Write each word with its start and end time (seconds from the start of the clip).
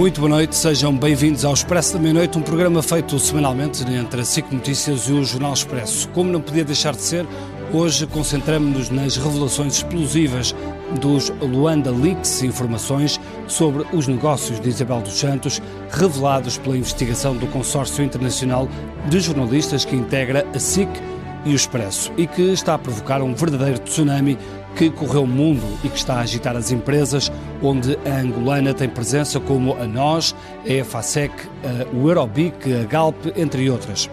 Muito 0.00 0.18
boa 0.18 0.30
noite, 0.30 0.56
sejam 0.56 0.96
bem-vindos 0.96 1.44
ao 1.44 1.52
Expresso 1.52 1.92
da 1.92 1.98
Meia-Noite, 1.98 2.38
um 2.38 2.40
programa 2.40 2.82
feito 2.82 3.18
semanalmente 3.18 3.84
entre 3.84 4.22
a 4.22 4.24
SIC 4.24 4.50
Notícias 4.50 5.02
e 5.10 5.12
o 5.12 5.22
Jornal 5.22 5.52
Expresso. 5.52 6.08
Como 6.08 6.32
não 6.32 6.40
podia 6.40 6.64
deixar 6.64 6.94
de 6.94 7.02
ser, 7.02 7.26
hoje 7.70 8.06
concentramos-nos 8.06 8.88
nas 8.88 9.18
revelações 9.18 9.74
explosivas 9.74 10.56
dos 11.02 11.28
Luanda 11.42 11.90
Leaks, 11.90 12.42
informações 12.42 13.20
sobre 13.46 13.84
os 13.92 14.08
negócios 14.08 14.58
de 14.58 14.70
Isabel 14.70 15.02
dos 15.02 15.18
Santos, 15.18 15.60
revelados 15.90 16.56
pela 16.56 16.78
investigação 16.78 17.36
do 17.36 17.46
Consórcio 17.48 18.02
Internacional 18.02 18.70
de 19.06 19.20
Jornalistas 19.20 19.84
que 19.84 19.96
integra 19.96 20.46
a 20.54 20.58
SIC 20.58 20.88
e 21.44 21.50
o 21.50 21.54
Expresso 21.54 22.10
e 22.16 22.26
que 22.26 22.40
está 22.52 22.72
a 22.72 22.78
provocar 22.78 23.20
um 23.20 23.34
verdadeiro 23.34 23.78
tsunami 23.80 24.38
que 24.76 24.90
correu 24.90 25.22
o 25.22 25.26
mundo 25.26 25.66
e 25.84 25.88
que 25.88 25.96
está 25.96 26.14
a 26.14 26.20
agitar 26.20 26.56
as 26.56 26.70
empresas, 26.70 27.30
onde 27.62 27.98
a 28.06 28.20
angolana 28.20 28.72
tem 28.72 28.88
presença 28.88 29.38
como 29.40 29.74
a 29.74 29.86
NOS, 29.86 30.34
a 30.64 30.68
EFASEC, 30.68 31.32
o 31.92 32.08
Eurobic, 32.08 32.72
a 32.72 32.84
Galp, 32.84 33.16
entre 33.36 33.68
outras. 33.70 34.08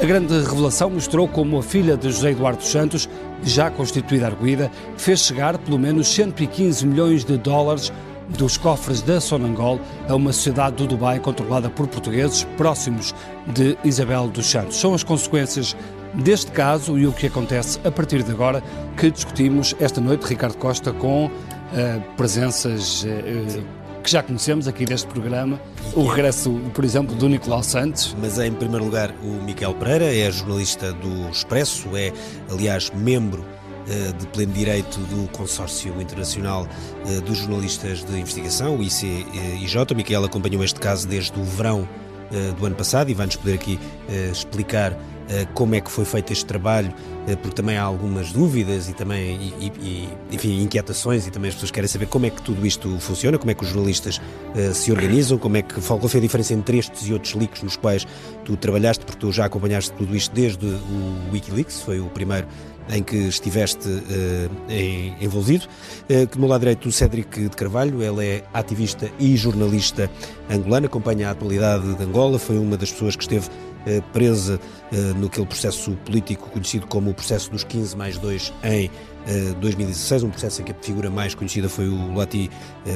A 0.00 0.04
grande 0.04 0.34
revelação 0.34 0.90
mostrou 0.90 1.28
como 1.28 1.58
a 1.58 1.62
filha 1.62 1.96
de 1.96 2.10
José 2.10 2.32
Eduardo 2.32 2.64
Santos, 2.64 3.08
já 3.44 3.70
constituída 3.70 4.26
arguída, 4.26 4.70
fez 4.96 5.20
chegar 5.20 5.56
pelo 5.58 5.78
menos 5.78 6.08
115 6.08 6.86
milhões 6.86 7.24
de 7.24 7.36
dólares 7.36 7.92
dos 8.36 8.56
cofres 8.56 9.02
da 9.02 9.20
Sonangol 9.20 9.78
a 10.08 10.14
uma 10.14 10.32
sociedade 10.32 10.76
do 10.76 10.86
Dubai 10.86 11.20
controlada 11.20 11.68
por 11.68 11.86
portugueses 11.86 12.44
próximos 12.56 13.14
de 13.46 13.76
Isabel 13.84 14.28
dos 14.28 14.46
Santos. 14.46 14.78
São 14.78 14.94
as 14.94 15.04
consequências 15.04 15.76
deste 16.16 16.50
caso 16.52 16.98
e 16.98 17.06
o 17.06 17.12
que 17.12 17.26
acontece 17.26 17.78
a 17.84 17.90
partir 17.90 18.22
de 18.22 18.30
agora 18.30 18.62
que 18.96 19.10
discutimos 19.10 19.74
esta 19.80 20.00
noite, 20.00 20.24
Ricardo 20.26 20.56
Costa, 20.56 20.92
com 20.92 21.26
uh, 21.26 21.30
presenças 22.16 23.04
uh, 23.04 23.64
que 24.02 24.10
já 24.10 24.22
conhecemos 24.22 24.68
aqui 24.68 24.84
deste 24.84 25.06
programa, 25.08 25.58
o 25.94 26.06
regresso, 26.06 26.60
por 26.74 26.84
exemplo, 26.84 27.14
do 27.16 27.28
Nicolau 27.28 27.62
Santos. 27.62 28.14
Mas 28.20 28.38
é, 28.38 28.46
em 28.46 28.52
primeiro 28.52 28.84
lugar, 28.84 29.14
o 29.22 29.42
Miquel 29.42 29.74
Pereira, 29.74 30.14
é 30.14 30.30
jornalista 30.30 30.92
do 30.92 31.30
Expresso, 31.30 31.88
é, 31.96 32.12
aliás, 32.50 32.90
membro 32.94 33.44
de 34.18 34.26
pleno 34.28 34.52
direito 34.54 34.98
do 34.98 35.28
Consórcio 35.28 36.00
Internacional 36.00 36.66
dos 37.26 37.36
Jornalistas 37.36 38.02
de 38.02 38.18
Investigação, 38.18 38.78
o 38.78 38.82
ICIJ. 38.82 39.94
Miquel 39.94 40.24
acompanhou 40.24 40.64
este 40.64 40.80
caso 40.80 41.06
desde 41.06 41.38
o 41.38 41.44
verão 41.44 41.86
do 42.58 42.64
ano 42.64 42.74
passado 42.74 43.10
e 43.10 43.14
vai-nos 43.14 43.36
poder 43.36 43.56
aqui 43.56 43.78
explicar 44.32 44.98
como 45.54 45.74
é 45.74 45.80
que 45.80 45.90
foi 45.90 46.04
feito 46.04 46.32
este 46.32 46.44
trabalho, 46.44 46.92
eh, 47.26 47.36
porque 47.36 47.54
também 47.54 47.76
há 47.76 47.82
algumas 47.82 48.32
dúvidas 48.32 48.88
e 48.88 48.92
também, 48.92 49.54
e, 49.58 49.72
e, 49.80 50.08
enfim, 50.30 50.62
inquietações 50.62 51.26
e 51.26 51.30
também 51.30 51.48
as 51.48 51.54
pessoas 51.54 51.70
querem 51.70 51.88
saber 51.88 52.06
como 52.06 52.26
é 52.26 52.30
que 52.30 52.42
tudo 52.42 52.66
isto 52.66 52.98
funciona, 53.00 53.38
como 53.38 53.50
é 53.50 53.54
que 53.54 53.64
os 53.64 53.70
jornalistas 53.70 54.18
uh, 54.18 54.74
se 54.74 54.92
organizam, 54.92 55.38
como 55.38 55.56
é 55.56 55.62
que, 55.62 55.80
qual 55.80 56.00
foi 56.00 56.18
a 56.18 56.22
diferença 56.22 56.52
entre 56.52 56.78
estes 56.78 57.08
e 57.08 57.12
outros 57.12 57.34
leaks 57.34 57.62
nos 57.62 57.76
quais 57.76 58.06
tu 58.44 58.56
trabalhaste, 58.56 59.04
porque 59.04 59.18
tu 59.18 59.32
já 59.32 59.46
acompanhaste 59.46 59.92
tudo 59.92 60.14
isto 60.14 60.34
desde 60.34 60.66
o 60.66 61.32
Wikileaks, 61.32 61.80
foi 61.80 62.00
o 62.00 62.06
primeiro 62.06 62.46
em 62.90 63.02
que 63.02 63.16
estiveste 63.16 63.88
uh, 63.88 64.50
em, 64.68 65.16
envolvido. 65.20 65.64
Uh, 66.10 66.26
do 66.26 66.38
meu 66.38 66.48
lado 66.48 66.60
direito, 66.60 66.86
o 66.86 66.92
Cédric 66.92 67.48
de 67.48 67.56
Carvalho, 67.56 68.02
ele 68.02 68.26
é 68.26 68.44
ativista 68.52 69.10
e 69.18 69.34
jornalista 69.36 70.10
angolano, 70.50 70.86
acompanha 70.86 71.28
a 71.28 71.30
atualidade 71.30 71.94
de 71.94 72.02
Angola, 72.02 72.38
foi 72.38 72.58
uma 72.58 72.76
das 72.76 72.92
pessoas 72.92 73.16
que 73.16 73.22
esteve 73.22 73.48
presa 74.12 74.60
uh, 74.92 75.20
naquele 75.20 75.46
processo 75.46 75.92
político 76.04 76.50
conhecido 76.50 76.86
como 76.86 77.10
o 77.10 77.14
processo 77.14 77.50
dos 77.50 77.64
15 77.64 77.96
mais 77.96 78.18
2 78.18 78.52
em 78.62 78.90
2016, 79.60 80.22
um 80.22 80.30
processo 80.30 80.60
em 80.60 80.64
que 80.64 80.72
a 80.72 80.74
figura 80.74 81.10
mais 81.10 81.34
conhecida 81.34 81.68
foi 81.68 81.88
o 81.88 82.14
Lati 82.14 82.50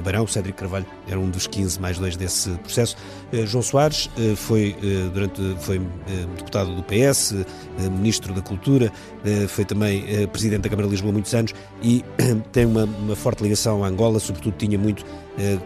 Barão, 0.05 0.25
o 0.25 0.29
Cédric 0.29 0.59
Carvalho 0.59 0.87
era 1.09 1.19
um 1.19 1.31
dos 1.31 1.47
15 1.47 1.81
mais 1.81 1.99
2 1.99 2.17
desse 2.17 2.51
processo. 2.59 2.97
João 3.47 3.63
Soares 3.63 4.11
foi, 4.37 4.77
durante, 5.13 5.41
foi 5.61 5.81
deputado 6.37 6.75
do 6.75 6.83
PS, 6.83 7.35
ministro 7.91 8.35
da 8.35 8.43
Cultura, 8.43 8.93
foi 9.49 9.65
também 9.65 10.05
presidente 10.29 10.63
da 10.63 10.69
Câmara 10.69 10.87
de 10.87 10.93
Lisboa 10.93 11.11
há 11.11 11.15
muitos 11.15 11.35
anos 11.35 11.55
e 11.83 12.05
tem 12.53 12.67
uma, 12.67 12.85
uma 12.85 13.17
forte 13.17 13.43
ligação 13.43 13.83
à 13.83 13.89
Angola, 13.89 14.21
sobretudo 14.21 14.55
tinha 14.57 14.79
muito 14.79 15.05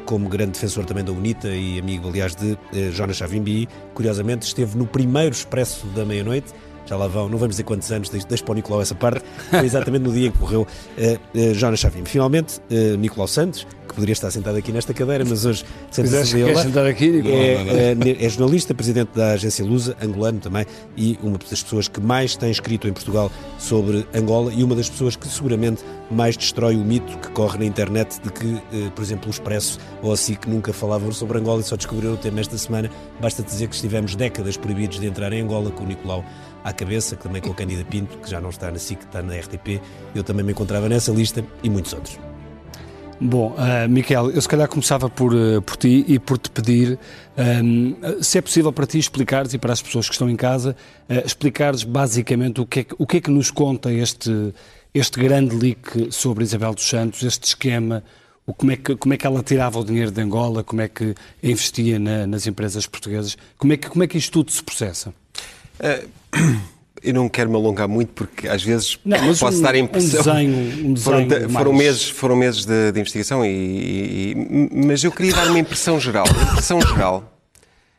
como 0.05 0.29
grande 0.29 0.53
defensor 0.53 0.85
também 0.85 1.03
da 1.03 1.13
UNITA 1.13 1.49
e 1.49 1.79
amigo, 1.79 2.09
aliás, 2.09 2.35
de 2.37 2.57
Jonas 2.93 3.17
Savimbi. 3.17 3.69
Curiosamente, 3.95 4.47
esteve 4.47 4.77
no 4.77 4.87
primeiro 4.87 5.35
expresso 5.35 5.87
da 5.89 6.05
meia-noite 6.05 6.53
já 6.87 6.97
lá 6.97 7.07
vão, 7.07 7.29
não 7.29 7.39
vamos 7.39 7.55
dizer 7.55 7.65
quantos 7.65 7.91
anos, 7.93 8.09
deixa 8.09 8.45
para 8.45 8.53
o 8.53 8.55
Nicolau 8.55 8.83
essa 8.83 8.95
parte, 8.95 9.25
foi 9.51 9.65
exatamente 9.65 10.03
no 10.03 10.13
dia 10.13 10.29
em 10.29 10.31
que 10.31 10.39
morreu 10.39 10.63
uh, 10.63 11.39
uh, 11.39 11.55
Jonas 11.55 11.81
Chavim. 11.81 12.05
Finalmente, 12.05 12.61
uh, 12.71 12.97
Nicolau 12.97 13.29
Santos, 13.29 13.67
que 13.89 13.95
poderia 13.95 14.13
estar 14.13 14.31
sentado 14.31 14.57
aqui 14.57 14.73
nesta 14.73 14.93
cadeira, 14.95 15.25
mas 15.25 15.45
hoje 15.45 15.65
senta-se 15.91 16.39
ele 16.39 16.57
sentar 16.57 16.87
aqui, 16.87 17.11
Nicolau? 17.11 17.39
É, 17.39 17.93
é, 17.93 18.25
é, 18.25 18.29
jornalista, 18.29 18.75
presidente 18.75 19.11
da 19.15 19.33
agência 19.33 19.65
Lusa, 19.65 19.97
angolano 20.03 20.41
também, 20.41 20.67
e 20.97 21.19
uma 21.23 21.39
das 21.39 21.63
pessoas 21.63 21.89
que 21.89 22.01
mais 22.01 22.37
tem 22.37 22.51
escrito 22.51 22.89
em 22.89 22.93
Portugal 22.93 23.31
sobre 23.59 24.07
Angola 24.15 24.53
e 24.53 24.65
uma 24.65 24.75
das 24.75 24.89
pessoas 24.89 25.17
que 25.17 25.29
seguramente 25.29 25.83
mais 26.11 26.37
destrói 26.37 26.77
o 26.77 26.85
mito 26.85 27.17
que 27.19 27.31
corre 27.31 27.59
na 27.59 27.65
internet 27.65 28.21
de 28.23 28.31
que, 28.31 28.63
por 28.95 29.03
exemplo, 29.03 29.29
o 29.29 29.31
Expresso 29.31 29.79
ou 30.03 30.13
assim 30.13 30.35
que 30.35 30.49
nunca 30.49 30.73
falavam 30.73 31.11
sobre 31.13 31.39
Angola 31.39 31.61
e 31.61 31.65
só 31.65 31.77
descobriram 31.77 32.15
o 32.15 32.17
tema 32.17 32.41
esta 32.41 32.57
semana. 32.59 32.91
Basta 33.21 33.43
dizer 33.43 33.69
que 33.69 33.75
estivemos 33.75 34.15
décadas 34.15 34.57
proibidos 34.57 35.01
de 35.01 35.07
entrar 35.07 35.33
em 35.33 35.43
Angola 35.43 35.71
com 35.71 35.85
o 35.85 35.87
Nicolau 35.87 36.25
à 36.65 36.73
cabeça, 36.73 37.17
que 37.17 37.23
também 37.23 37.43
com 37.43 37.51
a 37.51 37.55
Cândida 37.55 37.85
Pinto, 37.85 38.19
que 38.19 38.31
já 38.31 38.41
não 38.41 38.51
está 38.51 38.71
na 38.71 38.79
SIC, 38.79 39.03
está 39.05 39.23
na 39.23 39.35
RTP. 39.35 39.81
Eu 40.15 40.23
também 40.23 40.45
me 40.45 40.53
encontrava 40.53 40.89
nessa 40.89 41.13
lista 41.13 41.45
e 41.63 41.71
muitos 41.71 41.93
outros. 41.93 42.19
Bom, 43.25 43.53
uh, 43.53 43.89
Miquel, 43.89 44.33
eu 44.33 44.43
se 44.43 44.49
calhar 44.49 44.69
começava 44.69 45.09
por, 45.09 45.33
uh, 45.33 45.63
por 45.63 45.77
ti 45.77 46.05
e 46.09 46.19
por 46.19 46.39
te 46.39 46.51
pedir 46.51 46.99
um, 47.63 47.95
se 48.21 48.39
é 48.39 48.41
possível 48.41 48.73
para 48.73 48.85
ti 48.85 48.99
explicares 48.99 49.55
e 49.55 49.59
para 49.59 49.73
as 49.73 49.81
pessoas 49.81 50.09
que 50.09 50.15
estão 50.15 50.29
em 50.29 50.35
casa, 50.35 50.75
uh, 51.09 51.25
explicares 51.25 51.85
basicamente 51.85 52.61
o 52.61 52.67
que, 52.67 52.81
é 52.81 52.85
que, 52.85 52.95
o 52.99 53.07
que 53.07 53.19
é 53.19 53.21
que 53.21 53.31
nos 53.31 53.49
conta 53.49 53.93
este, 53.93 54.53
este 54.93 55.21
grande 55.21 55.55
leak 55.55 56.13
sobre 56.13 56.43
Isabel 56.43 56.75
dos 56.75 56.85
Santos, 56.85 57.23
este 57.23 57.45
esquema, 57.45 58.03
o, 58.45 58.53
como, 58.53 58.73
é 58.73 58.77
que, 58.77 58.97
como 58.97 59.15
é 59.15 59.17
que 59.17 59.25
ela 59.25 59.41
tirava 59.41 59.79
o 59.79 59.85
dinheiro 59.85 60.11
de 60.11 60.21
Angola, 60.21 60.65
como 60.65 60.81
é 60.81 60.89
que 60.89 61.15
investia 61.41 62.01
na, 62.01 62.27
nas 62.27 62.45
empresas 62.49 62.89
portuguesas, 62.89 63.37
como 63.57 63.73
é, 63.73 63.77
que, 63.77 63.89
como 63.89 64.03
é 64.03 64.09
que 64.09 64.19
isto 64.19 64.33
tudo 64.33 64.51
se 64.51 64.65
processa? 64.65 65.15
Eu 67.05 67.15
não 67.15 67.29
quero 67.29 67.51
me 67.51 67.57
alongar 67.57 67.89
muito 67.89 68.13
porque 68.13 68.47
às 68.47 68.63
vezes 68.63 68.97
não, 69.05 69.19
posso 69.35 69.59
um, 69.59 69.63
dar 69.63 69.75
a 69.75 69.79
impressão. 69.79 70.21
Um 70.21 70.25
desenho, 70.25 70.87
um 70.87 70.95
desenho 70.95 71.29
foram, 71.29 71.51
foram 71.51 71.73
meses, 71.73 72.09
foram 72.09 72.37
meses 72.37 72.65
de, 72.65 72.93
de 72.93 73.01
investigação, 73.01 73.45
e, 73.45 74.35
e, 74.35 74.69
mas 74.87 75.03
eu 75.03 75.11
queria 75.11 75.35
dar 75.35 75.49
uma 75.49 75.59
impressão 75.59 75.99
geral. 75.99 76.25
impressão 76.29 76.81
geral. 76.81 77.29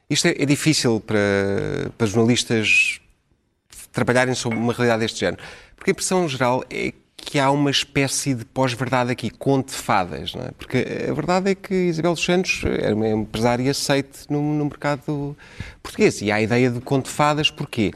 Isto 0.09 0.29
é, 0.29 0.35
é, 0.39 0.45
difícil 0.45 1.01
para, 1.01 1.91
para 1.97 2.07
jornalistas 2.07 3.01
trabalharem 3.91 4.35
sobre 4.35 4.57
uma 4.57 4.71
realidade 4.71 5.01
deste 5.01 5.19
género. 5.19 5.43
Porque 5.75 5.91
a 5.91 5.93
impressão 5.93 6.27
geral 6.29 6.63
é 6.69 6.93
que 7.23 7.39
há 7.39 7.49
uma 7.49 7.71
espécie 7.71 8.33
de 8.33 8.45
pós-verdade 8.45 9.11
aqui, 9.11 9.29
conte 9.29 9.71
fadas, 9.71 10.33
não 10.35 10.43
é? 10.43 10.51
Porque 10.57 10.85
a 11.09 11.13
verdade 11.13 11.51
é 11.51 11.55
que 11.55 11.73
Isabel 11.73 12.13
dos 12.13 12.23
Santos 12.23 12.63
era 12.65 12.93
uma 12.93 13.07
empresária 13.07 13.69
aceite 13.71 14.25
no, 14.29 14.41
no 14.41 14.65
mercado 14.65 15.35
português. 15.81 16.21
E 16.21 16.31
há 16.31 16.35
a 16.35 16.41
ideia 16.41 16.69
de 16.69 16.79
conte 16.79 17.09
fadas, 17.09 17.49
porquê? 17.49 17.91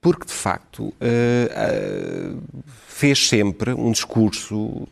Porque, 0.00 0.26
de 0.26 0.32
facto, 0.32 0.84
uh, 0.84 0.92
uh, 1.00 2.42
fez 2.86 3.28
sempre 3.28 3.72
um 3.72 3.90
discurso 3.90 4.86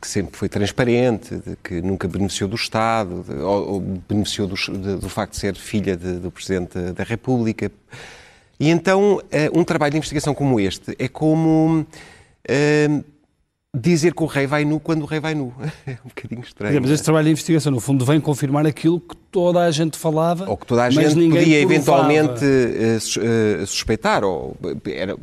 que 0.00 0.06
sempre 0.06 0.36
foi 0.36 0.48
transparente, 0.48 1.34
de 1.34 1.56
que 1.64 1.80
nunca 1.80 2.06
beneficiou 2.06 2.48
do 2.48 2.56
Estado, 2.56 3.24
de, 3.26 3.34
ou, 3.36 3.72
ou, 3.72 3.80
beneficiou 3.80 4.46
do, 4.46 4.54
de, 4.54 4.96
do, 4.96 5.08
facto 5.08 5.32
de 5.32 5.38
ser 5.38 5.54
filha 5.56 5.96
de, 5.96 6.18
do 6.18 6.30
Presidente 6.30 6.78
da 6.92 7.04
República. 7.04 7.72
E 8.58 8.68
então, 8.68 9.16
uh, 9.16 9.58
um 9.58 9.64
trabalho 9.64 9.92
de 9.92 9.96
investigação 9.96 10.34
como 10.34 10.60
este 10.60 10.94
é 10.98 11.08
como 11.08 11.86
Uh, 12.48 13.04
dizer 13.76 14.14
que 14.14 14.22
o 14.22 14.26
rei 14.26 14.46
vai 14.46 14.64
nu 14.64 14.80
quando 14.80 15.02
o 15.02 15.06
rei 15.06 15.20
vai 15.20 15.34
nu. 15.34 15.54
É 15.86 15.92
um 16.04 16.08
bocadinho 16.08 16.40
estranho. 16.40 16.76
É, 16.76 16.80
mas 16.80 16.90
este 16.90 17.04
trabalho 17.04 17.24
de 17.24 17.30
investigação, 17.30 17.72
no 17.72 17.80
fundo, 17.80 18.04
vem 18.04 18.20
confirmar 18.20 18.66
aquilo 18.66 19.00
que 19.00 19.16
toda 19.30 19.60
a 19.60 19.70
gente 19.70 19.96
falava. 19.96 20.48
Ou 20.48 20.56
que 20.56 20.66
toda 20.66 20.84
a 20.84 20.90
gente 20.90 21.14
podia 21.14 21.60
eventualmente 21.60 22.44
uh, 22.44 23.66
suspeitar. 23.66 24.24
Ou, 24.24 24.56
era, 24.86 25.16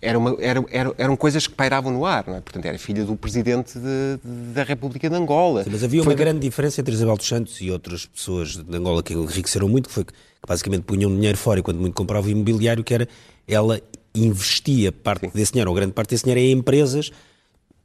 era 0.00 0.18
uma, 0.18 0.36
era, 0.38 0.94
eram 0.98 1.16
coisas 1.16 1.46
que 1.46 1.54
pairavam 1.54 1.92
no 1.92 2.04
ar. 2.04 2.24
Não 2.26 2.36
é? 2.36 2.40
Portanto, 2.40 2.66
era 2.66 2.78
filha 2.78 3.04
do 3.04 3.16
presidente 3.16 3.78
de, 3.78 4.18
de, 4.22 4.52
da 4.52 4.62
República 4.64 5.08
de 5.08 5.16
Angola. 5.16 5.64
Sim, 5.64 5.70
mas 5.72 5.82
havia 5.82 6.02
Foi... 6.02 6.12
uma 6.12 6.18
grande 6.18 6.40
diferença 6.40 6.80
entre 6.80 6.92
Isabel 6.94 7.16
dos 7.16 7.26
Santos 7.26 7.60
e 7.60 7.70
outras 7.70 8.06
pessoas 8.06 8.56
de 8.56 8.76
Angola 8.76 9.02
que 9.02 9.14
enriqueceram 9.14 9.68
muito, 9.68 9.88
que 9.88 9.94
foi 9.94 10.04
que 10.04 10.12
basicamente 10.46 10.82
punham 10.82 11.10
dinheiro 11.10 11.38
fora 11.38 11.60
e 11.60 11.62
quando 11.62 11.80
muito 11.80 11.94
compravam 11.94 12.30
imobiliário, 12.30 12.84
que 12.84 12.92
era 12.92 13.08
ela 13.48 13.80
investia 14.14 14.92
parte 14.92 15.26
Sim. 15.26 15.32
desse 15.34 15.52
dinheiro, 15.52 15.70
ou 15.70 15.76
grande 15.76 15.92
parte 15.92 16.10
desse 16.10 16.24
dinheiro, 16.24 16.40
em 16.40 16.52
empresas 16.52 17.10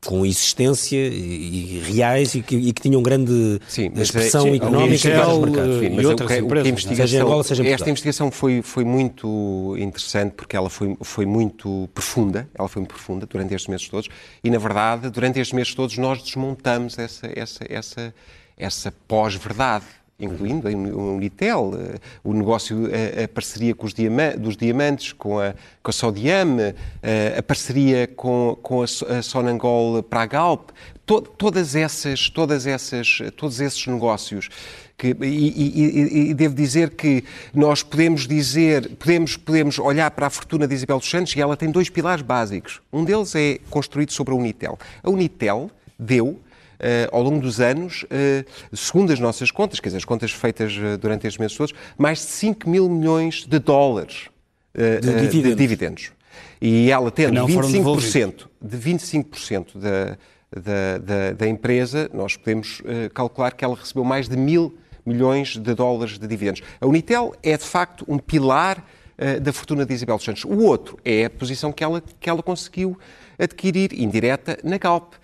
com 0.06 0.26
existência 0.26 0.96
e, 0.96 1.78
e 1.78 1.80
reais 1.92 2.34
e 2.34 2.42
que, 2.42 2.56
e 2.56 2.72
que, 2.72 2.81
tinham 2.81 3.04
grande 3.04 3.60
sim, 3.68 3.92
expressão 3.98 4.48
é, 4.48 4.52
sim, 4.52 4.56
económica 4.56 5.10
em 5.10 5.14
vários 5.14 5.38
mercados. 5.40 5.80
Sim, 5.80 5.90
mas 5.90 6.04
e 6.04 6.06
outras 6.06 6.31
o, 6.31 6.34
empresas, 6.36 6.68
investigação, 6.70 7.08
seja 7.08 7.24
Angola, 7.24 7.44
seja 7.44 7.68
esta 7.68 7.90
investigação 7.90 8.31
foi, 8.31 8.62
foi 8.62 8.86
muito 8.86 9.76
interessante 9.78 10.34
porque 10.34 10.56
ela 10.56 10.70
foi, 10.70 10.98
foi 11.02 11.26
muito 11.26 11.90
profunda, 11.94 12.48
ela 12.58 12.70
foi 12.70 12.80
muito 12.80 12.94
profunda 12.94 13.26
durante 13.26 13.54
estes 13.54 13.68
meses 13.68 13.90
todos 13.90 14.08
e, 14.42 14.50
na 14.50 14.58
verdade, 14.58 15.10
durante 15.10 15.40
estes 15.40 15.54
meses 15.54 15.76
todos 15.76 15.98
nós 15.98 16.24
desmontamos 16.24 16.98
essa, 16.98 17.30
essa, 17.36 17.66
essa, 17.68 18.14
essa 18.58 18.94
pós-verdade 19.06 19.86
incluindo 20.19 20.68
a 20.68 20.71
Unitel, 20.71 21.71
o 22.24 22.33
negócio, 22.33 22.88
a, 22.88 23.24
a 23.24 23.27
parceria 23.27 23.74
com 23.74 23.86
os 23.86 23.94
diama 23.94 24.31
dos 24.38 24.57
diamantes, 24.57 25.13
com 25.13 25.39
a, 25.39 25.54
com 25.81 25.89
a 25.89 25.94
Sodiam, 25.94 26.57
a, 26.60 27.39
a 27.39 27.44
parceria 27.44 28.07
com, 28.07 28.57
com 28.62 28.81
a, 28.81 28.88
Sonangol 29.21 30.04
para 30.04 30.21
a 30.21 30.25
Galp, 30.25 30.71
to, 31.06 31.21
todas 31.21 31.75
essas, 31.75 32.30
todas 32.30 32.68
essas, 32.68 33.19
todos 33.36 33.60
esses 33.60 33.86
negócios 33.88 34.50
que, 35.00 35.16
e, 35.21 35.25
e, 35.25 36.30
e, 36.30 36.33
devo 36.33 36.54
dizer 36.54 36.89
que 36.89 37.24
nós 37.54 37.81
podemos 37.81 38.27
dizer, 38.27 38.98
podemos, 38.98 39.38
podemos 39.38 39.80
olhar 39.80 40.12
para 40.12 40.27
a 40.27 40.30
fortuna 40.30 40.68
de 40.68 40.75
Isabel 40.75 41.00
dos 41.00 41.10
Santos 41.10 41.33
e 41.36 41.42
ela 41.42 41.56
tem 41.56 41.71
dois 41.71 41.89
pilares 41.89 42.21
básicos. 42.21 42.81
Um 42.92 43.06
deles 43.06 43.33
é 43.33 43.60
construído 43.69 44.12
sobre 44.12 44.33
a 44.33 44.38
Unitel. 44.38 44.77
A 45.01 45.10
Unitel 45.10 45.71
deu, 45.98 46.38
ao 47.12 47.22
longo 47.22 47.42
dos 47.42 47.60
anos, 47.60 48.04
uh, 48.04 48.76
segundo 48.76 49.12
as 49.12 49.20
nossas 49.20 49.52
contas, 49.52 49.80
quer 49.80 49.90
dizer, 49.90 49.98
as 49.98 50.06
contas 50.06 50.31
feitas 50.31 50.76
uh, 50.78 50.98
durante 50.98 51.28
estes 51.28 51.38
meses 51.38 51.56
todos, 51.56 51.74
mais 51.98 52.20
de 52.20 52.26
5 52.26 52.70
mil 52.70 52.90
milhões 52.90 53.46
de 53.46 53.60
dólares 53.60 54.30
de 54.74 55.00
dividendos. 55.02 55.44
de, 55.44 55.56
dividendos. 55.56 56.12
E 56.62 56.90
ela 56.90 57.12
tendo 57.12 57.36
25%, 57.46 58.48
de 58.62 58.78
25% 58.78 59.78
da, 59.78 60.18
da, 60.56 60.98
da, 61.00 61.31
da, 61.34 61.48
empresa, 61.48 62.10
nós 62.14 62.38
podemos 62.38 62.81
calcular 63.14 63.52
que 63.52 63.66
ela 63.66 63.76
recebeu 63.76 64.04
mais 64.04 64.30
de 64.30 64.38
mil 64.38 64.78
milhões 65.06 65.58
de 65.58 65.74
dólares 65.74 66.18
de 66.18 66.28
dividendos. 66.28 66.62
A 66.80 66.86
Unitel 66.86 67.34
é, 67.42 67.58
de 67.58 67.64
facto, 67.64 68.06
um 68.08 68.18
pilar 68.18 68.86
da 69.42 69.52
fortuna 69.52 69.86
de 69.86 69.94
Isabel 69.94 70.16
dos 70.16 70.24
Santos. 70.24 70.46
O 70.46 70.60
outro 70.60 70.98
é 71.04 71.26
a 71.26 71.30
posição 71.30 71.74
que 71.74 71.84
ela, 71.84 72.02
que 72.20 72.30
ela 72.30 72.42
conseguiu 72.42 72.98
adquirir, 73.38 73.92
indireta, 73.94 74.58
na 74.64 74.78
Galp, 74.78 75.16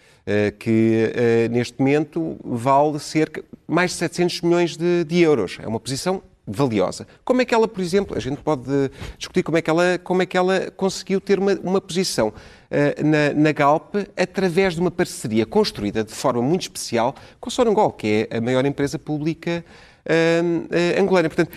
que 0.60 1.12
uh, 1.14 1.54
neste 1.54 1.80
momento 1.80 2.38
vale 2.44 2.98
cerca 3.00 3.44
mais 3.68 3.92
de 3.92 3.98
700 3.98 4.42
milhões 4.42 4.76
de, 4.76 5.04
de 5.04 5.20
euros. 5.22 5.58
É 5.62 5.68
uma 5.68 5.80
posição 5.80 6.22
valiosa. 6.48 7.08
Como 7.24 7.42
é 7.42 7.46
que 7.46 7.54
ela, 7.54 7.68
por 7.68 7.82
exemplo, 7.82 8.16
a 8.16 8.20
gente 8.20 8.38
pode 8.38 8.70
discutir 9.18 9.44
como 9.44 9.58
é 9.58 9.62
que 9.62 9.70
ela, 9.70 10.00
como 10.04 10.22
é 10.22 10.26
que 10.26 10.38
ela 10.38 10.72
conseguiu 10.72 11.20
ter 11.20 11.40
uma, 11.40 11.54
uma 11.64 11.82
posição 11.82 12.28
uh, 12.30 13.04
na, 13.04 13.34
na, 13.34 13.52
Galp 13.52 13.96
através 14.16 14.76
de 14.76 14.82
uma 14.82 14.92
parceria 14.92 15.46
construída 15.46 16.04
de 16.04 16.14
forma 16.14 16.42
muito 16.42 16.62
especial 16.62 17.16
com 17.40 17.50
a 17.50 17.52
Sonangol, 17.52 17.92
que 17.92 18.28
é 18.30 18.38
a 18.38 18.42
maior 18.42 18.66
empresa 18.66 19.00
pública 19.00 19.66
uh, 20.06 21.00
uh, 21.00 21.02
angolana. 21.02 21.30
Portanto, 21.30 21.50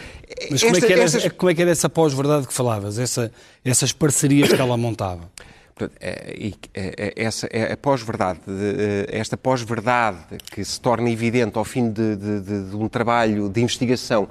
Mas 0.50 0.62
como, 0.62 0.74
esta, 0.74 0.86
é 0.86 0.88
que 0.88 0.92
era, 0.92 1.02
estas... 1.02 1.32
como 1.32 1.50
é 1.50 1.54
que 1.54 1.62
era 1.62 1.70
essa 1.70 1.88
pós-verdade 1.90 2.46
que 2.46 2.54
falavas, 2.54 2.98
essa, 2.98 3.30
essas 3.64 3.92
parcerias 3.92 4.50
que 4.50 4.60
ela 4.60 4.76
montava? 4.76 5.30
Essa 7.16 7.46
é 7.50 7.72
a 7.72 7.76
pós-verdade, 7.76 8.40
esta 9.08 9.36
pós-verdade 9.36 10.18
que 10.50 10.64
se 10.64 10.80
torna 10.80 11.10
evidente 11.10 11.56
ao 11.56 11.64
fim 11.64 11.90
de, 11.90 12.16
de, 12.16 12.40
de, 12.40 12.70
de 12.70 12.76
um 12.76 12.88
trabalho 12.88 13.48
de 13.48 13.60
investigação 13.60 14.28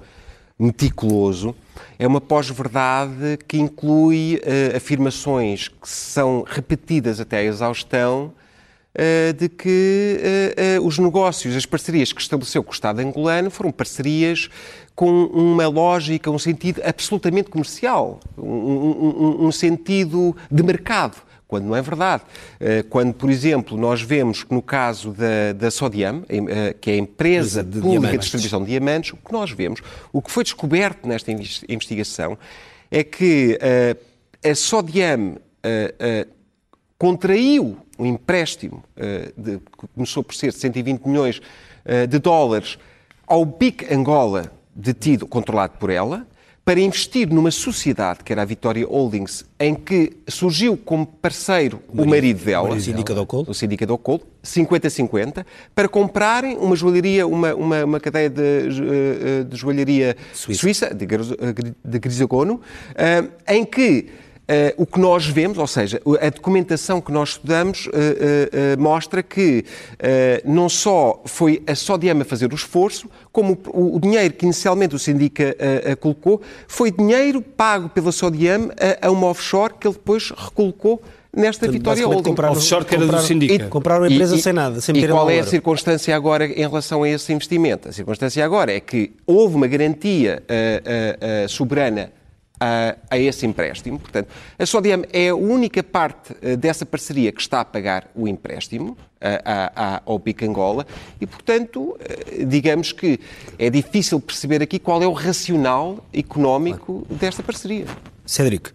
meticuloso, 0.60 1.56
é 2.00 2.08
uma 2.08 2.20
pós-verdade 2.20 3.38
que 3.48 3.58
inclui 3.58 4.42
uh, 4.44 4.76
afirmações 4.76 5.68
que 5.68 5.88
são 5.88 6.44
repetidas 6.48 7.20
até 7.20 7.38
à 7.38 7.44
exaustão 7.44 8.34
uh, 8.96 9.34
de 9.34 9.50
que 9.50 10.20
uh, 10.80 10.86
os 10.86 10.98
negócios, 10.98 11.56
as 11.56 11.66
parcerias 11.66 12.12
que 12.12 12.22
estabeleceu 12.22 12.64
com 12.64 12.72
o 12.72 12.74
Estado 12.74 13.00
angolano 13.00 13.52
foram 13.52 13.72
parcerias 13.72 14.50
com 14.96 15.26
uma 15.26 15.68
lógica, 15.68 16.32
um 16.32 16.40
sentido 16.40 16.82
absolutamente 16.84 17.52
comercial, 17.52 18.20
um, 18.36 18.44
um, 18.44 19.46
um 19.46 19.52
sentido 19.52 20.36
de 20.50 20.64
mercado 20.64 21.27
quando 21.48 21.66
não 21.66 21.76
é 21.76 21.82
verdade. 21.82 22.24
Eh, 22.60 22.84
quando, 22.84 23.14
por 23.14 23.30
exemplo, 23.30 23.78
nós 23.78 24.02
vemos 24.02 24.44
que 24.44 24.54
no 24.54 24.62
caso 24.62 25.12
da, 25.12 25.54
da 25.54 25.72
Sodiam, 25.72 26.24
eh, 26.28 26.76
que 26.80 26.92
é 26.92 26.94
a 26.96 26.98
empresa 26.98 27.64
de 27.64 27.80
pública 27.80 27.92
diamantes. 27.92 28.12
de 28.12 28.20
distribuição 28.20 28.60
de 28.60 28.66
diamantes, 28.68 29.14
o 29.14 29.18
que 29.18 29.32
nós 29.32 29.52
vemos, 29.52 29.82
o 30.12 30.22
que 30.22 30.30
foi 30.30 30.44
descoberto 30.44 31.08
nesta 31.08 31.32
investigação, 31.32 32.38
é 32.92 33.04
que 33.04 33.58
eh, 33.62 33.96
a 34.44 34.56
Sodiam 34.56 35.38
contraiu 36.98 37.78
um 38.00 38.06
empréstimo, 38.06 38.82
que 38.96 39.60
começou 39.94 40.24
por 40.24 40.34
ser 40.34 40.52
de 40.52 40.58
120 40.58 41.06
milhões 41.06 41.42
de 42.08 42.20
dólares, 42.20 42.78
ao 43.26 43.44
BIC 43.44 43.92
Angola, 43.92 44.50
detido, 44.74 45.28
controlado 45.28 45.78
por 45.78 45.90
ela, 45.90 46.26
para 46.68 46.82
investir 46.82 47.30
numa 47.30 47.50
sociedade, 47.50 48.26
que 48.26 48.34
era 48.34 48.42
a 48.42 48.46
Vitória 48.46 48.86
Holdings, 48.86 49.46
em 49.58 49.74
que 49.74 50.18
surgiu 50.28 50.76
como 50.76 51.06
parceiro 51.06 51.80
o 51.88 51.96
marido, 51.96 52.04
o 52.04 52.10
marido 52.10 52.44
dela, 52.44 52.76
o 52.76 52.82
Sindicato 52.82 53.46
o 53.48 53.54
Sindicato 53.54 53.94
Ocol, 53.94 54.22
50-50, 54.44 55.46
para 55.74 55.88
comprarem 55.88 56.58
uma 56.58 56.76
joalharia, 56.76 57.26
uma, 57.26 57.56
uma, 57.56 57.86
uma 57.86 58.00
cadeia 58.02 58.30
de, 58.30 58.42
eh, 58.42 59.44
de 59.46 59.56
joalharia 59.56 60.18
suíça, 60.34 60.60
suíça 60.60 60.94
de, 60.94 61.08
de 61.86 62.00
Grisagono, 62.00 62.60
eh, 62.96 63.24
em 63.48 63.64
que 63.64 64.08
Uh, 64.48 64.82
o 64.82 64.86
que 64.86 64.98
nós 64.98 65.26
vemos, 65.26 65.58
ou 65.58 65.68
seja, 65.68 66.02
a 66.22 66.30
documentação 66.30 67.02
que 67.02 67.12
nós 67.12 67.32
estudamos 67.32 67.88
uh, 67.88 67.90
uh, 67.90 68.82
mostra 68.82 69.22
que 69.22 69.66
não 70.46 70.70
só 70.70 71.22
foi 71.26 71.62
a 71.68 71.76
Sodiama 71.76 72.24
fazer 72.24 72.54
o 72.54 72.56
esforço, 72.56 73.10
como 73.30 73.58
o, 73.68 73.98
o 73.98 74.00
dinheiro 74.00 74.34
que 74.34 74.46
inicialmente 74.46 74.96
o 74.96 75.00
Sindica 75.00 75.56
colocou 76.00 76.42
foi 76.68 76.92
dinheiro 76.92 77.42
pago 77.42 77.90
pela 77.90 78.12
Sodiama 78.12 78.74
a, 78.80 79.08
a 79.08 79.12
uma 79.12 79.28
offshore 79.28 79.74
que 79.80 79.88
ele 79.88 79.96
depois 79.96 80.32
recolocou 80.32 81.02
nesta 81.36 81.66
Portanto, 81.66 81.78
vitória 81.78 82.08
Holding. 82.08 82.30
Compraram, 82.30 82.54
offshore 82.54 82.86
que 82.86 82.96
era 82.96 83.06
do 83.06 83.22
Sindica. 83.22 83.54
E, 83.54 83.60
compraram 83.68 84.06
a 84.06 84.10
empresa 84.10 84.36
e, 84.36 84.42
sem 84.42 84.54
nada, 84.54 84.80
sem 84.80 84.96
E 84.96 85.08
qual 85.08 85.30
é 85.30 85.40
a 85.40 85.44
circunstância 85.44 86.16
agora 86.16 86.46
em 86.46 86.62
relação 86.62 87.04
a 87.04 87.10
esse 87.10 87.34
investimento? 87.34 87.90
A 87.90 87.92
circunstância 87.92 88.46
agora 88.46 88.72
é 88.72 88.80
que 88.80 89.12
houve 89.26 89.56
uma 89.56 89.68
garantia 89.68 90.42
soberana 91.50 92.12
a, 92.60 92.96
a, 93.10 93.18
esse 93.18 93.46
empréstimo. 93.46 94.00
Portanto, 94.00 94.30
a 94.58 94.66
Sodiam 94.66 95.04
é 95.12 95.30
a 95.30 95.36
única 95.36 95.84
parte 95.84 96.34
uh, 96.34 96.58
dessa 96.58 96.86
parceria 96.86 97.32
que 97.32 97.42
está 97.42 97.62
a 97.62 97.66
pagar 97.66 98.10
o 98.16 98.28
empréstimo 98.28 98.92
uh, 98.92 98.98
a, 99.46 99.96
a, 99.96 100.02
ao 100.06 100.20
PIC 100.20 100.46
Angola 100.46 100.86
e, 101.20 101.28
portanto, 101.28 101.82
uh, 101.82 102.46
digamos 102.46 102.92
que 102.92 103.20
é 103.58 103.70
difícil 103.70 104.20
perceber 104.20 104.62
aqui 104.62 104.80
qual 104.80 105.02
é 105.02 105.08
o 105.08 105.14
racional 105.14 106.04
económico 106.14 107.06
desta 107.10 107.44
parceria. 107.44 107.86
Cédric, 108.26 108.72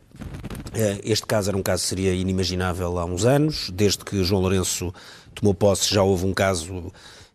este 1.05 1.27
caso 1.27 1.51
era 1.51 1.57
um 1.57 1.63
caso 1.63 1.83
que 1.83 1.89
seria 1.89 2.15
inimaginável 2.15 2.99
há 2.99 3.05
uns 3.05 3.27
anos, 3.27 3.71
desde 3.71 4.05
que 4.05 4.25
João 4.25 4.41
Lourenço 4.41 4.93
tomou 5.35 5.55
posse 5.55 5.93
já 5.93 6.03
houve 6.03 6.25
um 6.25 6.33
caso 6.33 6.93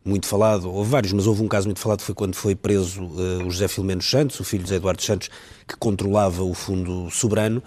muito 0.08 0.28
falado, 0.28 0.72
houve 0.72 0.90
vários, 0.90 1.14
mas 1.14 1.28
houve 1.28 1.44
um 1.44 1.48
caso 1.48 1.68
muito 1.68 1.80
falado, 1.80 2.02
foi 2.02 2.16
quando 2.16 2.36
foi 2.36 2.56
preso 2.56 3.04
uh, 3.04 3.46
o 3.46 3.52
José 3.52 3.68
Filomeno 3.68 4.02
Santos, 4.02 4.40
o 4.40 4.44
filho 4.44 4.64
de 4.64 4.74
Eduardo 4.74 5.02
Santos, 5.02 5.30
que 5.68 5.76
controlava 5.78 6.44
o 6.44 6.54
Fundo 6.54 7.10
Soberano, 7.12 7.62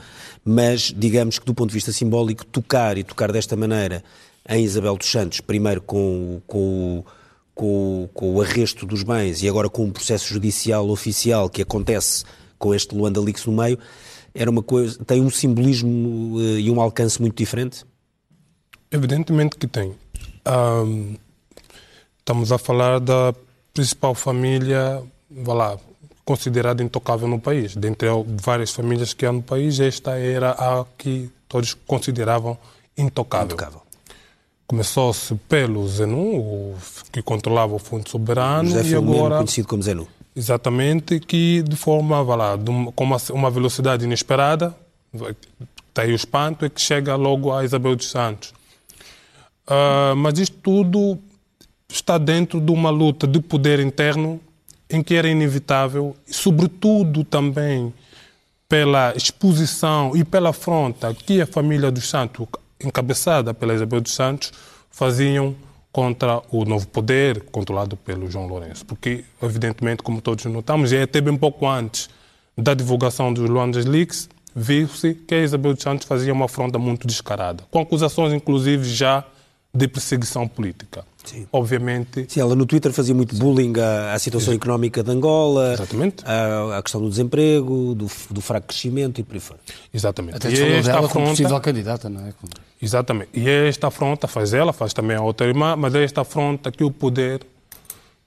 mas 0.45 0.93
digamos 0.97 1.39
que 1.39 1.47
do 1.47 1.55
ponto 1.55 1.69
de 1.69 1.75
vista 1.75 1.93
simbólico, 1.93 2.45
tocar 2.45 2.99
e 2.99 3.05
tocar 3.05 3.31
desta 3.31 3.57
maneira 3.57 4.03
em 4.49 4.65
Isabel 4.65 4.97
dos 4.97 5.11
Santos, 5.11 5.41
primeiro 5.41 5.83
com, 5.83 6.41
com, 6.47 7.05
com, 7.55 8.09
com 8.15 8.35
o 8.35 8.43
arresto 8.43 8.87
dos 8.87 9.03
bens 9.03 9.43
e 9.43 9.49
agora 9.49 9.69
com 9.69 9.85
um 9.85 9.91
processo 9.91 10.27
judicial 10.33 10.89
oficial 10.89 11.49
que 11.49 11.63
acontece 11.63 12.25
com 12.59 12.75
este 12.75 12.95
Luanda 12.95 13.21
Lix 13.21 13.45
no 13.47 13.53
meio, 13.53 13.79
era 14.35 14.51
uma 14.51 14.63
coisa, 14.63 15.03
tem 15.05 15.21
um 15.21 15.31
simbolismo 15.31 16.37
uh, 16.37 16.59
e 16.59 16.71
um 16.71 16.81
alcance 16.81 17.21
muito 17.21 17.37
diferente? 17.37 17.85
Evidentemente 18.91 19.57
que 19.57 19.67
tem. 19.67 19.95
Um 20.47 21.15
Estamos 22.31 22.53
a 22.53 22.59
falar 22.59 23.01
da 23.01 23.35
principal 23.75 24.15
família, 24.15 25.03
vá 25.29 25.53
lá, 25.53 25.79
considerada 26.25 26.81
intocável 26.81 27.27
no 27.27 27.41
país. 27.41 27.75
Dentre 27.75 28.07
várias 28.41 28.71
famílias 28.71 29.13
que 29.13 29.27
há 29.27 29.33
no 29.33 29.43
país, 29.43 29.81
esta 29.81 30.17
era 30.17 30.53
a 30.53 30.85
que 30.97 31.29
todos 31.49 31.75
consideravam 31.75 32.57
intocável. 32.97 33.47
intocável. 33.47 33.83
Começou-se 34.65 35.35
pelo 35.49 35.89
Zenu, 35.89 36.77
que 37.11 37.21
controlava 37.21 37.75
o 37.75 37.81
Fundo 37.81 38.09
Soberano, 38.09 38.71
José 38.71 38.91
e 38.91 38.95
agora 38.95 39.39
conhecido 39.39 39.67
como 39.67 39.83
Zenu. 39.83 40.07
Exatamente, 40.37 41.19
que 41.19 41.63
de 41.63 41.75
forma, 41.75 42.23
vá 42.23 42.37
lá, 42.37 42.55
uma, 42.55 42.93
com 42.93 43.05
uma, 43.35 43.51
velocidade 43.51 44.05
inesperada, 44.05 44.73
está 45.89 46.03
aí 46.03 46.13
o 46.13 46.15
espanto, 46.15 46.65
é 46.65 46.69
que 46.69 46.81
chega 46.81 47.17
logo 47.17 47.53
a 47.53 47.65
Isabel 47.65 47.97
dos 47.97 48.09
Santos. 48.09 48.55
Uh, 49.67 50.15
mas 50.15 50.39
isto 50.39 50.57
tudo 50.63 51.19
está 51.91 52.19
dentro 52.19 52.61
de 52.61 52.71
uma 52.71 52.91
luta 52.91 53.27
de 53.27 53.41
poder 53.41 53.81
interno 53.81 54.41
em 54.89 55.03
que 55.03 55.15
era 55.15 55.29
inevitável, 55.29 56.17
sobretudo 56.27 57.25
também 57.25 57.93
pela 58.69 59.13
exposição 59.17 60.17
e 60.17 60.25
pela 60.25 60.51
afronta 60.51 61.13
que 61.15 61.41
a 61.41 61.47
família 61.47 61.91
dos 61.91 62.09
Santos, 62.09 62.47
encabeçada 62.83 63.53
pela 63.53 63.75
Isabel 63.75 64.01
dos 64.01 64.15
Santos, 64.15 64.53
faziam 64.91 65.55
contra 65.93 66.41
o 66.51 66.65
novo 66.65 66.87
poder 66.87 67.43
controlado 67.51 67.97
pelo 67.97 68.31
João 68.31 68.47
Lourenço. 68.47 68.87
Porque, 68.87 69.25
evidentemente, 69.43 70.03
como 70.03 70.21
todos 70.21 70.45
notamos, 70.45 70.93
é 70.93 71.03
até 71.03 71.21
bem 71.21 71.37
pouco 71.37 71.67
antes 71.67 72.09
da 72.57 72.75
divulgação 72.75 73.33
dos 73.33 73.49
Luandas 73.49 73.85
Leaks, 73.85 74.29
viu-se 74.55 75.15
que 75.15 75.35
a 75.35 75.43
Isabel 75.43 75.75
dos 75.75 75.83
Santos 75.83 76.07
fazia 76.07 76.33
uma 76.33 76.45
afronta 76.45 76.79
muito 76.79 77.07
descarada, 77.07 77.65
com 77.71 77.81
acusações, 77.81 78.33
inclusive, 78.33 78.85
já 78.85 79.25
de 79.73 79.89
perseguição 79.89 80.47
política. 80.47 81.05
Sim. 81.25 81.47
Obviamente. 81.53 82.27
Sim, 82.29 82.41
ela 82.41 82.55
no 82.55 82.67
Twitter 82.67 82.93
fazia 82.93 83.15
muito 83.15 83.37
bullying 83.37 83.73
à, 83.79 84.15
à 84.15 84.19
situação 84.19 84.55
económica 84.55 85.03
de 85.03 85.11
Angola, 85.11 85.75
Exatamente. 85.75 86.25
À, 86.25 86.79
à, 86.79 86.83
questão 86.83 87.01
do 87.01 87.09
desemprego, 87.09 87.95
do, 87.95 88.07
do, 88.31 88.41
fraco 88.41 88.69
crescimento 88.69 89.21
e 89.21 89.25
por 89.25 89.35
aí 89.35 89.41
fora. 89.41 89.61
Exatamente. 89.93 90.37
Até 90.37 90.51
e 90.51 90.57
falou 90.57 90.71
dela 90.71 90.99
afronta... 90.99 91.13
como 91.13 91.29
possível 91.29 91.61
candidata, 91.61 92.09
não 92.09 92.27
é? 92.27 92.33
Exatamente. 92.81 93.31
E 93.35 93.49
é 93.49 93.69
esta 93.69 93.89
afronta 93.89 94.27
faz 94.27 94.55
ela, 94.55 94.73
faz 94.73 94.93
também 94.93 95.17
a 95.17 95.23
outra 95.23 95.47
irmã, 95.47 95.77
mas 95.77 95.95
é 95.95 96.03
esta 96.03 96.23
afronta 96.23 96.73
que 96.73 96.83
o 96.83 96.91
poder 96.91 97.41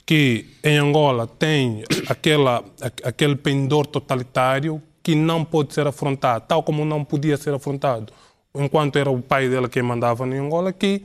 que 0.05 0.45
em 0.63 0.77
Angola 0.77 1.27
tem 1.27 1.83
aquela, 2.07 2.63
aquele 3.03 3.35
pendor 3.35 3.87
totalitário 3.87 4.81
que 5.01 5.15
não 5.15 5.43
pode 5.43 5.73
ser 5.73 5.87
afrontado, 5.87 6.45
tal 6.47 6.61
como 6.61 6.85
não 6.85 7.03
podia 7.03 7.37
ser 7.37 7.53
afrontado 7.53 8.11
enquanto 8.55 8.97
era 8.97 9.09
o 9.09 9.21
pai 9.21 9.49
dela 9.49 9.67
quem 9.67 9.81
mandava 9.81 10.27
em 10.27 10.37
Angola, 10.37 10.71
que 10.71 11.03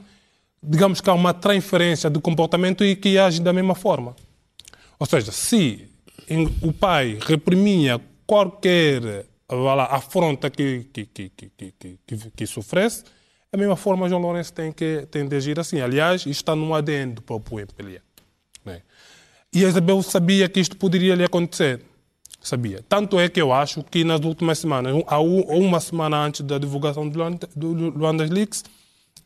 digamos 0.62 1.00
que 1.00 1.09
há 1.09 1.15
uma 1.15 1.33
transferência 1.33 2.11
de 2.11 2.21
comportamento 2.21 2.85
e 2.85 2.97
que 2.97 3.19
age 3.19 3.41
da 3.41 3.53
mesma 3.53 3.75
forma. 3.75 4.15
Ou 4.99 5.07
seja, 5.07 5.31
se 5.33 5.88
o 6.62 6.73
pai 6.73 7.19
reprimia 7.21 8.00
qualquer 8.27 9.25
lá, 9.50 9.85
afronta 9.87 10.50
que, 10.50 10.87
que, 10.93 11.07
que, 11.07 11.31
que, 11.31 11.99
que, 12.07 12.31
que, 12.37 12.47
sofresse, 12.47 13.05
a 13.53 13.57
mesma 13.57 13.77
forma 13.77 14.09
João 14.09 14.21
Lourenço 14.21 14.53
tem 14.53 14.73
que, 14.73 15.07
tem 15.11 15.27
de 15.27 15.37
agir 15.37 15.59
assim. 15.59 15.81
Aliás, 15.81 16.23
isto 16.23 16.31
está 16.31 16.55
no 16.55 16.75
ADN 16.75 17.15
do 17.15 17.23
próprio 17.23 17.61
MPLA. 17.61 18.03
Né? 18.65 18.83
E 19.53 19.62
Isabel 19.62 20.03
sabia 20.03 20.49
que 20.49 20.61
isto 20.61 20.77
poderia 20.77 21.15
lhe 21.15 21.25
acontecer. 21.25 21.81
Sabia. 22.41 22.85
Tanto 22.88 23.19
é 23.19 23.29
que 23.29 23.41
eu 23.41 23.53
acho 23.53 23.83
que 23.83 24.05
nas 24.05 24.21
últimas 24.21 24.59
semanas, 24.59 24.95
uma 25.49 25.81
semana 25.81 26.19
antes 26.19 26.43
da 26.43 26.59
divulgação 26.59 27.09
do 27.09 27.73
Luandas 27.91 28.31
Leaks, 28.31 28.65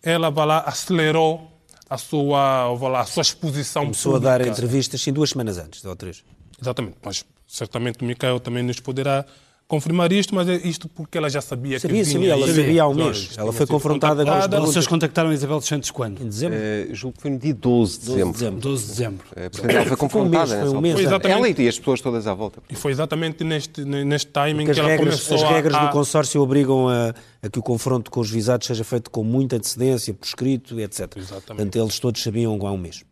ela 0.02 0.30
vai 0.30 0.46
lá, 0.46 0.58
acelerou 0.60 1.50
a 1.88 1.98
sua, 1.98 2.74
vai 2.74 2.90
lá, 2.90 3.00
a 3.00 3.04
sua 3.06 3.20
exposição 3.20 3.84
Começou 3.84 4.12
pública. 4.12 4.34
a 4.34 4.38
dar 4.38 4.46
entrevistas, 4.46 5.00
sim, 5.00 5.12
duas 5.12 5.30
semanas 5.30 5.58
antes, 5.58 5.84
ou 5.84 5.94
três. 5.94 6.24
Exatamente, 6.60 6.96
mas 7.04 7.24
certamente 7.46 8.02
o 8.02 8.04
Micael 8.06 8.40
também 8.40 8.62
nos 8.62 8.80
poderá 8.80 9.24
confirmar 9.72 10.12
isto, 10.12 10.34
mas 10.34 10.46
é 10.46 10.56
isto 10.56 10.86
porque 10.86 11.16
ela 11.16 11.30
já 11.30 11.40
sabia, 11.40 11.80
sabia 11.80 12.04
que 12.04 12.10
Sabia, 12.10 12.32
ela 12.32 12.46
sabia 12.46 12.82
há 12.82 12.88
um 12.88 12.94
mês. 12.94 13.30
Ela 13.38 13.54
foi 13.54 13.66
confrontada 13.66 14.22
com 14.22 14.30
os 14.30 14.66
Vocês 14.66 14.86
contactaram 14.86 15.30
a 15.30 15.34
Isabel 15.34 15.58
dos 15.58 15.66
Santos 15.66 15.90
quando? 15.90 16.20
Em 16.20 16.26
dezembro? 16.26 16.58
Uh, 16.58 16.94
julgo 16.94 17.16
que 17.16 17.22
foi 17.22 17.30
no 17.30 17.38
dia 17.38 17.54
12 17.54 18.00
de 18.00 18.06
dezembro. 18.06 18.26
12 18.26 18.32
de 18.32 18.38
dezembro. 18.38 18.60
12 18.60 18.82
de 18.82 18.88
dezembro. 18.90 19.26
Uh, 19.30 19.34
portanto, 19.34 19.70
ela 19.70 19.86
foi 19.86 19.96
confrontada 19.96 20.46
foi 20.46 20.68
um 20.68 20.80
mês, 20.82 20.94
foi 20.94 21.06
um 21.06 21.10
mês 21.16 21.24
Ela 21.24 21.48
e 21.48 21.68
as 21.68 21.78
pessoas 21.78 22.00
todas 22.02 22.26
à 22.26 22.34
volta. 22.34 22.62
E 22.68 22.74
foi 22.74 22.92
exatamente 22.92 23.42
neste, 23.44 23.82
neste 23.82 24.30
timing 24.30 24.66
que 24.66 24.78
ela 24.78 24.90
regras, 24.90 25.26
começou 25.26 25.46
As 25.46 25.54
regras 25.54 25.74
a... 25.74 25.86
do 25.86 25.92
consórcio 25.92 26.42
obrigam 26.42 26.88
a, 26.90 27.14
a, 27.42 27.48
que 27.48 27.58
o 27.58 27.62
confronto 27.62 28.10
com 28.10 28.20
os 28.20 28.30
visados 28.30 28.66
seja 28.66 28.84
feito 28.84 29.10
com 29.10 29.24
muita 29.24 29.56
antecedência, 29.56 30.12
por 30.12 30.26
escrito, 30.26 30.78
etc. 30.78 31.16
Exatamente. 31.16 31.46
Portanto, 31.46 31.76
eles 31.76 31.98
todos 31.98 32.22
sabiam 32.22 32.58
há 32.66 32.72
um 32.72 32.76
mês. 32.76 33.02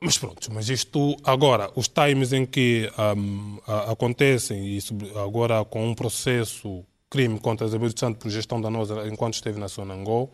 Mas 0.00 0.18
pronto, 0.18 0.52
mas 0.52 0.68
isto 0.68 1.16
agora, 1.24 1.70
os 1.74 1.88
times 1.88 2.32
em 2.32 2.44
que 2.44 2.90
um, 3.16 3.58
acontecem, 3.66 4.66
e 4.66 4.78
agora 5.16 5.64
com 5.64 5.88
um 5.88 5.94
processo 5.94 6.84
crime 7.08 7.40
contra 7.40 7.66
Isabel 7.66 7.88
dos 7.88 7.98
Santos 7.98 8.22
por 8.22 8.30
gestão 8.30 8.60
danosa 8.60 9.08
enquanto 9.08 9.34
esteve 9.34 9.58
na 9.58 9.68
zona 9.68 9.94
Angol, 9.94 10.30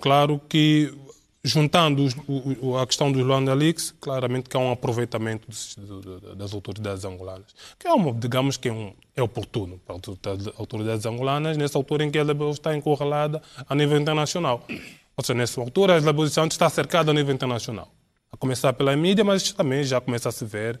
claro 0.00 0.40
que 0.48 0.94
juntando 1.44 2.04
os, 2.04 2.16
o, 2.26 2.76
a 2.78 2.86
questão 2.86 3.12
dos 3.12 3.22
Luanda 3.22 3.52
Leaks, 3.54 3.94
claramente 4.00 4.48
que 4.48 4.56
há 4.56 4.60
um 4.60 4.72
aproveitamento 4.72 5.46
dos, 5.46 5.76
das 6.34 6.54
autoridades 6.54 7.04
angolanas, 7.04 7.54
que 7.78 7.86
é 7.86 7.92
uma, 7.92 8.12
digamos 8.12 8.56
que 8.56 8.68
é, 8.68 8.72
um, 8.72 8.94
é 9.14 9.22
oportuno 9.22 9.78
para 9.78 9.94
as 9.94 10.46
autoridades 10.58 11.04
angolanas 11.04 11.56
nessa 11.58 11.78
altura 11.78 12.02
em 12.02 12.10
que 12.10 12.18
a 12.18 12.22
Isabel 12.22 12.50
está 12.50 12.74
encurralada 12.74 13.42
a 13.68 13.74
nível 13.74 14.00
internacional. 14.00 14.66
Ou 15.16 15.22
seja, 15.22 15.34
nessa 15.34 15.60
altura 15.60 15.94
a 15.94 15.98
Isabel 15.98 16.24
dos 16.24 16.32
Santos 16.32 16.54
está 16.54 16.68
cercada 16.70 17.10
a 17.10 17.14
nível 17.14 17.34
internacional 17.34 17.92
a 18.36 18.38
começar 18.38 18.72
pela 18.74 18.94
mídia, 18.94 19.24
mas 19.24 19.50
também 19.50 19.82
já 19.82 20.00
começa 20.00 20.28
a 20.28 20.32
se 20.32 20.44
ver 20.44 20.78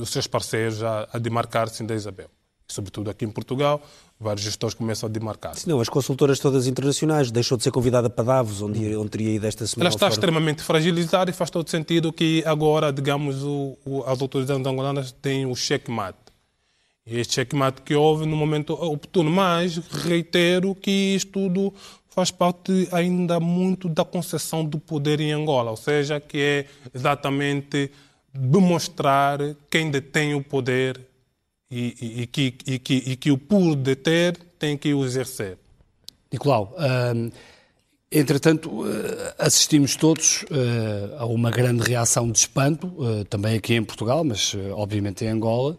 os 0.00 0.10
seus 0.10 0.26
parceiros 0.26 0.82
a, 0.82 1.08
a 1.12 1.18
demarcar-se 1.18 1.82
da 1.82 1.94
Isabel. 1.94 2.28
Sobretudo 2.70 3.08
aqui 3.08 3.24
em 3.24 3.30
Portugal, 3.30 3.80
vários 4.20 4.44
gestores 4.44 4.74
começam 4.74 5.08
a 5.08 5.12
demarcar-se. 5.12 5.66
Não, 5.66 5.80
as 5.80 5.88
consultoras 5.88 6.38
todas 6.38 6.66
internacionais, 6.66 7.30
deixou 7.30 7.56
de 7.56 7.64
ser 7.64 7.70
convidada 7.70 8.10
para 8.10 8.24
Davos, 8.24 8.60
onde, 8.60 8.94
onde 8.94 9.08
teria 9.08 9.36
ido 9.36 9.46
esta 9.46 9.66
semana. 9.66 9.88
Ela 9.88 9.94
está 9.94 10.08
extremamente 10.08 10.62
fragilizada 10.62 11.30
e 11.30 11.34
faz 11.34 11.48
todo 11.48 11.68
sentido 11.70 12.12
que 12.12 12.42
agora, 12.44 12.92
digamos, 12.92 13.42
o, 13.42 13.78
o, 13.86 14.02
as 14.04 14.20
autoridades 14.20 14.66
angolanas 14.66 15.12
têm 15.12 15.46
o 15.46 15.56
checkmate. 15.56 16.18
E 17.06 17.18
este 17.18 17.36
checkmate 17.36 17.80
que 17.80 17.94
houve 17.94 18.26
no 18.26 18.36
momento 18.36 18.74
oportuno, 18.74 19.30
mas 19.30 19.78
reitero 19.78 20.74
que 20.74 20.90
isto 20.90 21.32
tudo 21.32 21.72
faz 22.08 22.30
parte 22.30 22.88
ainda 22.90 23.38
muito 23.38 23.88
da 23.88 24.04
concessão 24.04 24.64
do 24.64 24.78
poder 24.78 25.20
em 25.20 25.32
Angola, 25.32 25.70
ou 25.70 25.76
seja, 25.76 26.20
que 26.20 26.38
é 26.38 26.66
exatamente 26.94 27.90
demonstrar 28.32 29.38
quem 29.70 29.90
detém 29.90 30.34
o 30.34 30.42
poder 30.42 31.00
e, 31.70 31.94
e, 32.00 32.22
e, 32.22 32.26
que, 32.26 32.54
e, 32.66 32.78
que, 32.78 32.94
e 32.94 33.16
que 33.16 33.30
o 33.30 33.38
por 33.38 33.76
deter 33.76 34.36
tem 34.58 34.76
que 34.76 34.92
o 34.92 35.04
exercer. 35.04 35.58
Nicolau, 36.32 36.74
hum, 37.14 37.30
entretanto, 38.10 38.84
eh, 38.86 39.34
assistimos 39.38 39.96
todos 39.96 40.42
uh, 40.44 41.16
a 41.18 41.26
uma 41.26 41.50
grande 41.50 41.82
reação 41.82 42.30
de 42.30 42.38
espanto, 42.38 42.86
uh, 42.86 43.24
também 43.26 43.56
aqui 43.56 43.74
em 43.74 43.82
Portugal, 43.82 44.24
mas 44.24 44.54
obviamente 44.72 45.24
em 45.24 45.28
Angola. 45.28 45.76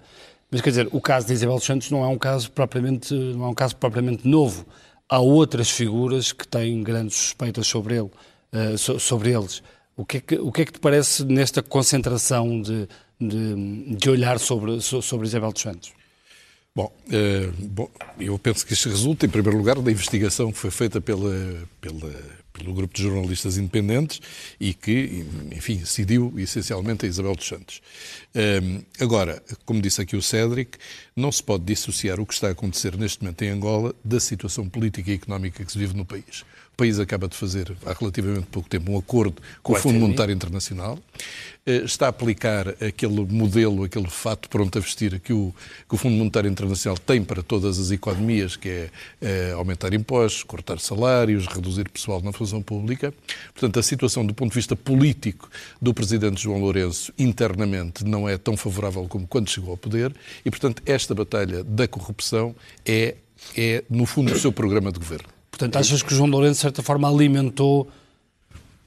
Mas 0.52 0.62
quer 0.62 0.70
dizer, 0.70 0.90
o 0.92 1.00
caso 1.00 1.28
de 1.28 1.34
Isabel 1.34 1.60
Santos 1.60 1.92
não 1.92 2.04
é 2.04 2.08
um 2.08 2.18
caso 2.18 2.50
propriamente, 2.52 3.14
não 3.14 3.46
é 3.46 3.50
um 3.50 3.54
caso 3.54 3.76
propriamente 3.76 4.28
novo 4.28 4.66
há 5.10 5.20
outras 5.20 5.70
figuras 5.70 6.32
que 6.32 6.48
têm 6.48 6.84
grandes 6.84 7.18
suspeitas 7.18 7.68
sobre 7.68 7.96
ele, 7.96 8.12
uh, 8.54 8.78
so, 8.78 9.00
sobre 9.00 9.32
eles. 9.32 9.64
O 9.98 10.06
que, 10.06 10.18
é 10.18 10.22
que, 10.22 10.36
o 10.36 10.52
que 10.52 10.62
é 10.62 10.66
que 10.66 10.74
te 10.74 10.80
parece 10.80 11.26
nesta 11.26 11.62
concentração 11.62 12.62
de, 12.62 12.88
de, 13.20 13.96
de 13.96 14.10
olhar 14.10 14.40
sobre, 14.40 14.80
sobre 14.80 15.28
Isabel 15.28 15.52
dos 15.52 15.62
Santos? 15.62 15.92
Bom, 16.76 16.94
uh, 17.08 17.68
bom, 17.68 17.90
eu 18.20 18.38
penso 18.40 18.66
que 18.66 18.74
isto 18.74 18.88
resulta, 18.88 19.26
em 19.26 19.30
primeiro 19.30 19.58
lugar, 19.58 19.82
da 19.82 19.92
investigação 19.92 20.52
que 20.52 20.58
foi 20.58 20.72
feita 20.72 21.02
pela, 21.02 21.34
pela, 21.82 22.14
pelo 22.60 22.74
grupo 22.74 22.94
de 22.94 23.04
jornalistas 23.04 23.58
independentes 23.58 24.22
e 24.60 24.74
que, 24.74 25.26
enfim, 25.52 25.78
decidiu 25.78 26.34
essencialmente 26.38 27.06
a 27.06 27.10
Isabel 27.10 27.36
dos 27.36 27.48
Santos. 27.48 27.82
Um, 28.36 28.82
agora, 29.04 29.42
como 29.66 29.82
disse 29.82 30.02
aqui 30.02 30.16
o 30.16 30.22
Cédric, 30.22 30.78
não 31.16 31.32
se 31.32 31.42
pode 31.42 31.64
dissociar 31.64 32.20
o 32.20 32.26
que 32.26 32.34
está 32.34 32.48
a 32.50 32.52
acontecer 32.52 32.96
neste 32.98 33.24
momento 33.24 33.42
em 33.42 33.50
Angola 33.50 33.96
da 34.04 34.20
situação 34.20 34.70
política 34.70 35.10
e 35.10 35.16
económica 35.16 35.66
que 35.66 35.72
se 35.72 35.78
vive 35.80 35.96
no 35.96 36.06
país 36.06 36.44
país 36.80 36.98
acaba 36.98 37.28
de 37.28 37.36
fazer, 37.36 37.76
há 37.86 37.92
relativamente 37.92 38.48
pouco 38.48 38.70
tempo, 38.70 38.94
um 38.94 38.98
acordo 38.98 39.42
com 39.62 39.74
o 39.74 39.76
Fundo 39.76 40.00
Monetário 40.00 40.34
Internacional, 40.34 40.98
eh, 41.66 41.84
está 41.84 42.06
a 42.06 42.10
aplicar 42.10 42.70
aquele 42.82 43.26
modelo, 43.26 43.84
aquele 43.84 44.08
fato 44.10 44.48
pronto 44.48 44.78
a 44.78 44.82
vestir 44.82 45.20
que 45.20 45.34
o, 45.34 45.54
que 45.90 45.96
o 45.96 45.98
Fundo 45.98 46.16
Monetário 46.16 46.50
Internacional 46.50 46.98
tem 46.98 47.22
para 47.22 47.44
todas 47.44 47.78
as 47.78 47.92
economias, 47.92 48.56
que 48.56 48.70
é, 48.70 48.90
é 49.22 49.52
aumentar 49.52 49.94
impostos, 49.94 50.42
cortar 50.44 50.80
salários, 50.80 51.48
reduzir 51.48 51.90
pessoal 51.90 52.22
na 52.22 52.32
função 52.32 52.62
pública. 52.62 53.14
Portanto, 53.54 53.78
a 53.78 53.84
situação 53.84 54.26
do 54.26 54.34
ponto 54.34 54.52
de 54.52 54.56
vista 54.56 54.74
político 54.74 55.50
do 55.82 55.94
Presidente 55.94 56.42
João 56.42 56.62
Lourenço 56.62 57.12
internamente 57.20 58.06
não 58.06 58.28
é 58.30 58.38
tão 58.38 58.56
favorável 58.56 59.06
como 59.10 59.28
quando 59.28 59.50
chegou 59.50 59.72
ao 59.72 59.78
poder 59.78 60.16
e, 60.46 60.50
portanto, 60.50 60.82
esta 60.86 61.14
batalha 61.14 61.62
da 61.62 61.90
corrupção 61.90 62.56
é, 62.86 63.16
é 63.58 63.84
no 63.90 64.06
fundo, 64.06 64.32
o 64.32 64.40
seu 64.40 64.54
programa 64.54 64.94
de 64.94 65.00
governo. 65.00 65.39
Portanto, 65.60 65.76
achas 65.76 66.02
que 66.02 66.14
o 66.14 66.16
João 66.16 66.30
Lourenço, 66.30 66.56
de 66.56 66.62
certa 66.62 66.82
forma, 66.82 67.10
alimentou 67.10 67.90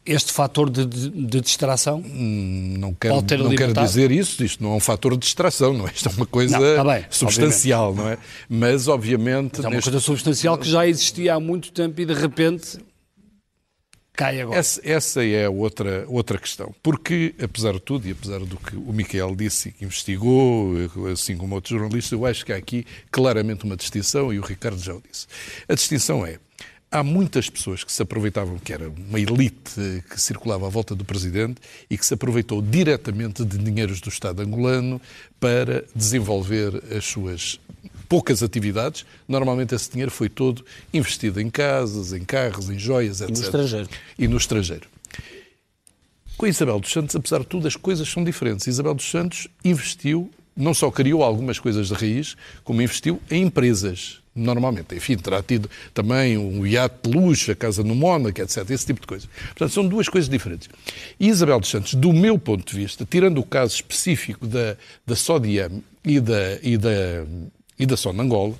este 0.06 0.32
fator 0.32 0.70
de, 0.70 0.86
de, 0.86 1.10
de 1.10 1.40
distração? 1.42 1.98
Hum, 1.98 2.76
não 2.78 2.94
quero, 2.94 3.16
não 3.16 3.54
quero 3.54 3.74
dizer 3.74 4.10
isso, 4.10 4.42
isto 4.42 4.64
não 4.64 4.72
é 4.72 4.76
um 4.76 4.80
fator 4.80 5.12
de 5.12 5.18
distração, 5.18 5.74
não 5.74 5.86
é? 5.86 5.92
Isto 5.92 6.08
é 6.08 6.12
uma 6.12 6.24
coisa 6.24 6.58
não, 6.58 6.76
tá 6.76 6.94
bem, 6.94 7.04
substancial, 7.10 7.90
obviamente. 7.90 8.18
não 8.18 8.24
é? 8.24 8.70
Mas, 8.72 8.88
obviamente... 8.88 9.56
Mas 9.56 9.64
é 9.66 9.68
uma 9.68 9.74
neste... 9.74 9.90
coisa 9.90 10.00
substancial 10.02 10.56
que 10.56 10.66
já 10.66 10.86
existia 10.86 11.34
há 11.34 11.40
muito 11.40 11.70
tempo 11.72 12.00
e, 12.00 12.06
de 12.06 12.14
repente, 12.14 12.78
cai 14.14 14.40
agora. 14.40 14.58
Essa, 14.58 14.80
essa, 14.82 15.22
é 15.22 15.46
outra, 15.46 16.06
outra 16.08 16.38
questão. 16.38 16.74
Porque, 16.82 17.34
apesar 17.38 17.74
de 17.74 17.80
tudo, 17.80 18.08
e 18.08 18.12
apesar 18.12 18.38
do 18.40 18.56
que 18.56 18.74
o 18.74 18.94
Miquel 18.94 19.36
disse, 19.36 19.72
que 19.72 19.84
investigou, 19.84 20.72
assim 21.12 21.36
como 21.36 21.54
outros 21.54 21.78
jornalistas, 21.78 22.12
eu 22.12 22.24
acho 22.24 22.46
que 22.46 22.52
há 22.52 22.56
aqui 22.56 22.86
claramente 23.10 23.62
uma 23.64 23.76
distinção, 23.76 24.32
e 24.32 24.38
o 24.38 24.42
Ricardo 24.42 24.78
já 24.78 24.94
o 24.94 25.02
disse. 25.02 25.26
A 25.68 25.74
distinção 25.74 26.24
é 26.24 26.38
há 26.92 27.02
muitas 27.02 27.48
pessoas 27.48 27.82
que 27.82 27.90
se 27.90 28.02
aproveitavam, 28.02 28.58
que 28.58 28.72
era 28.72 28.90
uma 28.90 29.18
elite 29.18 30.04
que 30.10 30.20
circulava 30.20 30.66
à 30.66 30.68
volta 30.68 30.94
do 30.94 31.04
presidente 31.04 31.60
e 31.88 31.96
que 31.96 32.04
se 32.04 32.12
aproveitou 32.12 32.60
diretamente 32.60 33.44
de 33.44 33.56
dinheiros 33.56 34.00
do 34.00 34.10
Estado 34.10 34.42
angolano 34.42 35.00
para 35.40 35.84
desenvolver 35.96 36.82
as 36.94 37.06
suas 37.06 37.58
poucas 38.08 38.42
atividades. 38.42 39.06
Normalmente 39.26 39.74
esse 39.74 39.90
dinheiro 39.90 40.10
foi 40.10 40.28
todo 40.28 40.64
investido 40.92 41.40
em 41.40 41.48
casas, 41.48 42.12
em 42.12 42.22
carros, 42.24 42.68
em 42.68 42.78
joias, 42.78 43.22
etc. 43.22 43.30
E 43.30 43.38
no 43.38 43.44
estrangeiro. 43.44 43.88
E 44.18 44.28
no 44.28 44.36
estrangeiro. 44.36 44.88
Com 46.36 46.46
Isabel 46.46 46.78
dos 46.78 46.92
Santos, 46.92 47.16
apesar 47.16 47.40
de 47.40 47.46
tudo, 47.46 47.66
as 47.66 47.76
coisas 47.76 48.08
são 48.08 48.22
diferentes. 48.22 48.66
Isabel 48.66 48.94
dos 48.94 49.10
Santos 49.10 49.48
investiu, 49.64 50.30
não 50.54 50.74
só 50.74 50.90
criou 50.90 51.22
algumas 51.22 51.58
coisas 51.58 51.88
de 51.88 51.94
raiz, 51.94 52.36
como 52.64 52.82
investiu 52.82 53.20
em 53.30 53.44
empresas 53.44 54.21
normalmente. 54.34 54.94
Enfim, 54.94 55.16
terá 55.16 55.42
tido 55.42 55.68
também 55.92 56.38
um 56.38 56.66
iate 56.66 57.08
de 57.08 57.16
luxo, 57.16 57.50
a 57.50 57.54
casa 57.54 57.82
no 57.82 57.94
Mónaco, 57.94 58.40
etc. 58.40 58.68
Esse 58.70 58.86
tipo 58.86 59.00
de 59.00 59.06
coisa. 59.06 59.28
Portanto, 59.48 59.72
são 59.72 59.86
duas 59.86 60.08
coisas 60.08 60.28
diferentes. 60.28 60.68
E 61.18 61.28
Isabel 61.28 61.60
dos 61.60 61.70
Santos, 61.70 61.94
do 61.94 62.12
meu 62.12 62.38
ponto 62.38 62.70
de 62.70 62.78
vista, 62.78 63.06
tirando 63.08 63.38
o 63.38 63.44
caso 63.44 63.74
específico 63.74 64.46
da, 64.46 64.76
da 65.06 65.14
Sodiam 65.14 65.82
e 66.04 66.20
da, 66.20 66.58
e 66.62 66.76
da, 66.76 67.24
e 67.78 67.86
da 67.86 67.96
Sonangola, 67.96 68.54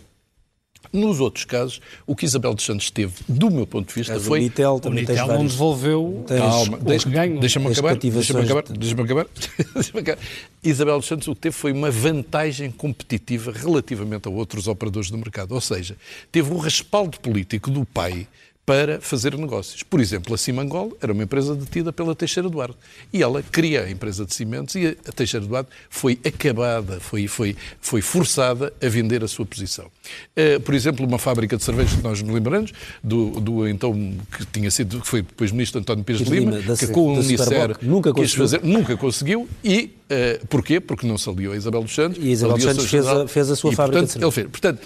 nos 0.92 1.20
outros 1.20 1.44
casos, 1.44 1.80
o 2.06 2.14
que 2.14 2.24
Isabel 2.26 2.52
dos 2.54 2.64
Santos 2.64 2.90
teve, 2.90 3.14
do 3.28 3.50
meu 3.50 3.66
ponto 3.66 3.88
de 3.88 3.94
vista, 3.94 4.12
Mas 4.14 4.24
foi. 4.26 4.38
o 4.40 4.42
Unitel 4.42 4.74
O 4.74 4.80
também 4.80 5.04
tens 5.04 5.18
Unitel 5.18 5.36
não 5.38 5.46
devolveu 5.46 6.24
Tens- 6.26 6.40
Calma, 6.40 6.76
o 6.76 6.80
deixa- 6.84 7.04
que 7.08 7.10
ganhou. 7.14 7.40
deixa-me 7.40 7.66
As 7.68 7.72
acabar. 7.78 7.96
Deixa-me 7.96 8.40
acabar. 8.44 8.62
de- 8.64 8.72
Deixa-me 8.78 9.02
acabar. 9.02 9.26
Deixa-me 9.74 10.00
acabar. 10.00 10.18
Isabel 10.62 10.98
dos 10.98 11.06
Santos 11.08 11.28
o 11.28 11.34
que 11.34 11.40
teve 11.40 11.54
foi 11.54 11.72
uma 11.72 11.90
vantagem 11.90 12.70
competitiva 12.70 13.52
relativamente 13.52 14.28
a 14.28 14.30
outros 14.30 14.68
operadores 14.68 15.10
do 15.10 15.18
mercado. 15.18 15.52
Ou 15.52 15.60
seja, 15.60 15.96
teve 16.30 16.52
o 16.52 16.58
respaldo 16.58 17.18
político 17.20 17.70
do 17.70 17.84
pai 17.84 18.26
para 18.64 19.00
fazer 19.00 19.36
negócios. 19.36 19.82
Por 19.82 20.00
exemplo, 20.00 20.34
a 20.34 20.38
Simangol 20.38 20.96
era 21.00 21.12
uma 21.12 21.24
empresa 21.24 21.54
detida 21.54 21.92
pela 21.92 22.14
Teixeira 22.14 22.48
Duarte. 22.48 22.76
E 23.12 23.22
ela 23.22 23.42
cria 23.42 23.82
a 23.82 23.90
empresa 23.90 24.24
de 24.24 24.34
cimentos 24.34 24.74
e 24.76 24.96
a 25.06 25.12
Teixeira 25.12 25.44
Duarte 25.44 25.70
foi 25.90 26.18
acabada, 26.24 27.00
foi, 27.00 27.26
foi, 27.26 27.56
foi 27.80 28.00
forçada 28.00 28.72
a 28.80 28.88
vender 28.88 29.24
a 29.24 29.28
sua 29.28 29.44
posição. 29.44 29.90
Eh, 30.36 30.60
por 30.60 30.74
exemplo, 30.74 31.04
uma 31.04 31.18
fábrica 31.18 31.56
de 31.56 31.64
cervejas 31.64 31.94
que 31.94 32.02
nós 32.02 32.22
nos 32.22 32.32
lembramos, 32.32 32.72
do, 33.02 33.40
do 33.40 33.68
então, 33.68 33.92
que 34.36 34.46
tinha 34.46 34.70
sido, 34.70 35.00
que 35.00 35.08
foi 35.08 35.22
depois 35.22 35.50
ministro 35.50 35.80
António 35.80 36.04
Pires 36.04 36.22
de 36.22 36.30
Lima, 36.30 36.58
Lima, 36.58 36.76
que 36.76 36.86
com 36.86 37.00
o 37.00 37.12
Unicer 37.14 37.76
nunca 37.82 38.12
conseguiu. 38.12 38.44
fazer, 38.44 38.60
nunca 38.62 38.96
conseguiu 38.96 39.48
e 39.64 39.90
eh, 40.12 40.40
porquê? 40.48 40.78
Porque 40.80 41.06
não 41.06 41.16
se 41.18 41.28
aliou 41.28 41.52
a 41.52 41.56
Isabel 41.56 41.82
dos 41.82 41.94
Santos. 41.94 42.18
E 42.22 42.28
Isabel 42.30 42.56
dos 42.56 42.64
Santos 42.64 42.86
fez 42.90 43.06
a- 43.06 43.26
fez 43.26 43.50
a 43.50 43.56
sua 43.56 43.72
e, 43.72 43.76
fábrica 43.76 44.00
de 44.00 44.06
portanto, 44.06 44.22
ele 44.24 44.30
fez. 44.32 44.46
Portanto, 44.48 44.80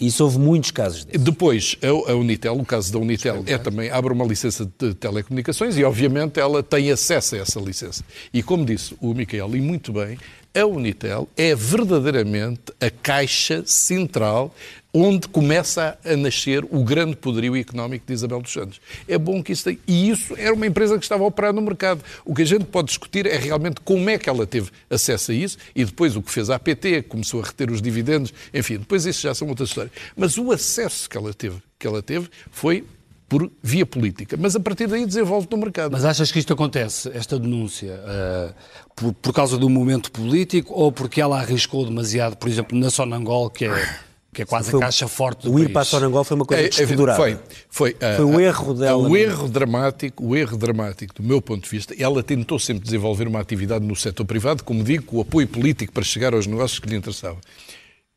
Isso 0.00 0.24
houve 0.24 0.38
muitos 0.38 0.70
casos 0.72 1.04
desses. 1.04 1.22
depois, 1.22 1.76
a, 1.82 2.10
a 2.12 2.14
Unitel, 2.16 2.58
o 2.58 2.64
caso 2.64 2.92
da 2.92 2.98
Unitel, 2.98 3.44
é 3.46 3.56
também 3.56 3.90
abre 3.90 4.12
uma 4.12 4.24
licença 4.24 4.68
de 4.78 4.92
telecomunicações 4.94 5.76
e, 5.78 5.84
obviamente, 5.84 6.40
ela 6.40 6.62
tem 6.62 6.90
acesso 6.90 7.36
a 7.36 7.38
essa 7.38 7.60
licença. 7.60 8.02
E, 8.32 8.42
como 8.42 8.64
disse 8.64 8.94
o 9.00 9.14
Micael, 9.14 9.54
e 9.54 9.60
muito 9.60 9.92
bem, 9.92 10.18
a 10.56 10.64
Unitel 10.66 11.28
é 11.36 11.54
verdadeiramente 11.54 12.62
a 12.80 12.90
caixa 12.90 13.62
central 13.66 14.54
onde 14.96 15.26
começa 15.26 15.98
a 16.04 16.16
nascer 16.16 16.64
o 16.70 16.84
grande 16.84 17.16
poderio 17.16 17.56
económico 17.56 18.06
de 18.06 18.12
Isabel 18.12 18.40
dos 18.40 18.52
Santos. 18.52 18.80
É 19.08 19.18
bom 19.18 19.42
que 19.42 19.50
isso 19.50 19.64
tenha... 19.64 19.78
E 19.88 20.08
isso 20.08 20.36
era 20.38 20.54
uma 20.54 20.66
empresa 20.66 20.96
que 20.96 21.04
estava 21.04 21.24
a 21.24 21.26
operar 21.26 21.52
no 21.52 21.60
mercado. 21.60 22.04
O 22.24 22.32
que 22.32 22.42
a 22.42 22.46
gente 22.46 22.64
pode 22.66 22.88
discutir 22.88 23.26
é 23.26 23.36
realmente 23.36 23.80
como 23.80 24.08
é 24.08 24.16
que 24.16 24.28
ela 24.28 24.46
teve 24.46 24.70
acesso 24.88 25.32
a 25.32 25.34
isso 25.34 25.58
e 25.74 25.84
depois 25.84 26.14
o 26.14 26.22
que 26.22 26.30
fez 26.30 26.48
a 26.48 26.54
APT, 26.54 27.02
começou 27.08 27.42
a 27.42 27.44
reter 27.44 27.72
os 27.72 27.82
dividendos, 27.82 28.32
enfim, 28.52 28.78
depois 28.78 29.04
isso 29.04 29.20
já 29.20 29.34
são 29.34 29.48
outras 29.48 29.70
histórias. 29.70 29.92
Mas 30.16 30.38
o 30.38 30.52
acesso 30.52 31.10
que 31.10 31.16
ela 31.16 31.34
teve, 31.34 31.56
que 31.76 31.86
ela 31.88 32.00
teve 32.00 32.30
foi 32.52 32.84
por 33.28 33.50
via 33.60 33.84
política. 33.84 34.36
Mas 34.38 34.54
a 34.54 34.60
partir 34.60 34.86
daí 34.86 35.04
desenvolve 35.04 35.48
no 35.50 35.56
mercado. 35.56 35.90
Mas 35.90 36.04
achas 36.04 36.30
que 36.30 36.38
isto 36.38 36.52
acontece, 36.52 37.10
esta 37.14 37.36
denúncia, 37.36 38.00
eh, 38.06 38.52
por, 38.94 39.12
por 39.14 39.32
causa 39.32 39.58
do 39.58 39.68
momento 39.68 40.12
político 40.12 40.72
ou 40.72 40.92
porque 40.92 41.20
ela 41.20 41.40
arriscou 41.40 41.84
demasiado, 41.84 42.36
por 42.36 42.48
exemplo, 42.48 42.78
na 42.78 42.90
Sonangol, 42.90 43.50
que 43.50 43.64
é, 43.64 43.98
que 44.34 44.42
é 44.42 44.44
quase 44.44 44.70
Foi- 44.70 44.80
a 44.80 44.84
caixa 44.84 45.08
forte 45.08 45.44
do 45.44 45.52
O 45.54 45.58
ir 45.58 45.62
país? 45.64 45.72
para 45.72 45.82
a 45.82 45.84
Sonangol 45.86 46.24
foi 46.24 46.34
uma 46.34 46.44
coisa 46.44 46.62
É, 46.62 46.66
é, 46.66 46.68
desfigurada. 46.68 47.16
Foi, 47.18 47.38
foi, 47.70 47.96
ah, 48.00 48.16
Foi 48.16 48.24
o 48.26 48.36
ah, 48.38 48.42
erro 48.42 48.74
dela, 48.74 49.08
O 49.08 49.16
é? 49.16 49.20
erro 49.20 49.48
dramático, 49.48 50.26
o 50.26 50.36
erro 50.36 50.56
dramático, 50.58 51.14
do 51.14 51.22
meu 51.22 51.40
ponto 51.40 51.62
de 51.64 51.70
vista, 51.70 51.94
ela 51.98 52.22
tentou 52.22 52.58
sempre 52.58 52.84
desenvolver 52.84 53.26
uma 53.26 53.40
atividade 53.40 53.86
no 53.86 53.96
setor 53.96 54.24
privado, 54.26 54.62
como 54.64 54.82
digo, 54.84 55.04
com 55.04 55.16
o 55.16 55.20
apoio 55.22 55.48
político 55.48 55.92
para 55.92 56.02
chegar 56.04 56.34
aos 56.34 56.46
negócios 56.46 56.78
que 56.80 56.88
lhe 56.88 56.96
interessavam. 56.96 57.38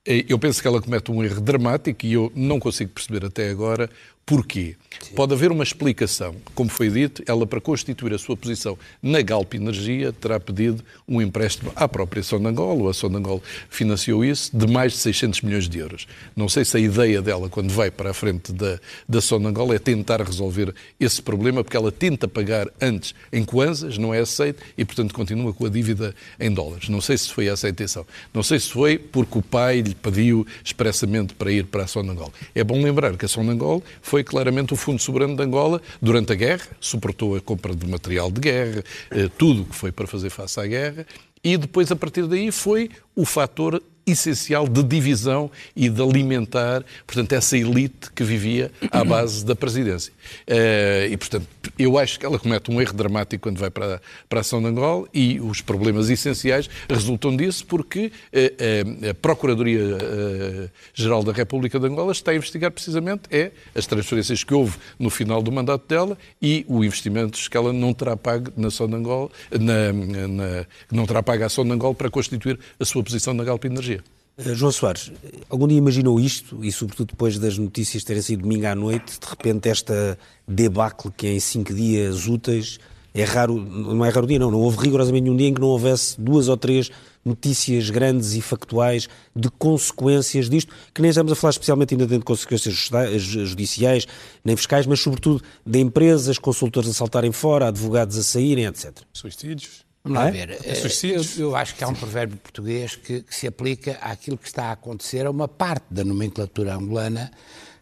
Eh, 0.05 0.25
Eu 0.27 0.39
penso 0.39 0.61
que 0.61 0.67
ela 0.67 0.81
comete 0.81 1.11
um 1.11 1.23
erro 1.23 1.39
dramático 1.41 2.05
e 2.05 2.13
eu 2.13 2.31
não 2.35 2.59
consigo 2.59 2.91
perceber 2.91 3.25
até 3.25 3.49
agora 3.49 3.89
porquê. 4.27 4.75
Pode 5.15 5.33
haver 5.33 5.51
uma 5.51 5.63
explicação. 5.63 6.35
Como 6.53 6.69
foi 6.69 6.89
dito, 6.89 7.23
ela, 7.25 7.47
para 7.47 7.61
constituir 7.61 8.13
a 8.13 8.17
sua 8.17 8.35
posição 8.35 8.77
na 9.01 9.21
Galp 9.21 9.53
Energia, 9.53 10.11
terá 10.11 10.39
pedido 10.39 10.83
um 11.07 11.21
empréstimo 11.21 11.71
à 11.75 11.87
própria 11.87 12.21
Sonangol, 12.21 12.79
ou 12.79 12.89
a 12.89 12.93
Sonangol 12.93 13.41
financiou 13.69 14.25
isso, 14.25 14.55
de 14.55 14.67
mais 14.67 14.93
de 14.93 14.99
600 14.99 15.41
milhões 15.41 15.69
de 15.69 15.79
euros. 15.79 16.07
Não 16.35 16.49
sei 16.49 16.65
se 16.65 16.75
a 16.75 16.79
ideia 16.79 17.21
dela, 17.21 17.47
quando 17.49 17.71
vai 17.71 17.89
para 17.89 18.11
a 18.11 18.13
frente 18.13 18.51
da, 18.51 18.79
da 19.07 19.21
Sonangol, 19.21 19.73
é 19.73 19.79
tentar 19.79 20.21
resolver 20.21 20.73
esse 20.99 21.21
problema, 21.21 21.63
porque 21.63 21.77
ela 21.77 21.91
tenta 21.91 22.27
pagar 22.27 22.67
antes 22.81 23.15
em 23.31 23.45
kwanzas, 23.45 23.97
não 23.97 24.13
é 24.13 24.19
aceito, 24.19 24.61
e, 24.77 24.83
portanto, 24.83 25.13
continua 25.13 25.53
com 25.53 25.65
a 25.65 25.69
dívida 25.69 26.13
em 26.39 26.51
dólares. 26.51 26.89
Não 26.89 26.99
sei 27.01 27.17
se 27.17 27.31
foi 27.31 27.47
essa 27.47 27.67
a 27.67 27.69
intenção. 27.69 28.05
Não 28.33 28.43
sei 28.43 28.59
se 28.59 28.69
foi 28.69 28.97
porque 28.97 29.37
o 29.37 29.41
pai 29.41 29.81
lhe 29.81 29.95
pediu 29.95 30.45
expressamente 30.63 31.33
para 31.33 31.51
ir 31.51 31.65
para 31.65 31.83
a 31.83 31.87
Sonangol. 31.87 32.33
É 32.53 32.63
bom 32.63 32.81
lembrar 32.81 33.15
que 33.15 33.25
a 33.25 33.27
Sonangol 33.27 33.83
foi 34.01 34.16
claramente 34.23 34.73
o 34.73 34.77
Fundo 34.77 35.01
Soberano 35.01 35.35
de 35.35 35.43
Angola 35.43 35.81
durante 36.01 36.31
a 36.31 36.35
guerra, 36.35 36.67
suportou 36.79 37.35
a 37.35 37.41
compra 37.41 37.75
de 37.75 37.87
material 37.87 38.31
de 38.31 38.41
guerra, 38.41 38.83
eh, 39.11 39.29
tudo 39.37 39.61
o 39.63 39.65
que 39.65 39.75
foi 39.75 39.91
para 39.91 40.07
fazer 40.07 40.29
face 40.29 40.59
à 40.59 40.65
guerra, 40.65 41.05
e 41.43 41.55
depois, 41.57 41.91
a 41.91 41.95
partir 41.95 42.27
daí, 42.27 42.51
foi 42.51 42.89
o 43.15 43.25
fator 43.25 43.81
essencial 44.07 44.67
de 44.67 44.81
divisão 44.81 45.51
e 45.75 45.89
de 45.89 46.01
alimentar, 46.01 46.83
portanto, 47.05 47.33
essa 47.33 47.57
elite 47.57 48.11
que 48.15 48.23
vivia 48.23 48.71
à 48.91 49.03
base 49.03 49.45
da 49.45 49.55
presidência. 49.55 50.13
Eh, 50.47 51.09
E, 51.11 51.17
portanto, 51.17 51.47
eu 51.77 51.97
acho 51.97 52.19
que 52.19 52.25
ela 52.25 52.39
comete 52.39 52.71
um 52.71 52.81
erro 52.81 52.93
dramático 52.93 53.43
quando 53.43 53.59
vai 53.59 53.69
para, 53.69 54.01
para 54.27 54.39
a 54.39 54.41
ação 54.41 54.61
de 54.61 54.67
Angola 54.67 55.07
e 55.13 55.39
os 55.39 55.61
problemas 55.61 56.09
essenciais 56.09 56.69
resultam 56.89 57.35
disso 57.35 57.65
porque 57.65 58.11
eh, 58.31 58.53
eh, 58.57 59.09
a 59.09 59.13
Procuradoria-Geral 59.13 61.23
da 61.23 61.31
República 61.31 61.79
de 61.79 61.87
Angola 61.87 62.11
está 62.11 62.31
a 62.31 62.35
investigar 62.35 62.71
precisamente 62.71 63.23
é 63.29 63.51
as 63.75 63.85
transferências 63.85 64.43
que 64.43 64.53
houve 64.53 64.77
no 64.97 65.09
final 65.09 65.41
do 65.41 65.51
mandato 65.51 65.87
dela 65.87 66.17
e 66.41 66.65
os 66.67 66.85
investimentos 66.85 67.47
que 67.47 67.57
ela 67.57 67.73
não 67.73 67.93
terá 67.93 68.15
pago 68.15 68.51
na 68.55 68.67
ação 68.67 68.87
de 68.87 68.95
Angola, 68.95 69.29
na, 69.51 69.93
na, 70.27 70.65
não 70.91 71.05
terá 71.05 71.21
pago 71.21 71.43
à 71.43 71.47
ação 71.47 71.65
de 71.65 71.71
Angola 71.71 71.93
para 71.93 72.09
constituir 72.09 72.59
a 72.79 72.85
sua 72.85 73.03
posição 73.03 73.33
na 73.33 73.43
Galp 73.43 73.63
Energia. 73.65 73.96
Eh, 74.37 74.53
João 74.53 74.71
Soares, 74.71 75.11
algum 75.49 75.67
dia 75.67 75.77
imaginou 75.77 76.19
isto, 76.19 76.63
e 76.63 76.71
sobretudo 76.71 77.09
depois 77.09 77.39
das 77.39 77.57
notícias 77.57 78.03
terem 78.03 78.21
sido 78.21 78.43
domingo 78.43 78.67
à 78.67 78.75
noite, 78.75 79.19
de 79.19 79.27
repente 79.27 79.67
esta 79.67 80.17
debacle 80.47 81.11
que 81.15 81.25
é 81.25 81.33
em 81.33 81.39
cinco 81.39 81.73
dias 81.73 82.27
úteis, 82.27 82.79
é 83.15 83.23
raro, 83.23 83.57
não 83.57 84.05
é 84.05 84.09
raro 84.09 84.27
dia 84.27 84.37
não, 84.37 84.51
não 84.51 84.59
houve 84.59 84.77
rigorosamente 84.77 85.23
nenhum 85.23 85.35
dia 85.35 85.47
em 85.47 85.53
que 85.55 85.59
não 85.59 85.69
houvesse 85.69 86.21
duas 86.21 86.47
ou 86.49 86.55
três 86.55 86.91
notícias 87.25 87.89
grandes 87.89 88.35
e 88.35 88.41
factuais 88.41 89.09
de 89.35 89.49
consequências 89.49 90.47
disto, 90.47 90.71
que 90.93 91.01
nem 91.01 91.09
estamos 91.09 91.31
a 91.31 91.35
falar 91.35 91.49
especialmente 91.49 91.95
ainda 91.95 92.05
de 92.05 92.19
consequências 92.19 92.75
judiciais, 93.17 94.05
nem 94.45 94.55
fiscais, 94.55 94.85
mas 94.85 94.99
sobretudo 94.99 95.43
de 95.65 95.79
empresas, 95.79 96.37
consultores 96.37 96.91
a 96.91 96.93
saltarem 96.93 97.31
fora, 97.31 97.69
advogados 97.69 98.15
a 98.17 98.23
saírem, 98.23 98.65
etc. 98.65 98.99
Suicídios. 99.11 99.86
Vamos 100.03 100.19
lá 100.19 100.27
é? 100.27 100.31
ver. 100.31 100.51
Eh, 100.51 101.15
Eu, 101.37 101.49
eu 101.49 101.55
acho 101.55 101.75
que 101.75 101.83
há 101.83 101.87
um 101.87 101.93
provérbio 101.93 102.37
português 102.37 102.95
que, 102.95 103.21
que 103.21 103.35
se 103.35 103.47
aplica 103.47 103.93
àquilo 104.01 104.37
que 104.37 104.47
está 104.47 104.65
a 104.65 104.71
acontecer 104.71 105.25
a 105.25 105.31
uma 105.31 105.47
parte 105.47 105.85
da 105.89 106.03
nomenclatura 106.03 106.75
angolana 106.75 107.31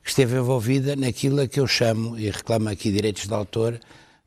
que 0.03 0.09
esteve 0.09 0.37
envolvida 0.37 0.95
naquilo 0.95 1.41
a 1.41 1.47
que 1.47 1.59
eu 1.59 1.65
chamo, 1.65 2.17
e 2.17 2.29
reclamo 2.29 2.69
aqui 2.69 2.91
direitos 2.91 3.27
de 3.27 3.33
autor, 3.33 3.79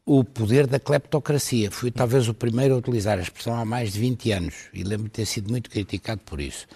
o 0.04 0.24
poder 0.24 0.66
da 0.66 0.80
cleptocracia. 0.80 1.70
Fui 1.70 1.90
talvez 1.90 2.28
o 2.28 2.34
primeiro 2.34 2.74
a 2.74 2.78
utilizar 2.78 3.18
a 3.18 3.22
expressão 3.22 3.54
há 3.54 3.64
mais 3.64 3.92
de 3.92 4.00
20 4.00 4.32
anos 4.32 4.54
e 4.74 4.82
lembro 4.82 5.04
de 5.04 5.10
ter 5.10 5.26
sido 5.26 5.50
muito 5.50 5.70
criticado 5.70 6.20
por 6.24 6.40
isso. 6.40 6.66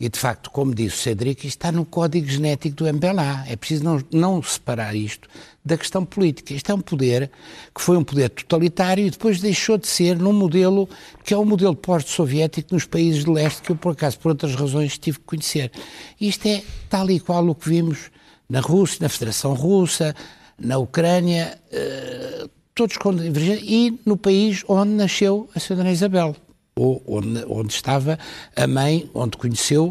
E, 0.00 0.08
de 0.08 0.18
facto, 0.18 0.50
como 0.50 0.74
disse 0.74 0.96
o 0.96 0.98
Cedric, 0.98 1.46
está 1.46 1.70
no 1.70 1.84
código 1.84 2.26
genético 2.26 2.74
do 2.74 2.86
MPLA. 2.86 3.44
É 3.46 3.54
preciso 3.54 3.84
não, 3.84 4.02
não 4.10 4.42
separar 4.42 4.96
isto 4.96 5.28
da 5.62 5.76
questão 5.76 6.06
política. 6.06 6.54
Isto 6.54 6.72
é 6.72 6.74
um 6.74 6.80
poder 6.80 7.30
que 7.74 7.82
foi 7.82 7.98
um 7.98 8.02
poder 8.02 8.30
totalitário 8.30 9.06
e 9.06 9.10
depois 9.10 9.42
deixou 9.42 9.76
de 9.76 9.86
ser 9.86 10.18
num 10.18 10.32
modelo 10.32 10.88
que 11.22 11.34
é 11.34 11.36
o 11.36 11.44
modelo 11.44 11.76
pós-soviético 11.76 12.72
nos 12.72 12.86
países 12.86 13.26
de 13.26 13.30
leste, 13.30 13.60
que 13.60 13.72
eu, 13.72 13.76
por 13.76 13.92
acaso, 13.92 14.18
por 14.18 14.30
outras 14.30 14.54
razões, 14.54 14.96
tive 14.96 15.18
que 15.18 15.24
conhecer. 15.26 15.70
Isto 16.18 16.46
é 16.46 16.62
tal 16.88 17.10
e 17.10 17.20
qual 17.20 17.46
o 17.46 17.54
que 17.54 17.68
vimos 17.68 18.10
na 18.48 18.60
Rússia, 18.60 19.00
na 19.02 19.10
Federação 19.10 19.52
Russa, 19.52 20.16
na 20.58 20.78
Ucrânia, 20.78 21.60
eh, 21.70 22.48
todos 22.74 22.96
com 22.96 23.14
divergência, 23.14 23.64
e 23.64 24.00
no 24.06 24.16
país 24.16 24.64
onde 24.66 24.92
nasceu 24.92 25.48
a 25.54 25.60
Senhora 25.60 25.92
Isabel 25.92 26.34
ou 26.80 27.02
onde, 27.06 27.44
onde 27.46 27.72
estava 27.72 28.18
a 28.56 28.66
mãe, 28.66 29.10
onde 29.12 29.36
conheceu, 29.36 29.90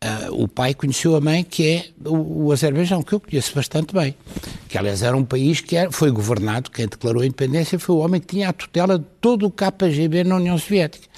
ah, 0.00 0.28
o 0.30 0.46
pai 0.46 0.74
conheceu 0.74 1.16
a 1.16 1.20
mãe, 1.20 1.42
que 1.42 1.66
é 1.66 1.86
o, 2.04 2.46
o 2.46 2.52
Azerbaijão, 2.52 3.02
que 3.02 3.14
eu 3.14 3.20
conheço 3.20 3.52
bastante 3.54 3.94
bem. 3.94 4.14
Que, 4.68 4.76
aliás, 4.76 5.02
era 5.02 5.16
um 5.16 5.24
país 5.24 5.60
que 5.60 5.74
era, 5.74 5.90
foi 5.90 6.10
governado, 6.10 6.70
quem 6.70 6.86
declarou 6.86 7.22
a 7.22 7.26
independência 7.26 7.78
foi 7.78 7.96
o 7.96 7.98
homem 7.98 8.20
que 8.20 8.26
tinha 8.26 8.50
a 8.50 8.52
tutela 8.52 8.98
de 8.98 9.06
todo 9.20 9.46
o 9.46 9.50
KGB 9.50 10.22
na 10.24 10.36
União 10.36 10.56
Soviética. 10.58 11.08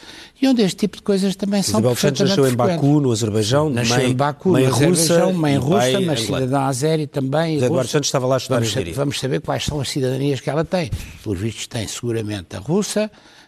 E 0.40 0.48
onde 0.48 0.62
este 0.62 0.76
tipo 0.76 0.96
de 0.96 1.02
coisas 1.02 1.36
também 1.36 1.62
são 1.62 1.80
Isabel 1.80 1.96
Santos 1.96 2.20
perfeitamente 2.20 2.30
nasceu 2.30 2.44
em 2.46 2.56
frequentes. 2.56 2.82
Baku, 2.82 3.00
no 3.00 3.12
Azerbaijão, 3.12 3.70
Nasceu 3.70 3.96
mãe, 3.96 4.10
em 4.10 4.14
Baku, 4.14 4.48
mãe 4.50 4.62
no 4.62 4.74
Azerbaijão, 4.74 5.26
russa, 5.26 5.38
mãe 5.38 5.54
e 5.54 5.58
russa, 5.58 6.00
mas 6.00 6.20
cidadã 6.20 6.60
azeri 6.60 7.06
também. 7.06 7.54
José 7.54 7.66
Eduardo. 7.66 7.90
Santos 7.90 8.08
estava 8.08 8.26
lá 8.26 8.36
a 8.36 8.38
estudar 8.38 8.60
vamos, 8.60 8.96
vamos 8.96 9.20
saber 9.20 9.40
quais 9.40 9.64
são 9.64 9.80
as 9.80 9.90
cidadanias 9.90 10.40
que 10.40 10.48
ela 10.48 10.64
tem. 10.64 10.90
Pelos 11.22 11.38
vistos 11.38 11.66
tem 11.66 11.86
seguramente 11.86 12.56
a 12.56 12.60
russa, 12.60 13.10
Uh, 13.10 13.39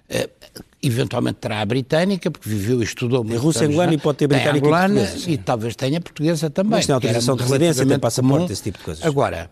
eventualmente 0.83 1.39
terá 1.41 1.61
a 1.61 1.65
britânica, 1.65 2.31
porque 2.31 2.49
viveu 2.49 2.81
e 2.81 2.85
estudou 2.85 3.23
muito. 3.23 3.41
Russa 3.41 3.65
angolana 3.65 3.95
e 3.95 3.99
pode 3.99 4.19
ter 4.19 4.27
britânica 4.27 4.67
angolana, 4.67 5.01
e. 5.27 5.33
E 5.33 5.39
talvez 5.39 5.77
tenha 5.77 6.01
portuguesa 6.01 6.51
também. 6.51 6.73
Mas 6.73 6.87
tem 6.87 6.95
autorização 6.95 7.37
de 7.37 7.43
residência, 7.43 7.87
tem 7.87 7.99
passaporte, 7.99 8.39
comum. 8.39 8.53
esse 8.53 8.63
tipo 8.63 8.79
de 8.79 8.85
coisas. 8.85 9.05
Agora, 9.05 9.51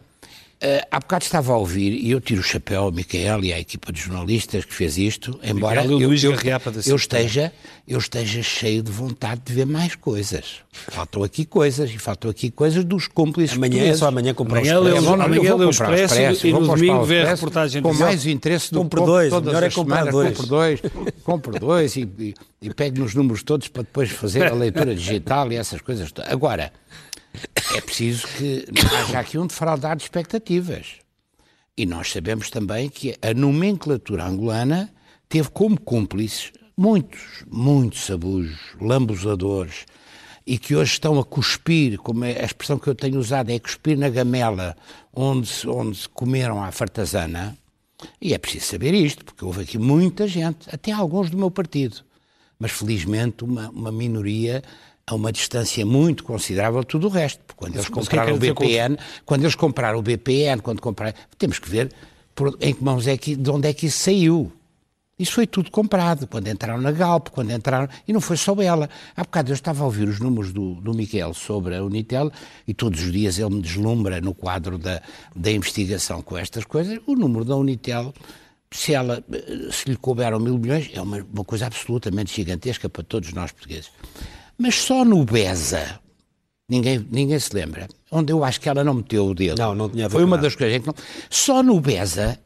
Uh, 0.63 0.85
há 0.91 1.01
bocado 1.01 1.25
estava 1.25 1.55
a 1.55 1.57
ouvir, 1.57 1.93
e 1.95 2.11
eu 2.11 2.21
tiro 2.21 2.43
o 2.43 2.45
chapéu 2.45 2.83
ao 2.83 2.93
Micael 2.93 3.43
e 3.43 3.51
à 3.51 3.59
equipa 3.59 3.91
de 3.91 3.99
jornalistas 3.99 4.63
que 4.67 4.75
fez 4.75 4.99
isto, 4.99 5.41
embora 5.43 5.83
eu, 5.87 5.99
eu, 5.99 6.13
eu, 6.87 6.97
esteja, 6.97 7.51
eu 7.89 7.99
esteja 7.99 8.43
cheio 8.43 8.83
de 8.83 8.93
vontade 8.93 9.41
de 9.43 9.55
ver 9.55 9.65
mais 9.65 9.95
coisas. 9.95 10.57
Faltam 10.71 11.23
aqui 11.25 11.47
coisas, 11.47 11.91
e 11.91 11.97
faltam 11.97 12.31
aqui 12.31 12.51
coisas 12.51 12.85
dos 12.85 13.09
cúmplices 13.09 13.57
Amanhã 13.57 13.85
é 13.87 13.95
só 13.95 14.09
amanhã 14.09 14.35
comprar 14.35 14.59
Amanhã 14.59 14.81
o- 14.81 15.01
não, 15.01 15.15
amanhã 15.15 15.37
eu 15.43 15.45
vou 15.49 15.57
lê 15.61 15.65
o 15.65 15.71
Expresso 15.71 16.15
Expresso, 16.15 16.47
e 16.47 16.53
no 16.53 16.67
domingo 16.67 17.05
vê 17.05 17.15
a 17.15 17.19
Expresso 17.21 17.35
reportagem 17.37 17.83
Com 17.83 17.95
mais 17.95 18.27
interesse 18.27 18.71
do 18.71 18.85
que 18.85 18.97
dois, 18.97 19.31
todas 19.31 19.47
melhor 19.55 19.63
é 19.63 19.71
comprar 19.71 20.11
dois. 20.11 20.37
Compre 20.37 20.47
dois, 20.47 20.81
compre 21.25 21.59
dois 21.59 21.97
e, 21.97 22.01
e, 22.19 22.35
e 22.61 22.75
pegue 22.75 23.01
nos 23.01 23.15
números 23.15 23.43
todos 23.43 23.67
para 23.69 23.83
depois 23.83 24.11
fazer 24.11 24.47
a 24.47 24.55
leitura 24.55 24.95
digital 24.95 25.51
e 25.51 25.57
essas 25.57 25.81
coisas. 25.81 26.13
todas. 26.13 26.31
Agora, 26.31 26.71
é 27.77 27.81
preciso 27.81 28.27
que 28.29 28.65
haja 28.97 29.19
aqui 29.21 29.39
um 29.39 29.47
defraudar 29.47 29.97
de 29.97 30.03
expectativas. 30.03 30.97
E 31.77 31.87
nós 31.87 32.11
sabemos 32.11 32.51
também 32.51 32.89
que 32.89 33.17
a 33.23 33.33
nomenclatura 33.33 34.25
angolana 34.25 34.93
teve 35.29 35.49
como 35.51 35.81
cúmplices 35.81 36.53
muitos, 36.77 37.45
muitos 37.47 38.07
sabujos, 38.07 38.59
lambusadores, 38.81 39.87
e 40.47 40.59
que 40.59 40.75
hoje 40.75 40.93
estão 40.93 41.19
a 41.19 41.25
cuspir, 41.25 41.99
como 41.99 42.25
é 42.25 42.41
a 42.41 42.45
expressão 42.45 42.79
que 42.79 42.89
eu 42.89 42.95
tenho 42.95 43.19
usado 43.19 43.51
é 43.51 43.59
cuspir 43.59 43.97
na 43.99 44.09
gamela 44.09 44.77
onde, 45.13 45.51
onde 45.69 46.09
comeram 46.09 46.63
à 46.63 46.73
fartazana. 46.73 47.57
E 48.21 48.33
é 48.33 48.39
preciso 48.39 48.65
saber 48.65 48.95
isto, 48.95 49.25
porque 49.25 49.45
houve 49.45 49.63
aqui 49.63 49.79
muita 49.79 50.27
gente, 50.27 50.69
até 50.73 50.91
alguns 50.91 51.31
do 51.31 51.37
meu 51.37 51.51
partido, 51.51 51.99
mas 52.59 52.73
felizmente 52.73 53.45
uma, 53.45 53.69
uma 53.71 53.93
minoria 53.93 54.63
a 55.11 55.15
uma 55.15 55.33
distância 55.33 55.85
muito 55.85 56.23
considerável 56.25 56.81
de 56.81 56.87
tudo 56.87 57.09
o 57.09 57.11
resto. 57.11 57.41
Porque 57.47 57.59
quando 57.59 57.75
eles 57.75 57.89
Mas 57.89 58.07
é 58.07 58.11
compraram 58.11 58.35
o 58.35 58.39
dizer 58.39 58.55
com- 58.55 58.65
BPN, 58.65 58.97
quando 59.27 59.43
eles 59.43 59.55
compraram 59.55 59.99
o 59.99 60.03
BPN, 60.03 60.63
quando 60.63 60.81
compraram, 60.81 61.15
temos 61.37 61.59
que 61.59 61.69
ver 61.69 61.93
por, 62.35 62.57
em 62.61 62.73
que 62.73 62.83
mãos 62.83 63.07
é 63.07 63.17
que, 63.17 63.35
de 63.37 63.51
onde 63.51 63.69
é 63.69 63.73
que 63.73 63.87
isso 63.87 63.99
saiu. 63.99 64.53
Isso 65.19 65.33
foi 65.35 65.47
tudo 65.47 65.71
comprado, 65.71 66.27
quando 66.27 66.49
entraram 66.49 66.81
na 66.81 66.91
Galp, 66.91 67.29
quando 67.29 67.51
entraram, 67.51 67.87
e 68.09 68.13
não 68.13 68.23
foi 68.23 68.39
só 68.39 68.55
ela. 68.63 68.89
Há 69.15 69.23
bocado 69.23 69.51
eu 69.51 69.55
estava 69.55 69.83
a 69.83 69.85
ouvir 69.85 70.09
os 70.09 70.19
números 70.19 70.51
do, 70.51 70.77
do 70.77 70.95
Miquel 70.95 71.35
sobre 71.35 71.77
a 71.77 71.85
Unitel 71.85 72.31
e 72.67 72.73
todos 72.73 73.03
os 73.03 73.13
dias 73.13 73.39
ele 73.39 73.57
me 73.57 73.61
deslumbra 73.61 74.19
no 74.23 74.33
quadro 74.33 74.79
da, 74.79 75.03
da 75.37 75.51
investigação 75.53 76.23
com 76.23 76.39
estas 76.39 76.65
coisas. 76.65 76.99
O 77.07 77.15
número 77.15 77.45
da 77.45 77.55
Unitel, 77.55 78.15
se, 78.71 78.95
ela, 78.95 79.23
se 79.71 79.91
lhe 79.91 79.97
couberam 79.97 80.41
mil 80.41 80.57
milhões, 80.57 80.89
é 80.95 81.03
uma, 81.03 81.19
uma 81.35 81.45
coisa 81.45 81.67
absolutamente 81.67 82.35
gigantesca 82.35 82.89
para 82.89 83.03
todos 83.03 83.31
nós 83.35 83.53
portugueses. 83.53 83.91
Mas 84.61 84.75
só 84.77 85.05
no 85.05 85.25
BESA, 85.25 85.99
Ninguém, 86.69 87.05
ninguém 87.11 87.37
se 87.39 87.53
lembra. 87.53 87.89
Onde 88.13 88.33
eu 88.33 88.45
acho 88.45 88.61
que 88.61 88.69
ela 88.69 88.85
não 88.85 88.95
meteu 88.95 89.27
o 89.27 89.35
dedo. 89.35 89.59
Não, 89.59 89.75
não 89.75 89.89
tinha 89.89 90.09
Foi 90.09 90.23
uma 90.23 90.37
nada. 90.37 90.47
das 90.47 90.55
coisas 90.55 90.81
não. 90.87 90.95
Só 91.29 91.65
no 91.65 91.81
BESA, 91.81 92.39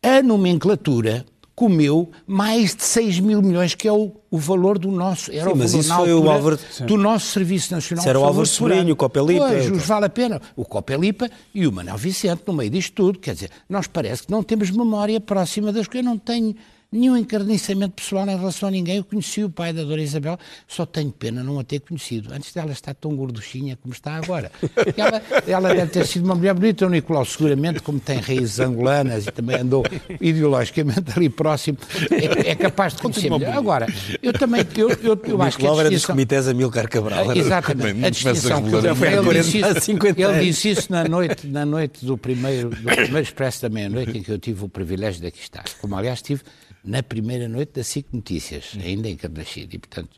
a 0.00 0.22
nomenclatura 0.22 1.26
comeu 1.54 2.08
mais 2.24 2.76
de 2.76 2.84
6 2.84 3.18
mil 3.18 3.42
milhões, 3.42 3.74
que 3.74 3.88
é 3.88 3.92
o, 3.92 4.12
o 4.30 4.38
valor 4.38 4.78
do 4.78 4.88
nosso. 4.90 5.32
Era 5.32 5.46
Sim, 5.46 5.52
o 5.52 5.56
mas 5.56 5.74
isso 5.74 5.92
foi 5.96 6.14
o 6.14 6.30
Álvaro- 6.30 6.58
do 6.86 6.96
nosso 6.96 7.26
Serviço 7.32 7.74
Nacional 7.74 8.02
Isso 8.02 8.08
era 8.08 8.20
o 8.20 8.24
Álvaro. 8.24 8.46
Sobrinho, 8.46 8.92
o 8.92 8.96
Copelipa, 8.96 9.48
Pois, 9.48 9.64
então. 9.66 9.76
os 9.76 9.84
vale 9.84 10.06
a 10.06 10.08
pena. 10.08 10.40
O 10.54 10.64
Copelipa 10.64 11.28
e 11.52 11.66
o 11.66 11.72
Manuel 11.72 11.96
Vicente 11.98 12.42
no 12.46 12.52
meio 12.52 12.70
disto 12.70 12.92
tudo. 12.94 13.18
Quer 13.18 13.34
dizer, 13.34 13.50
nós 13.68 13.88
parece 13.88 14.22
que 14.24 14.30
não 14.30 14.44
temos 14.44 14.70
memória 14.70 15.20
próxima 15.20 15.72
das 15.72 15.88
coisas. 15.88 16.06
Eu 16.06 16.10
não 16.12 16.18
tenho 16.18 16.54
nenhum 16.92 17.16
encarniçamento 17.16 17.94
pessoal 17.94 18.26
em 18.28 18.36
relação 18.36 18.68
a 18.68 18.72
ninguém. 18.72 18.96
Eu 18.98 19.04
conheci 19.04 19.42
o 19.42 19.48
pai 19.50 19.72
da 19.72 19.82
Dona 19.82 20.02
Isabel, 20.02 20.38
só 20.68 20.84
tenho 20.84 21.10
pena 21.10 21.42
não 21.42 21.58
a 21.58 21.64
ter 21.64 21.80
conhecido. 21.80 22.32
Antes 22.32 22.52
dela 22.52 22.70
estar 22.70 22.94
tão 22.94 23.16
gorduchinha 23.16 23.76
como 23.80 23.94
está 23.94 24.14
agora. 24.16 24.52
Ela, 24.96 25.22
ela 25.46 25.74
deve 25.74 25.90
ter 25.90 26.06
sido 26.06 26.24
uma 26.24 26.34
mulher 26.34 26.52
bonita, 26.54 26.86
o 26.86 26.90
Nicolau, 26.90 27.24
seguramente, 27.24 27.80
como 27.80 27.98
tem 27.98 28.18
raízes 28.18 28.60
angolanas 28.60 29.26
e 29.26 29.30
também 29.32 29.56
andou 29.56 29.82
ideologicamente 30.20 31.04
ali 31.16 31.28
próximo, 31.28 31.78
é, 32.10 32.50
é 32.50 32.54
capaz 32.54 32.94
de 32.94 33.02
conhecer 33.02 33.30
melhor. 33.30 33.56
Agora, 33.56 33.86
eu 34.22 34.32
também, 34.32 34.62
eu, 34.76 34.90
eu, 34.90 35.20
eu 35.24 35.42
acho 35.42 35.56
que 35.56 35.62
a 35.64 35.68
Nicolau 35.68 35.80
era 35.80 35.90
dos 35.90 36.04
comitês 36.06 36.48
Amilcar 36.48 36.88
Cabral. 36.88 37.30
era- 37.30 37.38
Exatamente. 37.38 37.88
Também 37.88 38.04
A 38.04 38.10
distinção 38.10 38.62
que 38.62 38.74
ele, 38.74 38.94
foi 38.94 39.08
há 39.08 39.12
ele 39.12 39.22
40, 39.22 39.42
disse 39.44 39.58
isso, 39.60 39.80
50 39.80 40.20
ele 40.22 40.40
disse 40.44 40.70
isso 40.70 40.92
na 40.92 41.04
noite, 41.04 41.46
na 41.46 41.64
noite 41.64 42.04
do 42.04 42.18
primeiro, 42.18 42.70
do 42.70 42.76
primeiro 42.82 43.20
Expresso 43.20 43.62
da 43.62 43.68
meia-noite, 43.68 44.18
em 44.18 44.22
que 44.22 44.30
eu 44.30 44.38
tive 44.38 44.64
o 44.64 44.68
privilégio 44.68 45.20
de 45.20 45.26
aqui 45.28 45.40
estar. 45.40 45.64
Como, 45.80 45.96
aliás, 45.96 46.20
tive 46.22 46.42
na 46.84 47.02
primeira 47.02 47.48
noite 47.48 47.72
da 47.74 47.84
SIC 47.84 48.06
Notícias, 48.12 48.76
ainda 48.82 49.08
em 49.08 49.16
Carnaxide, 49.16 49.76
e, 49.76 49.78
portanto, 49.78 50.10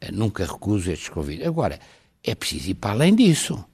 eh, 0.00 0.10
nunca 0.12 0.44
recuso 0.44 0.90
estes 0.90 1.08
convites. 1.08 1.46
Agora, 1.46 1.78
é 2.24 2.34
preciso 2.34 2.70
ir 2.70 2.74
para 2.74 2.90
além 2.92 3.14
disso. 3.14 3.64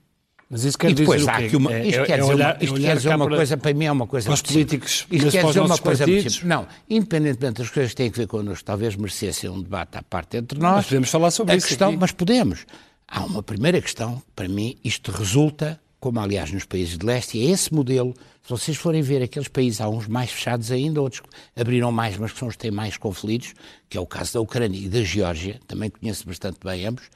Mas 0.47 0.63
isso 0.63 0.77
quer 0.77 0.91
E 0.91 0.93
depois 0.93 1.21
dizer 1.21 1.31
há 1.31 1.33
o 1.33 1.37
quê? 1.39 1.45
aqui 1.47 1.55
uma, 1.55 1.73
É- 1.73 1.87
isto 1.87 1.99
é- 2.01 2.05
quer 2.05 2.13
é 2.13 2.17
dizer 2.21 2.33
olhar- 2.35 2.55
uma, 2.55 2.63
isto 2.63 2.77
é 2.77 2.79
quer 2.81 2.95
dizer 2.97 3.15
uma 3.15 3.27
coisa, 3.27 3.57
para 3.57 3.73
mim 3.73 3.85
é 3.85 3.91
uma 3.91 4.05
coisa 4.07 4.25
para 4.27 4.33
os 4.35 4.41
políticos, 4.43 5.07
Isto 5.11 5.31
quer 5.31 5.43
dizer 5.45 5.59
uma 5.59 5.77
coisa 5.79 6.05
partidos? 6.05 6.43
Não, 6.43 6.67
independentemente 6.87 7.57
das 7.61 7.69
coisas 7.71 7.91
que 7.93 7.97
têm 7.97 8.11
que 8.11 8.17
ver 8.19 8.27
connosco, 8.27 8.63
talvez 8.63 8.95
merecessem 8.95 9.49
um 9.49 9.59
debate 9.61 9.97
à 9.97 10.03
parte 10.03 10.37
entre 10.37 10.59
nós. 10.59 10.75
Mas 10.75 10.85
podemos 10.85 11.09
falar 11.09 11.31
sobre 11.31 11.53
a 11.53 11.57
isso 11.57 11.67
Questão, 11.67 11.89
aqui. 11.89 11.97
mas 11.97 12.11
podemos. 12.11 12.65
Há 13.07 13.25
uma 13.25 13.41
primeira 13.41 13.81
questão, 13.81 14.21
para 14.35 14.47
mim, 14.47 14.77
isto 14.83 15.11
resulta, 15.11 15.79
como 15.99 16.19
aliás 16.19 16.51
nos 16.51 16.65
países 16.65 16.97
de 16.97 17.05
leste, 17.05 17.37
e 17.37 17.47
é 17.47 17.51
esse 17.51 17.73
modelo. 17.73 18.13
Se 18.43 18.49
vocês 18.49 18.77
forem 18.77 19.01
ver 19.01 19.23
aqueles 19.23 19.47
países, 19.47 19.81
há 19.81 19.89
uns 19.89 20.07
mais 20.07 20.31
fechados 20.31 20.71
ainda, 20.71 21.01
outros 21.01 21.21
abriram 21.55 21.91
mais, 21.91 22.17
mas 22.17 22.31
que 22.31 22.39
são 22.39 22.47
os 22.47 22.55
que 22.55 22.61
têm 22.61 22.71
mais 22.71 22.97
conflitos, 22.97 23.53
que 23.89 23.97
é 23.97 24.01
o 24.01 24.05
caso 24.05 24.33
da 24.33 24.41
Ucrânia 24.41 24.77
e 24.77 24.87
da 24.87 25.01
Geórgia, 25.01 25.59
também 25.67 25.89
conheço 25.89 26.27
bastante 26.27 26.59
bem 26.63 26.85
ambos, 26.85 27.09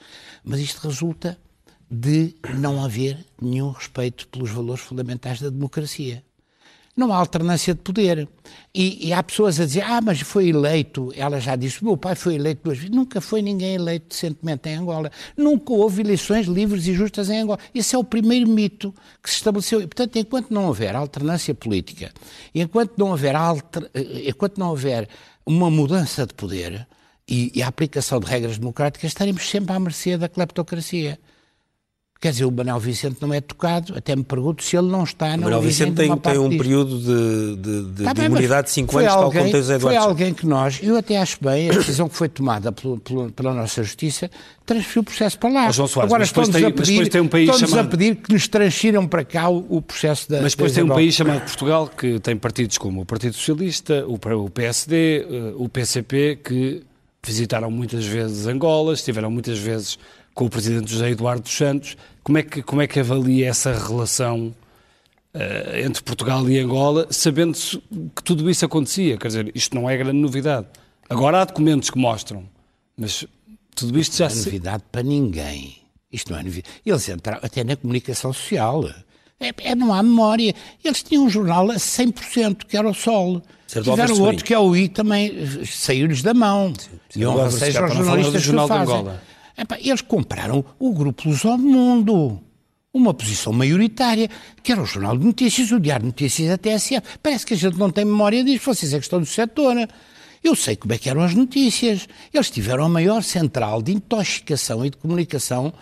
mas 0.43 0.59
isto 0.59 0.87
resulta 0.87 1.37
de 1.89 2.35
não 2.57 2.83
haver 2.83 3.25
nenhum 3.41 3.71
respeito 3.71 4.27
pelos 4.27 4.51
valores 4.51 4.81
fundamentais 4.81 5.41
da 5.41 5.49
democracia. 5.49 6.23
Não 6.99 7.13
há 7.13 7.15
alternância 7.15 7.73
de 7.73 7.79
poder. 7.79 8.27
E, 8.75 9.07
e 9.07 9.13
há 9.13 9.23
pessoas 9.23 9.57
a 9.57 9.65
dizer, 9.65 9.83
ah, 9.83 10.01
mas 10.01 10.19
foi 10.19 10.49
eleito, 10.49 11.13
ela 11.15 11.39
já 11.39 11.55
disse, 11.55 11.81
meu 11.81 11.95
pai 11.95 12.13
foi 12.13 12.35
eleito 12.35 12.61
duas 12.65 12.77
vezes. 12.77 12.93
Nunca 12.93 13.21
foi 13.21 13.41
ninguém 13.41 13.75
eleito 13.75 14.07
decentemente 14.09 14.67
em 14.67 14.75
Angola. 14.75 15.09
Nunca 15.37 15.71
houve 15.71 16.01
eleições 16.01 16.45
livres 16.45 16.85
e 16.87 16.93
justas 16.93 17.29
em 17.29 17.39
Angola. 17.39 17.57
Esse 17.73 17.95
é 17.95 17.97
o 17.97 18.03
primeiro 18.03 18.49
mito 18.49 18.93
que 19.23 19.29
se 19.29 19.37
estabeleceu. 19.37 19.81
E, 19.81 19.87
portanto, 19.87 20.17
enquanto 20.17 20.51
não 20.51 20.65
houver 20.65 20.93
alternância 20.93 21.55
política, 21.55 22.11
enquanto 22.53 22.97
não 22.97 23.11
houver, 23.11 23.33
alter, 23.33 23.89
eh, 23.93 24.29
enquanto 24.29 24.57
não 24.57 24.69
houver 24.71 25.07
uma 25.45 25.71
mudança 25.71 26.27
de 26.27 26.33
poder 26.33 26.85
e, 27.25 27.49
e 27.55 27.63
a 27.63 27.67
aplicação 27.69 28.19
de 28.19 28.25
regras 28.25 28.57
democráticas, 28.57 29.11
estaremos 29.11 29.49
sempre 29.49 29.73
à 29.73 29.79
mercê 29.79 30.17
da 30.17 30.27
cleptocracia. 30.27 31.17
Quer 32.21 32.31
dizer, 32.31 32.43
o 32.43 32.51
Manuel 32.51 32.79
Vicente 32.79 33.15
não 33.21 33.33
é 33.33 33.39
tocado, 33.39 33.93
até 33.95 34.13
me 34.13 34.25
pergunto 34.25 34.61
se 34.61 34.75
ele 34.75 34.87
não 34.89 35.05
está 35.05 35.29
na 35.37 35.37
Manuel 35.37 35.61
Vicente 35.61 35.93
tem, 35.95 36.17
tem 36.17 36.37
um 36.37 36.49
disto. 36.49 36.61
período 36.61 36.97
de, 36.99 37.55
de, 37.55 37.83
de- 37.93 38.03
Tá 38.03 38.11
de 38.11 38.19
bem, 38.19 38.25
imunidade 38.29 38.67
de 38.67 38.73
5 38.73 38.91
foi 38.91 39.03
anos, 39.03 39.13
tal 39.15 39.23
alguém- 39.23 39.39
como 39.39 39.51
tem 39.53 39.61
o 39.61 39.63
Zé 39.63 39.79
Foi 39.79 39.95
alguém 39.95 40.33
que 40.33 40.45
nós, 40.45 40.79
eu 40.83 40.97
até 40.97 41.17
acho 41.17 41.37
bem, 41.41 41.69
a 41.69 41.73
decisão 41.75 42.09
que 42.09 42.15
foi 42.17 42.27
tomada 42.27 42.73
pelo- 42.73 42.99
pelo- 42.99 43.31
pela 43.31 43.53
nossa 43.53 43.81
Justiça, 43.83 44.29
transferiu 44.65 45.01
o 45.01 45.05
processo 45.05 45.39
para 45.39 45.49
lá. 45.49 45.71
João 45.71 45.87
Soares, 45.87 46.11
Agora 46.11 46.23
estão-nos 46.25 46.49
tem- 46.53 46.65
a 46.65 46.71
pedir, 46.71 47.21
um 47.21 47.27
país 47.29 47.55
chamado- 47.57 47.79
a 47.79 47.89
pedir 47.89 48.15
que 48.17 48.33
nos 48.33 48.49
transfiram 48.49 49.07
para 49.07 49.23
cá 49.23 49.47
o, 49.47 49.65
o 49.69 49.81
processo 49.81 50.29
da 50.29 50.41
Mas 50.41 50.51
depois 50.55 50.73
da 50.73 50.81
tem 50.81 50.83
um 50.91 50.93
país 50.93 51.15
chamado 51.15 51.39
Portugal 51.45 51.87
que 51.87 52.19
tem 52.19 52.35
partidos 52.35 52.77
como 52.77 52.99
o 52.99 53.05
Partido 53.05 53.33
Socialista, 53.33 54.05
o 54.05 54.15
o 54.15 54.49
PSD, 54.49 55.19
eh, 55.21 55.53
o 55.55 55.69
PCP, 55.69 56.37
que 56.43 56.83
visitaram 57.25 57.71
muitas 57.71 58.05
vezes 58.05 58.45
Angola, 58.45 58.93
estiveram 58.93 59.31
muitas 59.31 59.57
vezes 59.57 59.97
com 60.39 60.45
o 60.45 60.49
Presidente 60.49 60.89
José 60.89 61.09
Eduardo 61.09 61.41
dos 61.43 61.51
Santos. 61.51 61.97
Como 62.23 62.37
é 62.37 62.43
que, 62.43 62.63
como 62.63 62.81
é 62.81 62.87
que 62.87 62.97
avalia 62.97 63.49
essa 63.49 63.73
relação 63.73 64.55
eh, 65.33 65.81
entre 65.85 66.01
Portugal 66.01 66.49
e 66.49 66.57
Angola, 66.57 67.07
sabendo-se 67.09 67.77
que 68.15 68.23
tudo 68.23 68.49
isso 68.49 68.63
acontecia? 68.63 69.17
Quer 69.17 69.27
dizer, 69.27 69.51
isto 69.53 69.75
não 69.75 69.89
é 69.89 69.97
grande 69.97 70.17
novidade. 70.17 70.65
Agora 71.09 71.41
há 71.41 71.43
documentos 71.43 71.89
que 71.89 71.97
mostram, 71.99 72.45
mas 72.95 73.25
tudo 73.75 73.99
isto 73.99 74.15
já 74.15 74.29
Não 74.29 74.31
é 74.31 74.35
se... 74.37 74.45
novidade 74.45 74.83
para 74.89 75.03
ninguém. 75.03 75.75
Isto 76.09 76.31
não 76.31 76.39
é 76.39 76.43
novidade. 76.43 76.73
Eles 76.85 77.09
entraram 77.09 77.41
até 77.43 77.61
na 77.65 77.75
comunicação 77.75 78.31
social. 78.31 78.89
É, 79.41 79.51
é- 79.57 79.75
não 79.75 79.93
há 79.93 80.01
memória. 80.01 80.55
Eles 80.81 81.03
tinham 81.03 81.25
um 81.25 81.29
jornal 81.29 81.69
a 81.69 81.75
100%, 81.75 82.65
que 82.65 82.77
era 82.77 82.87
o 82.87 82.93
Sol. 82.93 83.41
Certo, 83.67 83.89
Tiveram 83.89 84.21
outro 84.21 84.45
que 84.45 84.53
é 84.53 84.59
o 84.59 84.73
I 84.73 84.87
também, 84.87 85.37
eh, 85.37 85.65
saiu-lhes 85.65 86.21
da 86.21 86.33
mão. 86.33 86.71
e 87.13 87.19
do 87.19 87.25
honra 87.29 87.43
Álvares, 87.43 87.55
seja 87.59 87.81
aos 87.81 87.91
do 87.91 87.97
jornalistas 87.97 88.41
que 88.41 88.47
Jornal 88.47 88.65
o 88.65 88.69
de 88.69 88.73
fazem. 88.73 88.95
Angola. 88.95 89.29
Epá, 89.59 89.77
eles 89.77 90.01
compraram 90.01 90.63
o 90.79 90.93
Grupo 90.93 91.29
Mundo. 91.57 92.41
Uma 92.93 93.13
posição 93.13 93.51
maioritária, 93.51 94.29
que 94.63 94.71
era 94.71 94.81
o 94.81 94.85
Jornal 94.85 95.17
de 95.17 95.25
Notícias, 95.25 95.69
o 95.71 95.79
Diário 95.79 96.03
de 96.03 96.07
Notícias, 96.07 96.49
a 96.49 96.57
TSF. 96.57 97.19
Parece 97.21 97.45
que 97.45 97.53
a 97.53 97.57
gente 97.57 97.77
não 97.77 97.91
tem 97.91 98.05
memória 98.05 98.41
disso, 98.41 98.73
vocês 98.73 98.93
é 98.93 98.97
que 98.97 99.03
estão 99.03 99.19
do 99.19 99.25
setor. 99.25 99.75
Eu 100.41 100.55
sei 100.55 100.77
como 100.77 100.93
é 100.93 100.97
que 100.97 101.09
eram 101.09 101.21
as 101.21 101.35
notícias. 101.35 102.07
Eles 102.33 102.49
tiveram 102.49 102.85
a 102.85 102.89
maior 102.89 103.21
central 103.21 103.81
de 103.81 103.91
intoxicação 103.91 104.85
e 104.85 104.89
de 104.89 104.97
comunicação, 104.97 105.73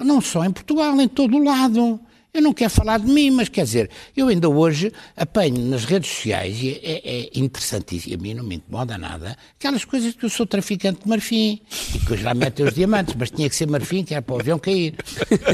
não 0.00 0.22
só 0.22 0.42
em 0.44 0.50
Portugal, 0.50 0.98
em 0.98 1.06
todo 1.06 1.36
o 1.36 1.44
lado. 1.44 2.00
Eu 2.38 2.42
não 2.42 2.52
quero 2.52 2.70
falar 2.70 3.00
de 3.00 3.06
mim, 3.08 3.32
mas 3.32 3.48
quer 3.48 3.64
dizer, 3.64 3.90
eu 4.16 4.28
ainda 4.28 4.48
hoje 4.48 4.92
apanho 5.16 5.58
nas 5.64 5.84
redes 5.84 6.08
sociais, 6.08 6.56
e 6.62 6.80
é, 6.84 7.24
é 7.24 7.30
interessantíssimo, 7.34 8.14
a 8.14 8.16
mim 8.16 8.32
não 8.32 8.44
me 8.44 8.54
incomoda 8.54 8.96
nada, 8.96 9.36
aquelas 9.58 9.84
coisas 9.84 10.14
que 10.14 10.24
eu 10.24 10.30
sou 10.30 10.46
traficante 10.46 11.02
de 11.02 11.08
marfim 11.08 11.60
e 11.96 11.98
que 11.98 12.12
eu 12.12 12.16
já 12.16 12.32
meto 12.34 12.62
os 12.62 12.74
diamantes, 12.74 13.16
mas 13.18 13.32
tinha 13.32 13.50
que 13.50 13.56
ser 13.56 13.66
marfim, 13.66 14.04
que 14.04 14.14
era 14.14 14.22
para 14.22 14.36
o 14.36 14.38
avião 14.38 14.56
cair. 14.56 14.94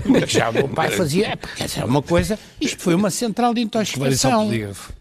Mas 0.05 0.31
já 0.31 0.51
o 0.51 0.53
meu 0.53 0.69
pai 0.69 0.91
fazia, 0.91 1.29
é, 1.29 1.37
porque 1.37 1.63
essa 1.63 1.81
é 1.81 1.85
uma 1.87 2.03
coisa, 2.03 2.39
isto 2.61 2.83
foi 2.83 2.95
uma 2.95 3.09
central 3.09 3.55
de 3.55 3.63
intoxicação. 3.63 4.51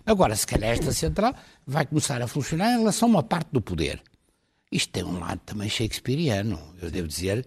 Agora, 0.05 0.37
se 0.37 0.47
calhar 0.47 0.69
esta 0.69 0.93
central 0.93 1.35
vai 1.67 1.85
começar 1.85 2.21
a 2.21 2.27
funcionar 2.27 2.75
em 2.75 2.77
relação 2.77 3.09
a 3.09 3.11
uma 3.11 3.23
parte 3.23 3.49
do 3.51 3.59
poder. 3.59 4.01
Isto 4.71 4.89
tem 4.89 5.03
um 5.03 5.19
lado 5.19 5.41
também 5.45 5.67
shakespeariano. 5.67 6.57
Eu 6.81 6.89
devo 6.89 7.09
dizer, 7.09 7.45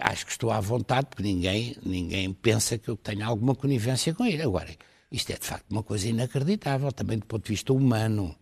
acho 0.00 0.26
que 0.26 0.32
estou 0.32 0.50
à 0.50 0.60
vontade, 0.60 1.06
porque 1.08 1.22
ninguém, 1.22 1.76
ninguém 1.84 2.32
pensa 2.32 2.78
que 2.78 2.88
eu 2.88 2.96
tenha 2.96 3.26
alguma 3.26 3.54
conivência 3.54 4.14
com 4.14 4.24
ele. 4.24 4.42
Agora, 4.42 4.68
isto 5.10 5.30
é 5.30 5.36
de 5.36 5.46
facto 5.46 5.64
uma 5.70 5.82
coisa 5.82 6.08
inacreditável, 6.08 6.90
também 6.92 7.18
do 7.18 7.26
ponto 7.26 7.44
de 7.44 7.50
vista 7.50 7.72
humano. 7.72 8.34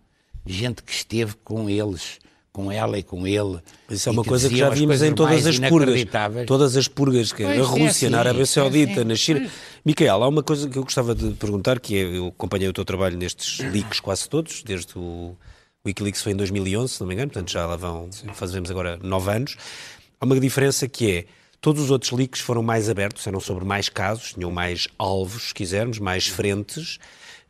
Gente 0.46 0.82
que 0.82 0.92
esteve 0.92 1.34
com 1.42 1.68
eles, 1.70 2.18
com 2.52 2.70
ela 2.70 2.98
e 2.98 3.02
com 3.02 3.26
ele. 3.26 3.58
Isso 3.90 4.08
é 4.08 4.12
uma 4.12 4.24
coisa 4.24 4.48
que 4.48 4.56
já 4.56 4.70
vimos 4.70 5.02
em 5.02 5.14
todas 5.14 5.46
as 5.46 5.58
purgas. 5.58 6.06
Todas 6.46 6.76
as 6.76 6.86
purgas, 6.86 7.32
que 7.32 7.42
pois 7.42 7.58
na 7.58 7.64
Rússia, 7.64 7.84
é 7.84 7.88
assim, 7.88 8.08
na 8.10 8.18
Arábia 8.18 8.46
Saudita, 8.46 9.00
é 9.00 9.04
na 9.04 9.16
China. 9.16 9.40
Pois. 9.40 9.52
Micael, 9.84 10.22
há 10.22 10.28
uma 10.28 10.42
coisa 10.42 10.68
que 10.68 10.76
eu 10.76 10.84
gostava 10.84 11.14
de 11.14 11.30
perguntar, 11.32 11.80
que 11.80 11.96
é, 11.96 12.02
eu 12.18 12.28
acompanhei 12.28 12.68
o 12.68 12.72
teu 12.72 12.84
trabalho 12.84 13.16
nestes 13.16 13.58
leaks 13.58 14.00
quase 14.00 14.28
todos, 14.28 14.62
desde 14.62 14.98
o 14.98 15.36
o 15.84 15.88
Wikileaks 15.90 16.22
foi 16.22 16.32
em 16.32 16.36
2011, 16.36 16.94
se 16.94 17.00
não 17.00 17.06
me 17.06 17.12
engano, 17.12 17.30
portanto 17.30 17.52
já 17.52 17.66
lá 17.66 17.76
vão, 17.76 18.08
fazemos 18.32 18.70
agora 18.70 18.98
nove 19.02 19.30
anos. 19.30 19.54
Há 20.24 20.26
uma 20.26 20.40
diferença 20.40 20.88
que 20.88 21.10
é, 21.10 21.24
todos 21.60 21.82
os 21.82 21.90
outros 21.90 22.10
leaks 22.10 22.40
foram 22.40 22.62
mais 22.62 22.88
abertos, 22.88 23.26
eram 23.26 23.40
sobre 23.40 23.62
mais 23.62 23.90
casos, 23.90 24.32
tinham 24.32 24.50
mais 24.50 24.88
alvos, 24.96 25.48
se 25.48 25.54
quisermos, 25.54 25.98
mais 25.98 26.26
frentes. 26.26 26.98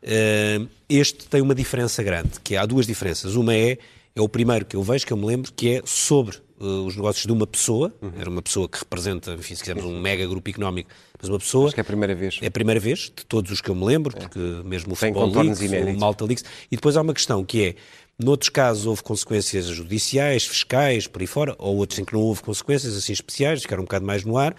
Uh, 0.03 0.67
este 0.89 1.25
tem 1.29 1.39
uma 1.39 1.55
diferença 1.55 2.03
grande, 2.03 2.31
que 2.43 2.57
há 2.57 2.65
duas 2.65 2.85
diferenças. 2.85 3.35
Uma 3.35 3.55
é, 3.55 3.77
é 4.13 4.19
o 4.19 4.27
primeiro 4.27 4.65
que 4.65 4.75
eu 4.75 4.83
vejo, 4.83 5.05
que 5.05 5.13
eu 5.13 5.15
me 5.15 5.25
lembro, 5.25 5.53
que 5.53 5.75
é 5.75 5.81
sobre 5.85 6.35
uh, 6.59 6.85
os 6.85 6.97
negócios 6.97 7.25
de 7.25 7.31
uma 7.31 7.47
pessoa, 7.47 7.93
uhum. 8.01 8.11
era 8.19 8.29
uma 8.29 8.41
pessoa 8.41 8.67
que 8.67 8.77
representa, 8.77 9.31
enfim, 9.31 9.55
se 9.55 9.61
quisermos, 9.61 9.85
um 9.85 10.01
mega 10.01 10.27
grupo 10.27 10.49
económico, 10.49 10.89
mas 11.17 11.29
uma 11.29 11.39
pessoa... 11.39 11.67
Acho 11.67 11.75
que 11.75 11.79
é 11.79 11.83
a 11.83 11.85
primeira 11.85 12.13
vez. 12.13 12.39
É 12.41 12.47
a 12.47 12.51
primeira 12.51 12.79
vez, 12.81 13.03
de 13.03 13.25
todos 13.25 13.51
os 13.51 13.61
que 13.61 13.69
eu 13.69 13.75
me 13.75 13.85
lembro, 13.85 14.13
é. 14.17 14.19
porque 14.19 14.39
mesmo 14.65 14.91
o 14.91 14.95
Futebol 14.97 15.31
Leaks, 15.31 15.61
o 15.61 15.97
Malta 15.97 16.25
Leaks, 16.25 16.43
e 16.69 16.75
depois 16.75 16.97
há 16.97 17.01
uma 17.01 17.13
questão 17.13 17.45
que 17.45 17.67
é, 17.67 17.75
Noutros 18.17 18.49
casos 18.49 18.85
houve 18.85 19.03
consequências 19.03 19.65
judiciais, 19.65 20.45
fiscais, 20.45 21.05
por 21.05 21.21
aí 21.21 21.27
fora, 21.27 21.55
ou 21.59 21.75
outros 21.77 21.99
em 21.99 22.05
que 22.05 22.13
não 22.13 22.21
houve 22.21 22.41
consequências 22.41 22.95
assim 22.95 23.11
especiais, 23.11 23.61
ficaram 23.61 23.81
um 23.81 23.85
bocado 23.85 24.05
mais 24.05 24.23
no 24.23 24.37
ar, 24.37 24.55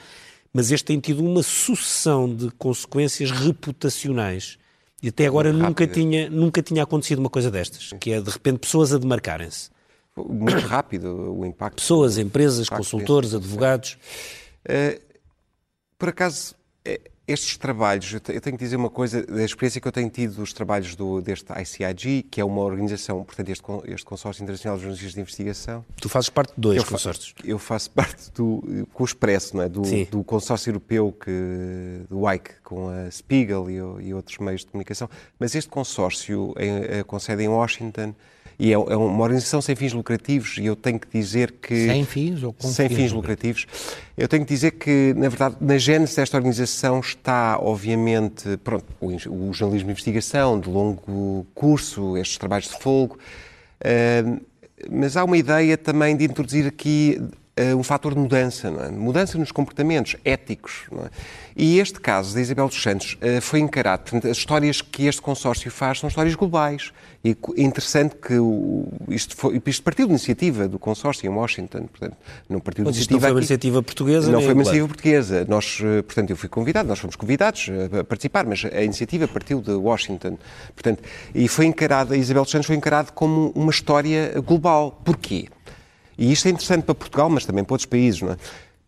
mas 0.52 0.70
este 0.70 0.84
tem 0.84 1.00
tido 1.00 1.24
uma 1.24 1.42
sucessão 1.42 2.32
de 2.32 2.50
consequências 2.52 3.30
reputacionais. 3.30 4.58
E 5.02 5.08
até 5.08 5.26
agora 5.26 5.52
nunca 5.52 5.86
tinha, 5.86 6.28
nunca 6.28 6.62
tinha 6.62 6.82
acontecido 6.82 7.18
uma 7.18 7.30
coisa 7.30 7.50
destas, 7.50 7.92
que 7.98 8.12
é 8.12 8.20
de 8.20 8.30
repente 8.30 8.58
pessoas 8.58 8.92
a 8.92 8.98
demarcarem-se. 8.98 9.70
Muito 10.16 10.66
rápido 10.66 11.34
o 11.38 11.44
impacto. 11.44 11.76
Pessoas, 11.76 12.16
empresas, 12.16 12.68
consultores, 12.68 13.34
advogados. 13.34 13.98
Uh, 14.64 15.00
por 15.98 16.08
acaso, 16.08 16.54
estes 17.26 17.56
trabalhos, 17.56 18.12
eu 18.12 18.20
tenho 18.20 18.56
que 18.56 18.64
dizer 18.64 18.76
uma 18.76 18.88
coisa, 18.88 19.24
da 19.26 19.44
experiência 19.44 19.80
que 19.80 19.88
eu 19.88 19.92
tenho 19.92 20.08
tido 20.08 20.34
dos 20.34 20.52
trabalhos 20.52 20.94
do, 20.94 21.20
deste 21.20 21.52
ICIG, 21.52 22.22
que 22.30 22.40
é 22.40 22.44
uma 22.44 22.60
organização, 22.60 23.24
portanto, 23.24 23.48
este, 23.48 23.64
este 23.86 24.06
Consórcio 24.06 24.42
Internacional 24.42 24.76
de 24.76 24.84
Jornalistas 24.84 25.14
de 25.14 25.20
Investigação. 25.20 25.84
Tu 26.00 26.08
fazes 26.08 26.30
parte 26.30 26.54
de 26.54 26.60
dois 26.60 26.78
eu 26.78 26.84
consórcios. 26.84 27.34
Fa 27.36 27.46
eu 27.46 27.58
faço 27.58 27.90
parte 27.90 28.30
do, 28.32 28.86
com 28.92 29.02
o 29.02 29.06
Expresso, 29.06 29.56
não 29.56 29.64
é? 29.64 29.68
do, 29.68 29.82
do 30.10 30.22
consórcio 30.22 30.70
europeu, 30.70 31.12
que, 31.12 32.02
do 32.08 32.20
WIC, 32.20 32.50
com 32.62 32.88
a 32.88 33.10
Spiegel 33.10 33.68
e, 33.70 34.06
e 34.06 34.14
outros 34.14 34.38
meios 34.38 34.60
de 34.60 34.68
comunicação, 34.68 35.10
mas 35.38 35.54
este 35.54 35.68
consórcio, 35.68 36.54
é, 36.56 36.98
é, 36.98 37.02
com 37.02 37.18
sede 37.18 37.42
em 37.42 37.48
Washington, 37.48 38.14
e 38.58 38.70
é, 38.70 38.74
é, 38.74 38.78
uma 38.78 39.22
organização 39.22 39.60
sem 39.60 39.76
fins 39.76 39.92
lucrativos 39.92 40.56
e 40.58 40.66
eu 40.66 40.74
tenho 40.74 40.98
que 40.98 41.08
dizer 41.12 41.52
que... 41.52 41.86
Sem 41.86 42.04
fins 42.04 42.42
ou 42.42 42.52
com 42.52 42.66
Sem 42.66 42.88
fins, 42.88 42.96
fins 42.96 43.12
lucrativos. 43.12 43.66
Eu 44.16 44.26
tenho 44.28 44.44
que 44.44 44.52
dizer 44.52 44.72
que, 44.72 45.12
na 45.16 45.28
verdade, 45.28 45.56
na 45.60 45.76
gênese 45.76 46.16
desta 46.16 46.36
organização 46.36 47.00
está, 47.00 47.58
obviamente, 47.60 48.56
pronto, 48.64 48.86
o, 49.00 49.08
o 49.08 49.52
jornalismo 49.52 49.88
de 49.88 49.92
investigação 49.92 50.58
de 50.58 50.70
longo 50.70 51.46
curso, 51.54 52.16
estes 52.16 52.38
trabalhos 52.38 52.68
de 52.68 52.78
fogo, 52.78 53.18
uh, 53.82 54.40
mas 54.90 55.16
há 55.16 55.24
uma 55.24 55.36
ideia 55.36 55.76
também 55.76 56.16
de 56.16 56.24
introduzir 56.24 56.66
aqui 56.66 57.20
um 57.74 57.82
fator 57.82 58.12
de 58.12 58.20
mudança, 58.20 58.68
é? 58.68 58.90
mudança 58.90 59.38
nos 59.38 59.50
comportamentos 59.50 60.16
éticos. 60.24 60.84
É? 60.92 61.10
E 61.56 61.78
este 61.78 61.98
caso 61.98 62.34
da 62.34 62.40
Isabel 62.40 62.68
dos 62.68 62.82
Santos 62.82 63.14
uh, 63.14 63.40
foi 63.40 63.60
encarado, 63.60 64.02
portanto, 64.02 64.30
as 64.30 64.36
histórias 64.36 64.82
que 64.82 65.06
este 65.06 65.22
consórcio 65.22 65.70
faz 65.70 66.00
são 66.00 66.08
histórias 66.08 66.34
globais. 66.34 66.92
E 67.24 67.30
é 67.56 67.62
interessante 67.62 68.14
que 68.14 68.34
isto, 69.08 69.34
foi, 69.34 69.60
isto 69.66 69.82
partiu 69.82 70.06
de 70.06 70.12
iniciativa 70.12 70.68
do 70.68 70.78
consórcio 70.78 71.26
em 71.26 71.34
Washington, 71.34 71.86
portanto, 71.86 72.16
não 72.48 72.60
partiu 72.60 72.84
de 72.84 72.90
iniciativa. 72.90 73.14
Não 73.14 73.20
foi 73.20 73.30
uma 73.30 73.40
iniciativa 73.40 73.82
portuguesa? 73.82 74.30
Não 74.30 74.40
foi 74.40 74.52
uma 74.52 74.62
iniciativa 74.62 74.88
portuguesa. 74.88 75.46
Nós, 75.48 75.78
eh, 75.82 76.02
portanto, 76.02 76.30
eu 76.30 76.36
fui 76.36 76.48
convidado, 76.48 76.88
nós 76.88 76.98
fomos 76.98 77.16
convidados 77.16 77.68
a 77.98 78.04
participar, 78.04 78.44
mas 78.46 78.64
a 78.64 78.82
iniciativa 78.82 79.26
partiu 79.26 79.60
de 79.60 79.72
Washington. 79.72 80.38
Portanto, 80.74 81.02
e 81.34 81.48
foi 81.48 81.66
encarada, 81.66 82.14
a 82.14 82.16
Isabel 82.16 82.42
dos 82.42 82.52
Santos 82.52 82.66
foi 82.66 82.76
encarada 82.76 83.10
como 83.10 83.50
uma 83.56 83.70
história 83.70 84.40
global. 84.40 85.00
Porquê? 85.04 85.48
E 86.18 86.32
isto 86.32 86.46
é 86.46 86.50
interessante 86.50 86.84
para 86.84 86.94
Portugal, 86.94 87.28
mas 87.28 87.44
também 87.44 87.62
para 87.64 87.74
outros 87.74 87.86
países, 87.86 88.22
não 88.22 88.32
é? 88.32 88.36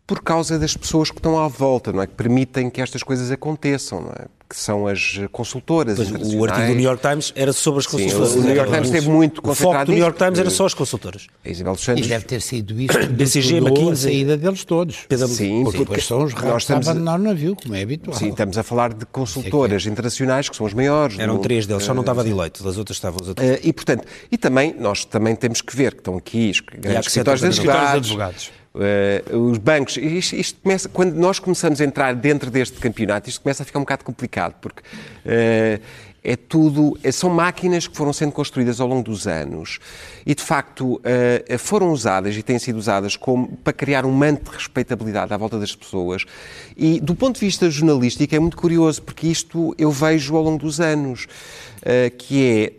Por 0.09 0.23
causa 0.23 0.57
das 0.57 0.75
pessoas 0.75 1.11
que 1.11 1.19
estão 1.19 1.37
à 1.37 1.47
volta, 1.47 1.93
não 1.93 2.01
é? 2.01 2.07
Que 2.07 2.15
permitem 2.15 2.67
que 2.67 2.81
estas 2.81 3.03
coisas 3.03 3.29
aconteçam, 3.29 4.01
não 4.01 4.09
é? 4.09 4.25
Que 4.49 4.55
são 4.55 4.87
as 4.87 5.19
consultoras 5.31 5.97
pois, 5.97 6.09
O 6.09 6.43
artigo 6.43 6.65
do 6.65 6.73
New 6.73 6.83
York 6.83 7.07
Times 7.07 7.31
era 7.35 7.53
sobre 7.53 7.81
as 7.81 7.85
consultoras. 7.85 8.29
Sim, 8.29 8.39
o 8.39 8.41
New 8.41 8.55
York 8.55 8.71
Times 8.71 8.87
esteve 8.87 9.07
muito 9.07 9.39
concentrado 9.39 9.69
O 9.69 9.75
foco 9.75 9.85
do 9.85 9.91
New 9.91 10.01
York 10.01 10.17
Times 10.17 10.39
era 10.39 10.49
só 10.49 10.65
as 10.65 10.73
consultoras. 10.73 11.27
A 11.45 11.49
Isabel 11.49 11.73
dos 11.73 11.83
Santos... 11.83 12.07
E 12.07 12.09
deve 12.09 12.25
ter 12.25 12.41
sido 12.41 12.81
isso 12.81 12.97
BCG, 13.07 13.57
McKinsey. 13.57 13.91
a 13.91 13.95
saída 13.95 14.37
deles 14.37 14.63
todos. 14.65 15.05
Sim, 15.27 15.63
porque, 15.63 15.85
porque 15.85 16.01
são 16.01 16.23
os 16.23 16.33
raros 16.33 16.65
que 16.65 16.73
abandonaram 16.73 17.23
o 17.23 17.27
navio, 17.27 17.55
como 17.55 17.75
é 17.75 17.83
habitual. 17.83 18.17
Sim, 18.17 18.29
estamos 18.29 18.57
a 18.57 18.63
falar 18.63 18.91
de 18.91 19.05
consultoras 19.05 19.85
é. 19.85 19.89
internacionais, 19.91 20.49
que 20.49 20.55
são 20.55 20.65
as 20.65 20.73
maiores. 20.73 21.19
Eram 21.19 21.37
três 21.37 21.67
deles, 21.67 21.83
só 21.83 21.93
não 21.93 22.01
estava 22.01 22.23
de 22.23 22.31
eleito, 22.31 22.63
das 22.63 22.79
outras 22.79 22.97
estavam 22.97 23.19
os 23.21 23.27
outros. 23.27 23.47
Uh, 23.47 23.59
e, 23.61 23.71
portanto, 23.71 24.07
e 24.31 24.39
também, 24.39 24.73
nós 24.79 25.05
também 25.05 25.35
temos 25.35 25.61
que 25.61 25.75
ver 25.75 25.93
que 25.93 25.99
estão 25.99 26.17
aqui 26.17 26.49
os 26.49 26.61
grandes 26.61 27.05
escritórios 27.05 27.41
de 27.41 27.45
advogados 27.45 28.51
Uh, 28.79 29.37
os 29.49 29.57
bancos, 29.57 29.97
isto, 29.97 30.35
isto, 30.37 30.61
começa, 30.61 30.87
quando 30.87 31.13
nós 31.15 31.37
começamos 31.37 31.81
a 31.81 31.83
entrar 31.83 32.15
dentro 32.15 32.49
deste 32.49 32.79
campeonato, 32.79 33.27
isto 33.27 33.41
começa 33.41 33.63
a 33.63 33.65
ficar 33.65 33.77
um 33.77 33.81
bocado 33.81 34.05
complicado, 34.05 34.55
porque 34.61 34.79
uh, 34.79 35.83
é 36.23 36.35
tudo, 36.37 36.97
é, 37.03 37.11
são 37.11 37.29
máquinas 37.29 37.87
que 37.87 37.97
foram 37.97 38.13
sendo 38.13 38.31
construídas 38.31 38.79
ao 38.79 38.87
longo 38.87 39.03
dos 39.03 39.27
anos 39.27 39.79
e, 40.25 40.33
de 40.33 40.41
facto, 40.41 40.95
uh, 40.95 41.57
foram 41.57 41.91
usadas 41.91 42.37
e 42.37 42.41
têm 42.41 42.57
sido 42.57 42.77
usadas 42.77 43.17
como, 43.17 43.49
para 43.57 43.73
criar 43.73 44.05
um 44.05 44.11
manto 44.13 44.49
de 44.49 44.55
respeitabilidade 44.55 45.33
à 45.33 45.37
volta 45.37 45.59
das 45.59 45.75
pessoas. 45.75 46.23
E, 46.77 47.01
do 47.01 47.13
ponto 47.15 47.37
de 47.37 47.41
vista 47.45 47.69
jornalístico, 47.69 48.33
é 48.33 48.39
muito 48.39 48.55
curioso, 48.55 49.01
porque 49.01 49.27
isto 49.27 49.75
eu 49.77 49.91
vejo 49.91 50.37
ao 50.37 50.43
longo 50.43 50.59
dos 50.59 50.79
anos, 50.79 51.27
que 52.17 52.45
é 52.45 52.78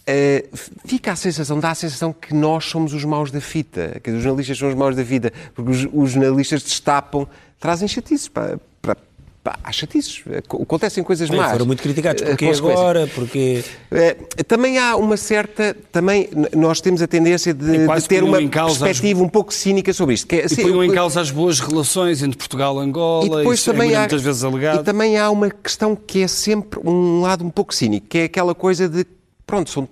Uh, 0.00 0.56
fica 0.84 1.12
a 1.12 1.16
sensação, 1.16 1.60
dá 1.60 1.70
a 1.70 1.74
sensação 1.74 2.12
que 2.12 2.34
nós 2.34 2.64
somos 2.64 2.92
os 2.94 3.04
maus 3.04 3.30
da 3.30 3.40
fita, 3.40 4.00
que 4.02 4.10
os 4.10 4.22
jornalistas 4.22 4.58
são 4.58 4.68
os 4.68 4.74
maus 4.74 4.96
da 4.96 5.02
vida, 5.02 5.32
porque 5.54 5.70
os, 5.70 5.88
os 5.92 6.10
jornalistas 6.12 6.62
destapam, 6.62 7.28
trazem 7.60 7.86
chatices 7.86 8.26
para, 8.26 8.58
para, 8.82 8.96
para 9.44 9.58
há 9.62 9.70
chatices, 9.70 10.24
acontecem 10.36 11.04
coisas 11.04 11.28
Bem, 11.28 11.38
más. 11.38 11.52
Foram 11.52 11.66
muito 11.66 11.82
criticados, 11.82 12.22
porque 12.22 12.46
agora, 12.46 13.06
porque... 13.14 13.62
Uh, 13.92 14.44
também 14.44 14.78
há 14.78 14.96
uma 14.96 15.16
certa, 15.16 15.76
também 15.92 16.28
nós 16.56 16.80
temos 16.80 17.02
a 17.02 17.06
tendência 17.06 17.54
de, 17.54 17.86
de 17.86 18.08
ter 18.08 18.24
uma 18.24 18.38
perspectiva 18.38 19.20
as... 19.20 19.26
um 19.26 19.28
pouco 19.28 19.54
cínica 19.54 19.92
sobre 19.92 20.14
isto. 20.14 20.26
Que 20.26 20.36
é, 20.36 20.40
e 20.40 20.44
assim, 20.46 20.72
põem 20.72 20.88
em 20.88 20.92
causa 20.92 21.20
as 21.20 21.30
boas 21.30 21.60
relações 21.60 22.22
entre 22.22 22.36
Portugal 22.36 22.82
e 22.82 22.84
Angola, 22.84 23.26
e 23.26 23.30
depois 23.30 23.62
é 23.68 23.70
também 23.70 23.92
é 23.92 23.96
há, 23.96 24.00
muitas 24.00 24.22
vezes 24.22 24.42
alegado. 24.42 24.80
E 24.80 24.84
também 24.84 25.18
há 25.18 25.30
uma 25.30 25.50
questão 25.50 25.94
que 25.94 26.22
é 26.22 26.26
sempre 26.26 26.80
um 26.82 27.20
lado 27.20 27.44
um 27.44 27.50
pouco 27.50 27.72
cínico, 27.72 28.08
que 28.08 28.18
é 28.18 28.24
aquela 28.24 28.54
coisa 28.54 28.88
de, 28.88 29.06
pronto, 29.50 29.68
são 29.68 29.88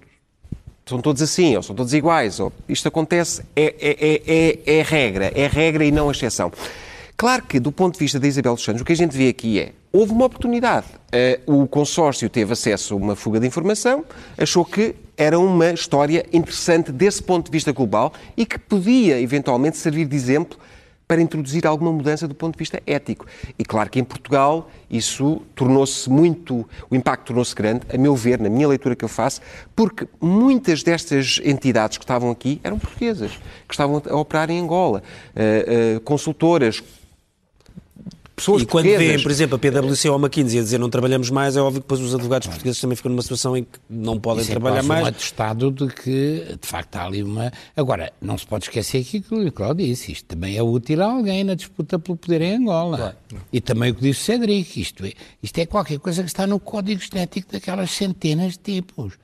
são 0.86 1.02
todos 1.02 1.20
assim, 1.20 1.54
ou 1.54 1.62
são 1.62 1.76
todos 1.76 1.92
iguais, 1.92 2.40
ou 2.40 2.50
isto 2.66 2.88
acontece, 2.88 3.42
é, 3.54 3.74
é, 3.78 4.22
é, 4.26 4.78
é, 4.78 4.82
regra, 4.82 5.30
é 5.34 5.46
regra 5.46 5.84
e 5.84 5.90
não 5.90 6.10
exceção. 6.10 6.50
Claro 7.14 7.42
que, 7.42 7.60
do 7.60 7.70
ponto 7.70 7.92
de 7.92 7.98
vista 7.98 8.18
da 8.18 8.26
Isabel 8.26 8.54
dos 8.54 8.64
Santos, 8.64 8.80
o 8.80 8.84
que 8.86 8.92
a 8.92 8.96
gente 8.96 9.14
vê 9.14 9.28
aqui 9.28 9.60
é, 9.60 9.72
houve 9.92 10.12
uma 10.12 10.24
oportunidade. 10.24 10.86
o 11.46 11.66
consórcio 11.66 12.30
teve 12.30 12.54
acesso 12.54 12.94
a 12.94 12.96
uma 12.96 13.14
fuga 13.14 13.38
de 13.38 13.46
informação, 13.46 14.02
achou 14.38 14.64
que 14.64 14.94
era 15.14 15.38
uma 15.38 15.72
história 15.72 16.24
interessante 16.32 16.90
desse 16.90 17.22
ponto 17.22 17.46
de 17.46 17.50
vista 17.50 17.70
global 17.70 18.10
e 18.34 18.46
que 18.46 18.58
podia, 18.58 19.20
eventualmente, 19.20 19.76
servir 19.76 20.06
de 20.06 20.16
exemplo 20.16 20.58
para 21.08 21.22
introduzir 21.22 21.66
alguma 21.66 21.90
mudança 21.90 22.28
do 22.28 22.34
ponto 22.34 22.52
de 22.52 22.58
vista 22.58 22.82
ético. 22.86 23.26
E 23.58 23.64
claro 23.64 23.88
que 23.88 23.98
em 23.98 24.04
Portugal 24.04 24.70
isso 24.90 25.40
tornou-se 25.54 26.08
muito, 26.08 26.68
o 26.90 26.94
impacto 26.94 27.28
tornou-se 27.28 27.54
grande, 27.54 27.80
a 27.92 27.96
meu 27.96 28.14
ver, 28.14 28.38
na 28.38 28.50
minha 28.50 28.68
leitura 28.68 28.94
que 28.94 29.04
eu 29.04 29.08
faço, 29.08 29.40
porque 29.74 30.06
muitas 30.20 30.82
destas 30.82 31.40
entidades 31.42 31.96
que 31.96 32.04
estavam 32.04 32.30
aqui 32.30 32.60
eram 32.62 32.78
portuguesas, 32.78 33.32
que 33.66 33.74
estavam 33.74 34.02
a 34.06 34.16
operar 34.16 34.50
em 34.50 34.60
Angola, 34.60 35.02
uh, 35.34 35.96
uh, 35.96 36.00
consultoras, 36.00 36.82
pessoas 38.38 38.62
E 38.62 38.66
quando 38.66 38.86
vêem, 38.86 39.22
por 39.22 39.30
exemplo, 39.30 39.56
a 39.56 39.58
PwC 39.58 40.08
ou 40.08 40.16
a 40.16 40.18
McKinsey 40.18 40.58
a 40.60 40.62
dizer 40.62 40.78
não 40.78 40.88
trabalhamos 40.88 41.28
mais, 41.30 41.56
é 41.56 41.60
óbvio 41.60 41.80
que 41.80 41.84
depois 41.84 42.00
os 42.00 42.14
advogados 42.14 42.48
portugueses 42.48 42.80
também 42.80 42.96
ficam 42.96 43.10
numa 43.10 43.22
situação 43.22 43.56
em 43.56 43.64
que 43.64 43.78
não 43.90 44.18
podem 44.18 44.42
Isso 44.42 44.50
é 44.50 44.54
trabalhar 44.54 44.76
quase 44.76 44.88
mais. 44.88 45.04
um 45.04 45.08
atestado 45.08 45.70
de 45.70 45.86
que, 45.88 46.56
de 46.60 46.66
facto, 46.66 46.96
há 46.96 47.04
ali 47.04 47.22
uma... 47.22 47.52
Agora, 47.76 48.12
não 48.20 48.38
se 48.38 48.46
pode 48.46 48.64
esquecer 48.64 49.04
que 49.04 49.18
aquilo 49.18 49.42
que 49.42 49.48
o 49.48 49.52
Cláudio 49.52 49.86
disse, 49.86 50.12
isto 50.12 50.24
também 50.26 50.56
é 50.56 50.62
útil 50.62 51.02
a 51.02 51.06
alguém 51.12 51.44
na 51.44 51.54
disputa 51.54 51.98
pelo 51.98 52.16
poder 52.16 52.40
em 52.42 52.56
Angola. 52.56 53.16
E 53.52 53.60
também 53.60 53.90
o 53.90 53.94
que 53.94 54.00
disse 54.02 54.20
o 54.22 54.24
Cedric, 54.24 54.80
isto 54.80 55.04
é, 55.04 55.12
isto 55.42 55.58
é 55.58 55.66
qualquer 55.66 55.98
coisa 55.98 56.22
que 56.22 56.28
está 56.28 56.46
no 56.46 56.58
código 56.58 57.00
genético 57.00 57.52
daquelas 57.52 57.90
centenas 57.90 58.52
de 58.52 58.58
tipos. 58.58 59.14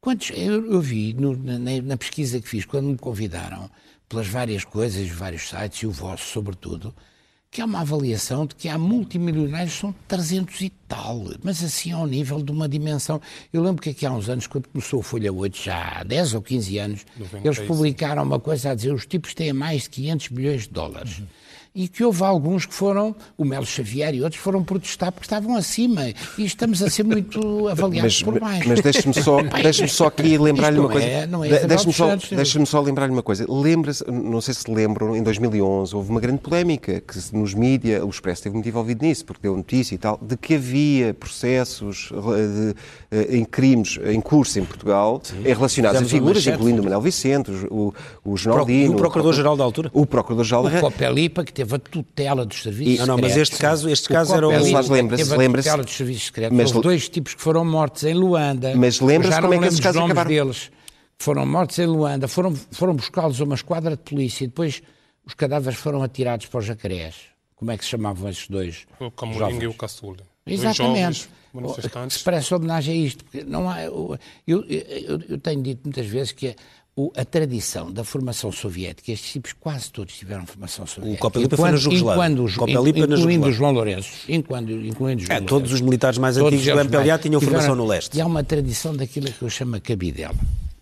Quantos, 0.00 0.30
eu, 0.34 0.70
eu 0.72 0.80
vi 0.80 1.14
no- 1.14 1.36
na, 1.36 1.58
na 1.82 1.96
pesquisa 1.96 2.38
que 2.40 2.48
fiz, 2.48 2.64
quando 2.66 2.86
me 2.88 2.96
convidaram, 2.98 3.70
pelas 4.06 4.26
várias 4.26 4.62
coisas, 4.64 5.08
vários 5.08 5.48
sites, 5.48 5.78
e 5.82 5.86
o 5.86 5.90
vosso 5.90 6.24
sobretudo, 6.26 6.94
que 7.54 7.62
há 7.62 7.64
uma 7.66 7.82
avaliação 7.82 8.46
de 8.46 8.56
que 8.56 8.68
há 8.68 8.76
multimilionários, 8.76 9.74
são 9.74 9.94
300 10.08 10.60
e 10.60 10.70
tal, 10.88 11.24
mas 11.40 11.62
assim 11.62 11.92
ao 11.92 12.04
nível 12.04 12.42
de 12.42 12.50
uma 12.50 12.68
dimensão. 12.68 13.20
Eu 13.52 13.62
lembro 13.62 13.80
que 13.80 13.90
aqui 13.90 14.04
há 14.04 14.10
uns 14.12 14.28
anos, 14.28 14.48
quando 14.48 14.66
começou 14.66 14.98
a 14.98 15.02
Folha 15.04 15.32
8, 15.32 15.56
já 15.56 16.00
há 16.00 16.02
10 16.02 16.34
ou 16.34 16.42
15 16.42 16.78
anos, 16.78 17.06
eles 17.44 17.60
publicaram 17.60 18.24
uma 18.24 18.40
coisa 18.40 18.72
a 18.72 18.74
dizer 18.74 18.92
os 18.92 19.06
tipos 19.06 19.34
têm 19.34 19.52
mais 19.52 19.84
de 19.84 19.90
500 19.90 20.28
milhões 20.30 20.62
de 20.62 20.70
dólares. 20.70 21.22
E 21.76 21.88
que 21.88 22.04
houve 22.04 22.22
alguns 22.22 22.66
que 22.66 22.72
foram, 22.72 23.16
o 23.36 23.44
Melo 23.44 23.66
Xavier 23.66 24.14
e 24.14 24.22
outros, 24.22 24.40
foram 24.40 24.62
protestar 24.62 25.10
porque 25.10 25.24
estavam 25.26 25.56
acima. 25.56 26.02
E 26.38 26.44
estamos 26.44 26.80
a 26.80 26.88
ser 26.88 27.02
muito 27.02 27.40
avaliados 27.66 28.22
Mas, 28.22 28.22
por 28.22 28.38
baixo. 28.40 28.68
mas 28.68 28.80
deixe-me 28.80 29.12
só, 29.12 29.42
deixe 29.60 29.88
só 29.88 30.06
aqui 30.06 30.38
lembrar-lhe 30.38 30.78
uma 30.78 30.88
coisa. 30.88 31.04
é- 31.04 31.26
não 31.26 31.44
é 31.44 31.48
De- 31.48 31.66
Deixe-me 31.66 31.92
só, 31.92 32.14
deixe 32.14 32.64
só 32.66 32.80
lembrar-lhe 32.80 33.12
uma 33.12 33.24
coisa. 33.24 33.44
Lembra-se, 33.48 34.04
não 34.08 34.40
sei 34.40 34.54
se 34.54 34.70
lembram, 34.70 35.16
em 35.16 35.22
2011 35.24 35.96
houve 35.96 36.10
uma 36.10 36.20
grande 36.20 36.38
polémica 36.38 37.00
que 37.00 37.18
nos 37.36 37.54
mídia, 37.54 38.06
o 38.06 38.08
Expresso 38.08 38.38
esteve 38.42 38.54
muito 38.54 38.68
envolvido 38.68 39.04
nisso, 39.04 39.24
porque 39.24 39.42
deu 39.42 39.56
notícia 39.56 39.96
e 39.96 39.98
tal, 39.98 40.16
de 40.22 40.36
que 40.36 40.54
havia 40.54 41.12
processos 41.12 42.10
eh, 42.12 43.16
de, 43.16 43.30
eh, 43.32 43.36
em 43.38 43.44
crimes 43.44 43.98
em 44.04 44.20
curso 44.20 44.60
em 44.60 44.64
Portugal 44.64 45.20
eh, 45.44 45.52
relacionados 45.52 46.00
a 46.00 46.04
Fizemos 46.04 46.20
figuras, 46.38 46.46
incluindo 46.46 46.80
o 46.82 46.84
Manuel 46.84 47.00
Vicente, 47.00 47.50
o, 47.68 47.92
o 48.24 48.34
E 48.34 48.38
Geraldino. 48.38 48.92
o 48.92 48.96
Procurador-Geral 48.96 49.56
da 49.56 49.64
altura? 49.64 49.90
O 49.92 50.06
Procurador-Geral 50.06 50.62
da 50.70 50.78
O 50.78 50.80
Copelipa, 50.80 51.42
que 51.42 51.52
teve 51.52 51.63
a 51.72 51.78
tutela 51.78 52.44
dos 52.44 52.62
serviços 52.62 52.98
Não, 53.00 53.06
não, 53.06 53.14
mas 53.16 53.32
secretos. 53.32 53.52
este 53.52 53.60
caso- 53.62 53.88
este 53.88 54.06
O 54.06 54.12
caso 54.12 54.34
era 54.34 54.46
o- 54.48 54.50
Copelipa 54.50 54.76
Mas 54.78 54.88
lembra-se- 54.88 55.22
teve 55.22 55.34
a 55.34 55.38
lembra-se- 55.38 55.68
tutela 55.68 55.84
dos 55.84 55.96
serviços 55.96 56.24
secretos. 56.26 56.56
Mas 56.58 56.70
Houve 56.70 56.82
dois 56.82 57.08
tipos 57.08 57.34
que 57.34 57.40
foram 57.40 57.64
mortos 57.64 58.02
em 58.04 58.14
Luanda. 58.14 58.74
Mas 58.76 59.00
lembra-se 59.00 59.40
como 59.40 59.54
é 59.54 59.58
que 59.58 59.64
esses 59.66 59.80
casos 59.80 59.94
dos 59.94 60.00
nomes 60.00 60.10
acabaram? 60.18 60.30
deles. 60.46 60.70
Foram 61.18 61.46
mortos 61.46 61.78
em 61.78 61.86
Luanda, 61.86 62.26
foram, 62.28 62.54
foram 62.72 62.94
buscá-los 62.96 63.40
a 63.40 63.44
uma 63.44 63.54
esquadra 63.54 63.92
de 63.96 64.02
polícia 64.02 64.44
e 64.44 64.48
depois 64.48 64.82
os 65.24 65.32
cadáveres 65.34 65.78
foram 65.78 66.02
atirados 66.02 66.46
para 66.46 66.58
os 66.58 66.66
jacarés. 66.66 67.14
Como 67.54 67.70
é 67.70 67.78
que 67.78 67.84
se 67.84 67.90
chamavam 67.90 68.28
esses 68.28 68.48
dois? 68.48 68.84
O 69.00 69.32
jovens? 69.32 69.62
e 69.62 69.66
o 69.68 69.74
Caçula. 69.74 70.16
Dois 70.46 70.60
Exatamente. 70.60 71.28
se 72.10 72.22
parece 72.24 72.52
homenagem 72.52 72.94
a 73.02 73.06
isto. 73.06 73.24
Porque 73.24 73.44
não 73.44 73.70
há, 73.70 73.82
eu, 73.84 74.18
eu, 74.46 74.64
eu- 74.64 75.20
eu 75.30 75.38
tenho 75.38 75.62
dito 75.62 75.82
muitas 75.84 76.04
vezes 76.06 76.32
que 76.32 76.48
a, 76.48 76.54
o- 76.96 77.10
a 77.16 77.24
tradição 77.24 77.90
da 77.90 78.04
formação 78.04 78.52
soviética, 78.52 79.10
estes 79.10 79.32
tipos 79.32 79.52
quase 79.52 79.90
todos 79.90 80.14
tiveram 80.16 80.46
formação 80.46 80.86
soviética. 80.86 81.20
Copelipa 81.22 81.56
foi 81.56 81.70
na 81.72 81.76
Jugoslávia. 81.76 82.22
os- 82.42 82.52
incluindo 82.52 83.16
Jugoslávia. 83.16 83.46
o 83.48 83.52
João 83.52 83.72
Lourenço. 83.72 84.10
Incluindo, 84.28 84.72
incluindo 84.86 85.22
o 85.22 85.26
João 85.26 85.36
É, 85.36 85.40
todos 85.40 85.52
Lourenço. 85.52 85.74
os 85.74 85.80
militares 85.80 86.18
mais 86.18 86.36
Todos 86.36 86.52
antigos 86.54 86.72
do 86.72 86.80
MPLA 86.80 87.18
tinham 87.18 87.40
formação 87.40 87.60
tiveram- 87.70 87.76
no 87.76 87.86
leste. 87.86 88.16
E 88.16 88.20
há 88.20 88.26
uma 88.26 88.44
tradição 88.44 88.94
daquilo 88.94 89.26
que 89.32 89.42
eu 89.42 89.50
chamo 89.50 89.76
a 89.76 89.80
cabidela. 89.80 90.34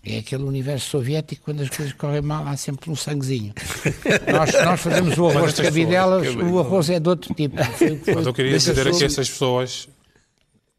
É 0.05 0.17
aquele 0.17 0.43
universo 0.43 0.89
soviético, 0.89 1.43
quando 1.45 1.61
as 1.61 1.69
coisas 1.69 1.93
correm 1.93 2.21
mal, 2.21 2.45
há 2.45 2.57
sempre 2.57 2.91
um 2.91 2.95
sanguezinho. 2.95 3.53
nós, 4.31 4.51
nós 4.65 4.81
fazemos 4.81 5.17
o 5.17 5.27
arroz 5.29 5.53
de 5.53 5.61
cabidelas, 5.63 6.27
o 6.35 6.59
arroz 6.59 6.89
é 6.89 6.99
de 6.99 7.07
outro 7.09 7.33
tipo. 7.33 7.55
Mas 7.55 8.25
eu 8.27 8.33
queria 8.33 8.57
dizer 8.57 8.85
é 8.85 8.91
que 8.91 9.03
essas 9.05 9.29
pessoas 9.29 9.87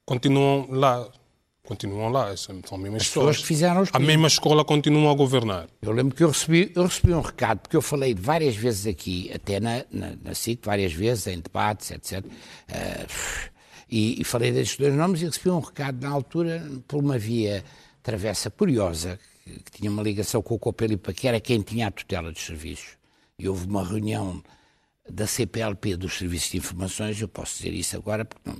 continuam 0.04 0.66
lá. 0.70 1.06
Continuam 1.66 2.08
lá. 2.10 2.36
São 2.36 2.60
são 2.66 2.76
as 2.76 2.82
mesmas 2.82 3.02
As 3.02 3.08
pessoas 3.08 3.26
pessoas. 3.26 3.36
que 3.38 3.46
fizeram 3.46 3.80
os 3.80 3.88
A 3.88 3.92
crimes. 3.92 4.06
mesma 4.08 4.28
escola 4.28 4.64
continua 4.64 5.10
a 5.10 5.14
governar. 5.14 5.66
Eu 5.80 5.92
lembro 5.92 6.14
que 6.14 6.22
eu 6.22 6.28
recebi, 6.28 6.70
eu 6.74 6.84
recebi 6.84 7.14
um 7.14 7.20
recado, 7.20 7.60
porque 7.60 7.76
eu 7.76 7.82
falei 7.82 8.14
várias 8.14 8.54
vezes 8.54 8.86
aqui, 8.86 9.30
até 9.32 9.58
na, 9.60 9.84
na, 9.90 10.14
na 10.22 10.34
SIC, 10.34 10.60
várias 10.64 10.92
vezes, 10.92 11.26
em 11.26 11.40
debates, 11.40 11.90
etc. 11.90 12.24
eh, 12.68 13.06
e, 13.90 14.20
e 14.20 14.24
falei 14.24 14.52
destes 14.52 14.76
dois 14.78 14.94
nomes 14.94 15.22
e 15.22 15.26
recebi 15.26 15.50
um 15.50 15.60
recado 15.60 16.00
na 16.02 16.10
altura 16.10 16.66
por 16.86 16.98
uma 17.02 17.16
via 17.18 17.64
travessa 18.02 18.50
curiosa, 18.50 19.18
que, 19.44 19.50
que 19.62 19.70
tinha 19.78 19.90
uma 19.90 20.02
ligação 20.02 20.42
com 20.42 20.54
o 20.54 20.58
Copelipa, 20.58 21.12
que 21.12 21.26
era 21.28 21.40
quem 21.40 21.60
tinha 21.62 21.86
a 21.88 21.90
tutela 21.90 22.30
dos 22.30 22.44
serviços. 22.44 22.98
E 23.38 23.48
houve 23.48 23.66
uma 23.66 23.84
reunião 23.84 24.42
da 25.08 25.26
CPLP 25.26 25.96
dos 25.96 26.14
Serviços 26.18 26.50
de 26.50 26.58
Informações, 26.58 27.20
eu 27.20 27.28
posso 27.28 27.56
dizer 27.58 27.72
isso 27.74 27.96
agora, 27.96 28.24
porque 28.24 28.48
não, 28.48 28.56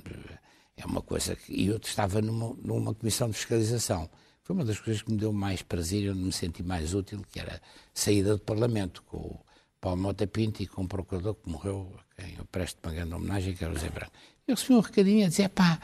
é 0.77 0.85
uma 0.85 1.01
coisa 1.01 1.35
que. 1.35 1.53
E 1.53 1.67
eu 1.67 1.77
estava 1.77 2.21
numa, 2.21 2.55
numa 2.63 2.93
comissão 2.93 3.29
de 3.29 3.35
fiscalização. 3.35 4.09
Foi 4.43 4.55
uma 4.55 4.65
das 4.65 4.79
coisas 4.79 5.01
que 5.01 5.11
me 5.11 5.17
deu 5.17 5.33
mais 5.33 5.61
prazer 5.61 6.03
e 6.03 6.09
onde 6.09 6.19
me 6.19 6.31
senti 6.31 6.61
mais 6.61 6.93
útil, 6.93 7.21
que 7.31 7.39
era 7.39 7.55
a 7.55 7.59
saída 7.93 8.33
do 8.33 8.39
Parlamento, 8.39 9.01
com 9.03 9.17
o 9.17 9.39
Paulo 9.81 10.01
Mota 10.01 10.27
Pinto 10.27 10.61
e 10.61 10.67
com 10.67 10.83
um 10.83 10.87
procurador 10.87 11.33
que 11.35 11.49
morreu, 11.49 11.91
a 12.17 12.21
quem 12.23 12.35
eu 12.37 12.45
presto 12.45 12.77
uma 12.83 12.93
grande 12.93 13.13
homenagem, 13.13 13.53
que 13.55 13.63
era 13.63 13.73
o 13.73 13.77
Zé 13.77 13.89
Branco. 13.89 14.11
Eu 14.47 14.53
recebi 14.55 14.73
um 14.75 14.79
recadinho 14.81 15.25
a 15.25 15.29
dizer, 15.29 15.49
pá, 15.49 15.79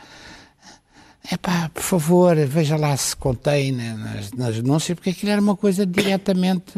é 1.32 1.38
pá, 1.38 1.70
por 1.70 1.82
favor, 1.84 2.36
veja 2.46 2.76
lá 2.78 2.96
se 2.98 3.16
contém 3.16 3.72
na- 3.72 3.96
nas, 3.96 4.32
nas 4.32 4.56
denúncias, 4.56 4.96
porque 4.96 5.10
aquilo 5.12 5.32
era 5.32 5.42
uma 5.42 5.56
coisa 5.56 5.84
diretamente. 5.86 6.74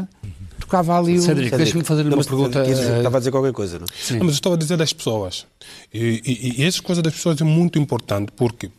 Tocava 0.73 0.97
ali 0.97 1.19
o. 1.19 1.21
Cédric, 1.21 1.55
deixa-me 1.55 1.83
fazer-lhe 1.83 2.09
uma 2.09 2.17
mas 2.17 2.25
pergunta. 2.25 2.59
eh, 2.65 2.97
Estava 2.97 3.17
a 3.17 3.19
dizer 3.19 3.29
qualquer 3.29 3.53
coisa, 3.53 3.77
não? 3.77 3.85
Sim. 3.95 4.13
Não, 4.17 4.25
mas 4.25 4.29
eu 4.35 4.37
estava 4.39 4.55
a 4.55 4.57
dizer 4.57 4.75
das 4.75 4.91
pessoas. 4.91 5.45
E, 5.93 6.19
e, 6.25 6.61
e 6.61 6.65
essa 6.65 6.81
coisa 6.81 6.99
das 6.99 7.13
pessoas 7.13 7.39
é 7.39 7.43
muito 7.43 7.77
importante, 7.77 8.31
porque 8.35 8.71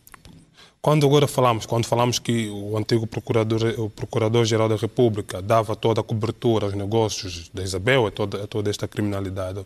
quando 0.83 1.07
agora 1.07 1.29
falamos, 1.29 1.67
quando 1.67 1.87
falamos 1.87 2.19
que 2.19 2.49
o 2.51 2.77
antigo 2.77 3.07
procurador, 3.07 3.75
o 3.79 3.89
procurador-geral 3.89 4.69
da 4.69 4.75
República 4.75 5.41
dava 5.41 5.77
toda 5.77 6.01
a 6.01 6.05
cobertura 6.05 6.67
aos 6.67 6.75
negócios 6.75 7.49
da 7.55 7.63
Isabel 7.63 8.09
e 8.09 8.11
toda, 8.11 8.45
toda 8.49 8.69
esta 8.69 8.89
criminalidade, 8.89 9.65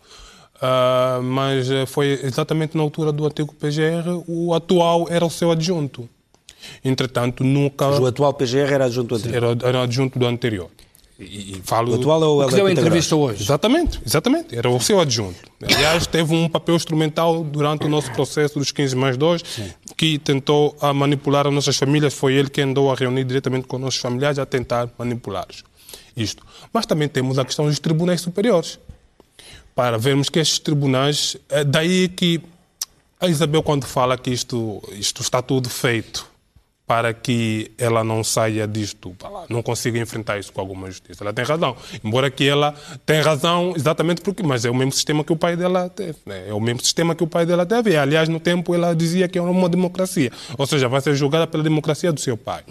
ah, 0.61 1.21
mas 1.23 1.67
foi 1.87 2.21
exatamente 2.23 2.77
na 2.77 2.83
altura 2.83 3.11
do 3.11 3.25
antigo 3.25 3.55
PGR, 3.55 4.23
o 4.27 4.53
atual 4.53 5.07
era 5.09 5.25
o 5.25 5.31
seu 5.31 5.51
adjunto. 5.51 6.07
Entretanto, 6.85 7.43
nunca 7.43 7.89
O 7.89 8.07
atual 8.07 8.35
PGR 8.35 8.71
era 8.75 8.85
adjunto 8.85 9.15
anterior. 9.15 9.57
era, 9.63 9.69
era 9.69 9.83
adjunto 9.85 10.19
do 10.19 10.27
anterior. 10.27 10.69
E, 11.19 11.57
e 11.57 11.63
falo 11.65 11.93
O 11.93 11.95
atual 11.97 12.23
é 12.23 12.27
o 12.27 12.49
que 12.49 12.55
deu 12.55 12.67
a 12.67 12.73
entrevista 12.73 13.17
hoje. 13.17 13.43
Exatamente, 13.43 14.01
exatamente. 14.07 14.57
Era 14.57 14.71
o 14.71 14.81
seu 14.81 15.01
adjunto. 15.01 15.37
Aliás, 15.61 16.07
teve 16.07 16.33
um 16.33 16.49
papel 16.49 16.77
instrumental 16.77 17.43
durante 17.43 17.87
o 17.87 17.89
nosso 17.89 18.13
processo 18.13 18.59
dos 18.59 18.71
15 18.71 18.95
mais 18.95 19.17
2, 19.17 19.43
que 19.97 20.19
tentou 20.19 20.77
a 20.81 20.95
manipular 20.95 21.47
as 21.47 21.53
nossas 21.53 21.77
famílias. 21.77 22.15
Foi 22.15 22.35
ele 22.35 22.49
que 22.49 22.61
andou 22.61 22.93
a 22.93 22.95
reunir 22.95 23.25
diretamente 23.25 23.67
com 23.67 23.77
os 23.77 23.83
nossos 23.83 24.01
familiares 24.01 24.39
a 24.39 24.47
tentar 24.47 24.89
manipulá-los. 24.97 25.65
Isto. 26.17 26.45
Mas 26.73 26.87
também 26.87 27.09
temos 27.09 27.37
a 27.39 27.45
questão 27.45 27.67
dos 27.67 27.81
tribunais 27.81 28.21
superiores. 28.21 28.79
Para 29.75 29.99
vermos 29.99 30.29
que 30.29 30.39
estes 30.39 30.61
tribunais. 30.61 31.37
É 31.49 31.65
daí 31.65 32.09
que 32.09 32.41
a 33.21 33.27
Isabel, 33.27 33.63
quando 33.65 33.85
fala 33.87 34.17
que 34.17 34.31
isto, 34.31 34.81
isto 34.93 35.21
está 35.23 35.43
tudo 35.43 35.69
feito 35.69 36.38
para 36.89 37.13
que 37.13 37.71
ela 37.77 38.03
não 38.03 38.25
saia 38.25 38.67
disto, 38.67 39.15
lá, 39.23 39.45
não 39.51 39.63
consiga 39.63 39.99
enfrentar 39.99 40.39
isso 40.39 40.51
com 40.51 40.61
alguma 40.61 40.87
justiça. 40.91 41.23
Ela 41.23 41.35
tem 41.35 41.45
razão. 41.45 41.77
Embora 42.03 42.31
que 42.31 42.49
ela 42.49 42.75
tenha 43.05 43.23
razão 43.23 43.75
exatamente 43.77 44.23
porque, 44.23 44.43
mas 44.43 44.65
é 44.65 44.71
o 44.71 44.75
mesmo 44.75 44.93
sistema 44.93 45.23
que 45.23 45.31
o 45.33 45.37
pai 45.37 45.55
dela 45.55 45.91
teve. 45.91 46.17
né? 46.25 46.49
É 46.49 46.55
o 46.55 46.59
mesmo 46.61 46.81
sistema 46.81 47.15
que 47.15 47.23
o 47.23 47.27
pai 47.27 47.45
dela 47.45 47.67
teve. 47.67 47.91
E, 47.91 47.97
aliás, 47.99 48.27
no 48.29 48.41
tempo 48.41 48.75
ela 48.75 48.95
dizia 48.97 49.29
que 49.29 49.39
era 49.39 49.49
uma 49.51 49.69
democracia. 49.69 50.33
Ou 50.57 50.67
seja, 50.67 50.89
vai 50.89 51.03
ser 51.03 51.15
julgada 51.15 51.47
pela 51.47 51.63
democracia 51.63 52.11
do 52.11 52.19
seu 52.21 52.39
pai. 52.39 52.63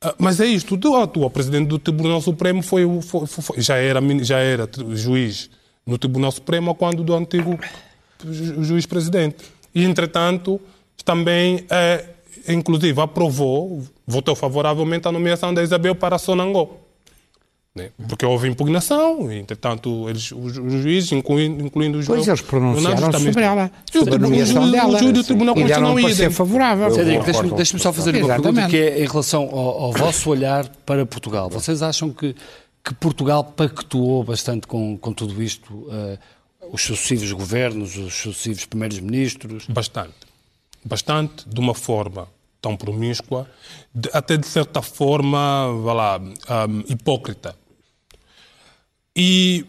Ah, 0.00 0.14
Mas 0.18 0.38
é 0.38 0.46
isto, 0.46 0.78
o 0.88 0.96
atual 0.96 1.28
presidente 1.28 1.66
do 1.66 1.78
Tribunal 1.80 2.20
Supremo 2.20 2.62
foi, 2.62 2.82
foi- 3.02 3.26
foi- 3.26 3.60
já, 3.60 3.76
era, 3.76 4.00
já 4.22 4.38
era 4.38 4.68
juiz 4.94 5.50
no 5.84 5.98
Tribunal 5.98 6.30
Supremo 6.30 6.74
quando 6.76 7.02
do 7.02 7.12
antigo 7.14 7.58
ju- 8.24 8.62
juiz-presidente. 8.62 9.36
E, 9.74 9.84
entretanto, 9.84 10.60
também, 11.04 11.64
eh, 11.68 12.04
inclusive, 12.48 13.00
aprovou, 13.00 13.82
votou 14.06 14.34
favoravelmente 14.34 15.06
a 15.08 15.12
nomeação 15.12 15.52
da 15.54 15.62
Isabel 15.62 15.94
para 15.94 16.18
Sonangó. 16.18 16.70
Né? 17.74 17.90
Porque 18.08 18.24
houve 18.24 18.48
impugnação, 18.48 19.30
e, 19.30 19.38
entretanto, 19.38 20.08
eles, 20.08 20.32
os, 20.32 20.56
os 20.56 20.72
juízes, 20.82 21.12
incluindo, 21.12 21.62
incluindo 21.66 21.98
os 21.98 22.06
Pois 22.06 22.26
eles 22.26 22.40
pronunciaram 22.40 23.10
também- 23.10 23.26
sobre 23.32 23.44
ela, 23.44 23.64
o 23.66 23.92
sobre 23.98 24.14
a 24.14 24.18
tribunal- 24.18 24.30
nomeação 24.30 24.62
o 24.62 24.70
dela. 24.72 24.98
O 25.04 25.12
do 25.12 25.24
Tribunal 25.24 25.54
Constitucional 25.54 26.00
idem. 26.00 26.30
favorável. 26.30 26.90
Cédric, 26.94 27.24
deixa-me 27.26 27.50
deixa 27.52 27.78
só 27.78 27.92
fazer 27.92 28.10
uma 28.16 28.28
pergunta 28.28 28.48
Exatamente. 28.48 28.70
que 28.70 28.76
é 28.78 29.04
em 29.04 29.06
relação 29.06 29.42
ao, 29.52 29.82
ao 29.84 29.92
vosso 29.92 30.30
olhar 30.30 30.66
para 30.86 31.04
Portugal. 31.04 31.50
Vocês 31.50 31.82
acham 31.82 32.10
que, 32.10 32.34
que 32.82 32.94
Portugal 32.94 33.44
pactuou 33.44 34.24
bastante 34.24 34.66
com, 34.66 34.96
com 34.96 35.12
tudo 35.12 35.42
isto? 35.42 35.86
eh, 35.90 36.18
os 36.72 36.80
sucessivos 36.82 37.30
governos, 37.32 37.94
os 37.98 38.14
sucessivos 38.14 38.64
primeiros-ministros? 38.64 39.66
Bastante. 39.68 40.14
Bastante, 40.82 41.46
de 41.46 41.60
uma 41.60 41.74
forma 41.74 42.26
tão 42.66 42.76
promíscua, 42.76 43.48
de- 43.94 44.10
até 44.12 44.36
de 44.36 44.46
certa 44.46 44.82
forma, 44.82 45.72
vá 45.84 45.92
lá, 45.92 46.16
ahm, 46.48 46.82
hipócrita. 46.88 47.54
E 49.14 49.64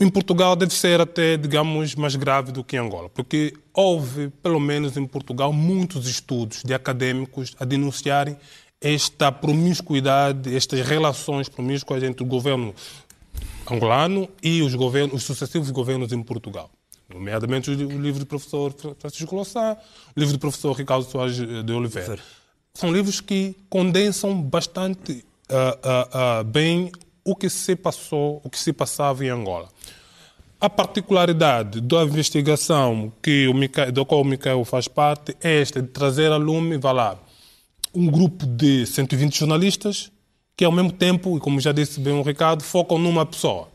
em 0.00 0.10
Portugal 0.10 0.56
deve 0.56 0.74
ser 0.74 1.00
até, 1.00 1.36
digamos, 1.36 1.94
mais 1.94 2.16
grave 2.16 2.50
do 2.50 2.64
que 2.64 2.74
em 2.74 2.80
Angola, 2.80 3.08
porque 3.08 3.54
houve, 3.72 4.28
pelo 4.42 4.58
menos 4.58 4.96
em 4.96 5.06
Portugal, 5.06 5.52
muitos 5.52 6.08
estudos 6.08 6.64
de 6.64 6.74
acadêmicos 6.74 7.54
a 7.60 7.64
denunciarem 7.64 8.36
esta 8.80 9.30
promiscuidade, 9.30 10.52
estas 10.56 10.80
relações 10.80 11.48
promíscuas 11.48 12.02
entre 12.02 12.24
o 12.24 12.26
governo 12.26 12.74
angolano 13.70 14.28
e 14.42 14.62
os, 14.62 14.74
governos, 14.74 15.14
os 15.14 15.22
sucessivos 15.22 15.70
governos 15.70 16.10
em 16.10 16.22
Portugal. 16.24 16.70
Nomeadamente 17.12 17.70
o 17.70 17.74
livro 17.74 18.20
do 18.20 18.26
professor 18.26 18.74
Francisco 18.98 19.34
Louçã, 19.34 19.76
o 20.16 20.20
livro 20.20 20.36
do 20.36 20.40
professor 20.40 20.72
Ricardo 20.72 21.04
Soares 21.04 21.36
de 21.36 21.72
Oliveira. 21.72 22.18
São 22.72 22.92
livros 22.92 23.20
que 23.20 23.56
condensam 23.68 24.40
bastante 24.40 25.24
uh, 25.50 25.54
uh, 25.54 26.40
uh, 26.40 26.44
bem 26.44 26.92
o 27.24 27.34
que 27.34 27.50
se 27.50 27.74
passou, 27.74 28.40
o 28.44 28.48
que 28.48 28.58
se 28.58 28.72
passava 28.72 29.24
em 29.24 29.28
Angola. 29.28 29.68
A 30.60 30.70
particularidade 30.70 31.80
da 31.80 32.02
investigação 32.02 33.12
que 33.22 33.48
o 33.48 33.92
do 33.92 34.04
qual 34.04 34.20
o 34.20 34.24
Micael 34.24 34.64
faz 34.64 34.86
parte 34.86 35.36
é 35.42 35.60
esta, 35.60 35.82
de 35.82 35.88
trazer 35.88 36.30
a 36.30 36.36
lume, 36.36 36.76
vá 36.76 36.92
lá, 36.92 37.18
um 37.94 38.06
grupo 38.06 38.46
de 38.46 38.86
120 38.86 39.38
jornalistas 39.38 40.12
que, 40.56 40.64
ao 40.64 40.70
mesmo 40.70 40.92
tempo, 40.92 41.36
e 41.36 41.40
como 41.40 41.58
já 41.58 41.72
disse 41.72 41.98
bem 41.98 42.12
o 42.12 42.22
Ricardo, 42.22 42.62
focam 42.62 42.98
numa 42.98 43.24
pessoa. 43.24 43.68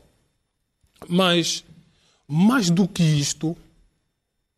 Mas, 1.10 1.65
mais 2.28 2.70
do 2.70 2.88
que 2.88 3.04
isto, 3.04 3.56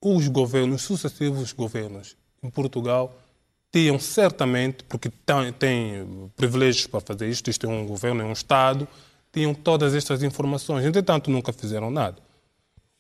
os 0.02 0.28
governos, 0.28 0.84
sucessivos 0.84 1.52
governos 1.52 2.16
em 2.42 2.50
Portugal, 2.50 3.16
tinham 3.72 4.00
certamente, 4.00 4.84
porque 4.86 5.10
têm 5.60 6.32
privilégios 6.36 6.88
para 6.88 7.02
fazer 7.02 7.30
isto, 7.30 7.50
isto 7.50 7.66
é 7.66 7.70
um 7.70 7.86
governo, 7.86 8.22
é 8.22 8.26
um 8.26 8.32
Estado, 8.32 8.88
tinham 9.32 9.54
todas 9.54 9.94
estas 9.94 10.24
informações. 10.24 10.86
Entretanto, 10.86 11.30
nunca 11.30 11.52
fizeram 11.52 11.92
nada. 11.92 12.18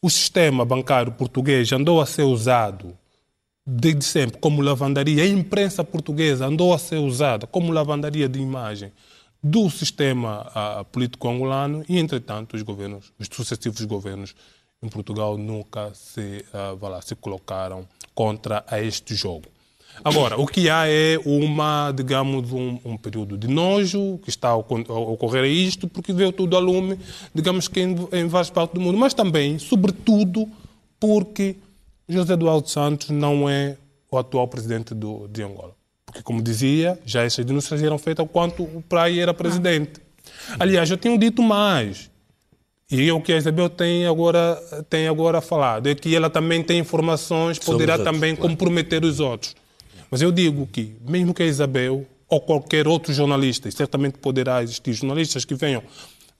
O 0.01 0.09
sistema 0.09 0.63
bancário 0.63 1.11
português 1.11 1.72
andou 1.72 2.01
a 2.01 2.05
ser 2.05 2.24
usado 2.24 2.95
desde 3.65 4.05
sempre 4.05 4.38
como 4.38 4.61
lavandaria. 4.61 5.24
A 5.24 5.28
imprensa 5.28 5.84
portuguesa 5.84 6.45
andou 6.45 6.74
a 6.74 6.78
ser 6.78 6.97
usada 6.97 7.47
como 7.47 7.72
lavandaria 7.72 8.30
de 8.30 8.39
imagem 8.39 8.91
do 9.41 9.70
sistema 9.70 10.47
uh, 10.47 10.86
político 10.86 11.28
angolano 11.28 11.84
e, 11.88 11.97
entretanto, 11.97 12.55
os 12.55 12.61
governos, 12.61 13.11
os 13.20 13.28
sucessivos 13.32 13.84
governos 13.86 14.36
em 14.82 14.89
Portugal 14.89 15.38
nunca 15.38 15.93
se, 15.93 16.45
uh, 16.53 16.88
lá, 16.88 17.01
se 17.01 17.15
colocaram 17.15 17.88
contra 18.13 18.63
a 18.67 18.82
este 18.82 19.15
jogo. 19.15 19.45
Agora, 20.03 20.39
o 20.39 20.45
que 20.45 20.69
há 20.69 20.88
é 20.88 21.17
uma, 21.25 21.91
digamos, 21.91 22.51
um, 22.51 22.80
um 22.86 22.97
período 22.97 23.38
de 23.38 23.47
nojo 23.47 24.19
que 24.19 24.30
está 24.30 24.49
a 24.49 24.55
ocorrer 24.55 25.43
a 25.43 25.47
isto, 25.47 25.88
porque 25.88 26.13
veio 26.13 26.32
tudo 26.32 26.55
a 26.55 26.59
lume, 26.59 26.99
digamos 27.34 27.67
que 27.67 27.80
em, 27.80 27.95
em 28.11 28.28
várias 28.28 28.49
partes 28.49 28.75
do 28.75 28.82
mundo, 28.82 28.97
mas 28.97 29.13
também, 29.13 29.57
sobretudo, 29.57 30.47
porque 30.99 31.55
José 32.07 32.34
Eduardo 32.34 32.69
Santos 32.69 33.09
não 33.09 33.49
é 33.49 33.78
o 34.11 34.17
atual 34.17 34.47
presidente 34.47 34.93
do, 34.93 35.28
de 35.28 35.43
Angola. 35.43 35.75
Porque, 36.05 36.21
como 36.21 36.41
dizia, 36.41 36.99
já 37.05 37.23
essas 37.23 37.43
denúncias 37.43 37.82
eram 37.82 37.97
feitas 37.97 38.23
enquanto 38.23 38.63
o 38.63 38.82
Praia 38.82 39.23
era 39.23 39.34
presidente. 39.34 39.99
Aliás, 40.59 40.89
eu 40.89 40.97
tenho 40.97 41.17
dito 41.17 41.41
mais. 41.41 42.09
E 42.89 43.11
o 43.11 43.19
que 43.19 43.33
a 43.33 43.38
Isabel 43.38 43.69
tem 43.69 44.07
agora, 44.07 44.55
tem 44.89 45.07
agora 45.07 45.41
falado 45.41 45.88
é 45.88 45.95
que 45.95 46.15
ela 46.15 46.29
também 46.29 46.63
tem 46.63 46.79
informações, 46.79 47.59
poderá 47.59 47.99
também 47.99 48.35
comprometer 48.35 49.03
os 49.03 49.19
outros. 49.19 49.55
Mas 50.09 50.21
eu 50.21 50.31
digo 50.31 50.65
que, 50.65 50.95
mesmo 51.05 51.33
que 51.33 51.43
a 51.43 51.45
Isabel 51.45 52.05
ou 52.29 52.39
qualquer 52.41 52.88
outro 52.88 53.13
jornalista, 53.13 53.67
e 53.67 53.71
certamente 53.71 54.17
poderá 54.17 54.63
existir 54.63 54.93
jornalistas 54.93 55.43
que 55.43 55.53
venham 55.53 55.83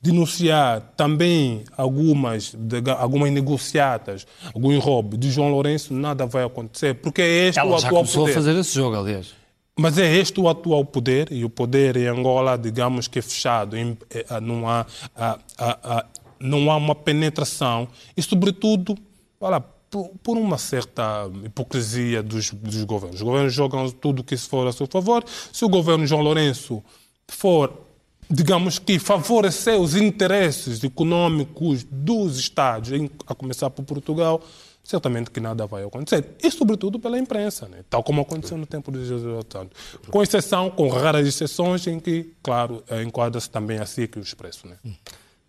denunciar 0.01 0.93
também 0.95 1.63
algumas, 1.75 2.53
de, 2.53 2.89
algumas 2.91 3.31
negociatas, 3.31 4.27
algum 4.53 4.77
roubo 4.79 5.17
de 5.17 5.31
João 5.31 5.49
Lourenço, 5.49 5.93
nada 5.93 6.25
vai 6.25 6.43
acontecer, 6.43 6.93
porque 6.95 7.21
é 7.21 7.47
este 7.47 7.59
Ela 7.59 7.75
o 7.75 7.79
já 7.79 7.87
atual 7.87 8.01
começou 8.03 8.21
poder. 8.23 8.31
a 8.31 8.35
fazer 8.35 8.55
esse 8.57 8.75
jogo, 8.75 8.95
aliás. 8.95 9.33
Mas 9.79 9.97
é 9.97 10.15
este 10.15 10.39
o 10.39 10.49
atual 10.49 10.85
poder, 10.85 11.31
e 11.31 11.43
o 11.43 11.49
poder 11.49 11.97
em 11.97 12.07
Angola, 12.07 12.57
digamos 12.57 13.07
que 13.07 13.19
é 13.19 13.21
fechado, 13.21 13.75
em, 13.77 13.97
é, 14.09 14.39
não, 14.39 14.67
há, 14.67 14.85
a, 15.15 15.39
a, 15.57 15.97
a, 15.97 16.05
não 16.39 16.71
há 16.71 16.75
uma 16.75 16.95
penetração, 16.95 17.88
e 18.15 18.21
sobretudo, 18.21 18.97
olha, 19.39 19.59
por, 19.89 20.09
por, 20.21 20.38
uma 20.38 20.57
certa 20.57 21.29
hipocrisia 21.43 22.21
dos, 22.21 22.51
dos, 22.51 22.83
governos. 22.83 23.17
Os 23.17 23.21
governos 23.21 23.53
jogam 23.53 23.89
tudo 23.89 24.23
que 24.23 24.35
se 24.35 24.47
for 24.47 24.67
a 24.67 24.71
seu 24.71 24.88
favor. 24.88 25.23
Se 25.27 25.63
o 25.63 25.69
governo 25.69 26.05
João 26.05 26.21
Lourenço 26.21 26.83
for, 27.27 27.73
digamos 28.29 28.79
que, 28.79 28.99
favorecer 28.99 29.79
os 29.79 29.95
interesses 29.95 30.83
econômicos 30.83 31.85
dos 31.89 32.38
Estados, 32.38 32.91
a 33.25 33.33
começar 33.33 33.69
por 33.69 33.85
Portugal, 33.85 34.41
certamente 34.88 35.29
que 35.29 35.41
nada 35.41 35.67
vai 35.67 35.83
acontecer. 35.83 36.35
E, 36.41 36.49
sobretudo, 36.49 36.97
pela 36.97 37.19
imprensa, 37.19 37.67
né? 37.67 37.83
tal 37.89 38.01
como 38.01 38.21
aconteceu 38.21 38.57
no 38.57 38.65
tempo 38.65 38.89
de 38.89 39.05
José 39.05 39.27
Santos. 39.49 39.77
Com 40.09 40.23
exceção, 40.23 40.69
com 40.69 40.88
raras 40.88 41.27
exceções, 41.27 41.85
em 41.88 41.99
que, 41.99 42.33
claro, 42.41 42.81
enquadra-se 43.05 43.49
também 43.49 43.79
a 43.79 43.85
SIC 43.85 44.15
e 44.15 44.19
o 44.19 44.21
Expresso. 44.21 44.65
Né? 44.65 44.77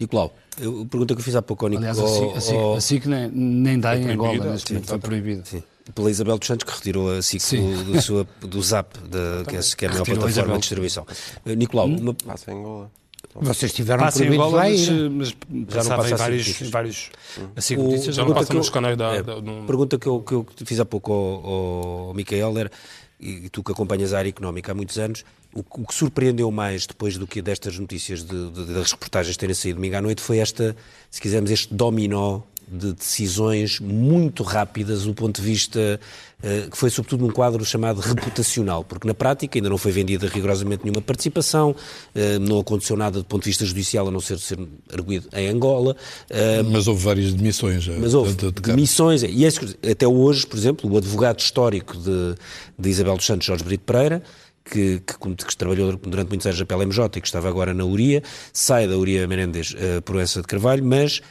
Nicolau, 0.00 0.32
eu, 0.60 0.82
a 0.82 0.86
pergunta 0.86 1.14
que 1.14 1.20
eu 1.20 1.24
fiz 1.24 1.34
há 1.34 1.42
pouco 1.42 1.66
ao 1.66 1.70
Nicolau. 1.70 1.90
Aliás, 1.90 2.10
a 2.10 2.14
SIC, 2.14 2.36
a 2.36 2.40
SIC, 2.40 2.76
a 2.76 2.80
SIC 2.80 3.06
nem, 3.06 3.28
nem 3.30 3.80
dá 3.80 3.96
em 3.96 4.10
Angola, 4.10 4.52
neste 4.52 4.72
momento 4.72 4.88
foi 4.88 4.98
proibida. 4.98 5.44
Sim. 5.44 5.62
Pela 5.94 6.10
Isabel 6.10 6.38
dos 6.38 6.46
Santos, 6.46 6.64
que 6.64 6.76
retirou 6.76 7.10
a 7.10 7.22
SIC 7.22 7.56
do, 7.56 7.84
do, 7.92 8.02
sua, 8.02 8.28
do 8.40 8.62
ZAP, 8.62 8.98
da, 9.08 9.44
que, 9.48 9.56
é, 9.56 9.60
que 9.60 9.84
é 9.86 9.88
a 9.88 9.92
maior 9.92 10.02
a 10.02 10.04
plataforma 10.04 10.54
de 10.54 10.60
distribuição. 10.60 11.06
Uh, 11.44 11.54
Nicolau, 11.54 11.86
uma, 11.86 12.14
Passa 12.14 12.52
em 12.52 12.58
Angola. 12.58 12.90
Vocês 13.34 13.72
tiveram 13.72 14.02
Passa 14.04 14.24
em 14.24 14.26
proibidos 14.26 14.52
lá 14.52 14.62
mas, 14.64 14.80
ir. 14.80 15.10
mas 15.10 15.36
não 15.48 15.64
passava 15.64 16.02
passa 16.02 16.14
em 16.14 16.16
vários, 16.18 16.60
em 16.60 16.70
vários 16.70 17.10
a 17.54 17.60
SIC 17.60 17.78
O- 17.78 17.82
Notícias. 17.84 18.14
Já 18.16 18.22
não 18.22 18.26
pergunta 18.28 18.34
passa 18.40 18.46
que 18.50 18.56
eu- 18.56 18.58
nos 18.58 18.70
canais 18.70 18.96
da... 18.96 19.14
é, 19.14 19.22
da- 19.22 19.40
num- 19.40 19.66
pergunta 19.66 19.98
que 19.98 20.06
eu, 20.06 20.20
que 20.22 20.34
eu 20.34 20.46
fiz 20.64 20.80
há 20.80 20.84
pouco 20.84 21.12
ao, 21.12 21.46
ao 22.08 22.14
Micael 22.14 22.58
era, 22.58 22.70
e 23.20 23.48
tu 23.50 23.62
que 23.62 23.70
acompanhas 23.72 24.12
a 24.14 24.18
área 24.18 24.28
económica 24.28 24.72
há 24.72 24.74
muitos 24.74 24.98
anos, 24.98 25.24
o, 25.54 25.62
que- 25.62 25.80
o 25.80 25.86
que 25.86 25.94
surpreendeu 25.94 26.50
mais 26.50 26.86
depois 26.86 27.16
do 27.18 27.26
que 27.26 27.40
destas 27.42 27.78
notícias, 27.78 28.24
de, 28.24 28.50
de- 28.50 28.64
das 28.74 28.92
reportagens 28.92 29.36
terem 29.36 29.54
saído 29.54 29.76
domingo 29.76 29.96
à 29.96 30.00
noite, 30.00 30.20
foi 30.22 30.38
esta, 30.38 30.74
se 31.10 31.20
quisermos, 31.20 31.50
este 31.50 31.72
dominó 31.74 32.40
de 32.70 32.92
decisões 32.92 33.80
muito 33.80 34.42
rápidas 34.42 35.02
do 35.04 35.14
ponto 35.14 35.40
de 35.40 35.46
vista 35.46 35.98
eh, 36.42 36.68
que 36.70 36.76
foi 36.76 36.90
sobretudo 36.90 37.26
num 37.26 37.32
quadro 37.32 37.64
chamado 37.64 38.00
reputacional, 38.00 38.84
porque 38.84 39.06
na 39.08 39.14
prática 39.14 39.58
ainda 39.58 39.68
não 39.68 39.78
foi 39.78 39.90
vendida 39.90 40.28
rigorosamente 40.28 40.84
nenhuma 40.84 41.02
participação, 41.02 41.74
eh, 42.14 42.38
não 42.38 42.60
aconteceu 42.60 42.96
nada 42.96 43.18
do 43.18 43.24
ponto 43.24 43.42
de 43.42 43.50
vista 43.50 43.64
judicial 43.64 44.06
a 44.08 44.10
não 44.10 44.20
ser 44.20 44.38
ser 44.38 44.58
arguído 44.92 45.28
em 45.32 45.48
Angola, 45.48 45.96
eh, 46.30 46.62
Mas 46.62 46.86
houve 46.86 47.02
várias 47.04 47.32
demissões. 47.34 47.88
mas 47.88 48.14
houve 48.14 48.34
de- 48.34 48.46
de- 48.46 48.52
de- 48.52 48.60
demissões. 48.62 49.22
E 49.22 49.44
esses- 49.44 49.76
até 49.90 50.06
hoje, 50.06 50.46
por 50.46 50.56
exemplo, 50.56 50.90
o 50.92 50.96
advogado 50.96 51.40
histórico 51.40 51.96
de, 51.96 52.34
de 52.78 52.88
Isabel 52.88 53.16
dos 53.16 53.26
Santos, 53.26 53.46
Jorge 53.46 53.64
Brito 53.64 53.84
Pereira, 53.84 54.22
que, 54.70 55.00
que, 55.00 55.44
que 55.46 55.56
trabalhou 55.56 55.96
durante 55.96 56.28
muitos 56.28 56.46
anos 56.46 56.60
na 56.60 56.66
PLMJ 56.66 57.06
e 57.16 57.20
que 57.22 57.26
estava 57.26 57.48
agora 57.48 57.72
na 57.72 57.84
URIA, 57.84 58.22
sai 58.52 58.86
da 58.86 58.98
URIA 58.98 59.26
Menendez 59.26 59.70
uh, 59.72 60.02
por 60.02 60.20
essa 60.20 60.42
de 60.42 60.46
Carvalho, 60.46 60.84
mas 60.84 61.22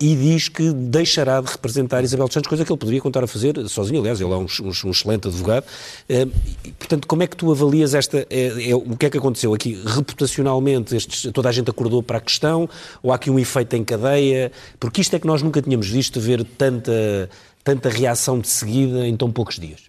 e 0.00 0.16
diz 0.16 0.48
que 0.48 0.72
deixará 0.72 1.40
de 1.42 1.50
representar 1.50 2.02
Isabel 2.02 2.26
dos 2.26 2.34
Santos, 2.34 2.48
coisa 2.48 2.64
que 2.64 2.72
ele 2.72 2.78
poderia 2.78 3.00
contar 3.00 3.22
a 3.22 3.26
fazer 3.26 3.54
sozinho. 3.68 4.00
Aliás, 4.00 4.20
ele 4.20 4.32
é 4.32 4.36
um, 4.36 4.46
um- 4.62 4.88
um 4.88 4.90
excelente 4.90 5.28
advogado. 5.28 5.64
Uh, 6.08 6.32
e, 6.64 6.70
portanto, 6.72 7.06
como 7.06 7.22
é 7.22 7.26
que 7.26 7.36
tu 7.36 7.50
avalias 7.52 7.94
esta. 7.94 8.26
É, 8.30 8.70
é, 8.70 8.74
o 8.74 8.96
que 8.96 9.06
é 9.06 9.10
que 9.10 9.18
aconteceu 9.18 9.52
aqui? 9.52 9.80
Reputacionalmente, 9.84 10.96
estes, 10.96 11.30
toda 11.32 11.48
a 11.48 11.52
gente 11.52 11.70
acordou 11.70 12.02
para 12.02 12.18
a 12.18 12.20
questão? 12.20 12.68
Ou 13.02 13.12
há 13.12 13.16
aqui 13.16 13.30
um 13.30 13.38
efeito 13.38 13.76
em 13.76 13.84
cadeia? 13.84 14.50
Porque 14.80 15.00
isto 15.00 15.14
é 15.14 15.18
que 15.18 15.26
nós 15.26 15.42
nunca 15.42 15.60
tínhamos 15.60 15.88
visto 15.88 16.18
ver 16.18 16.42
tanta, 16.44 17.28
tanta 17.62 17.88
reação 17.90 18.38
de 18.38 18.48
seguida 18.48 19.06
em 19.06 19.16
tão 19.16 19.30
poucos 19.30 19.58
dias. 19.58 19.80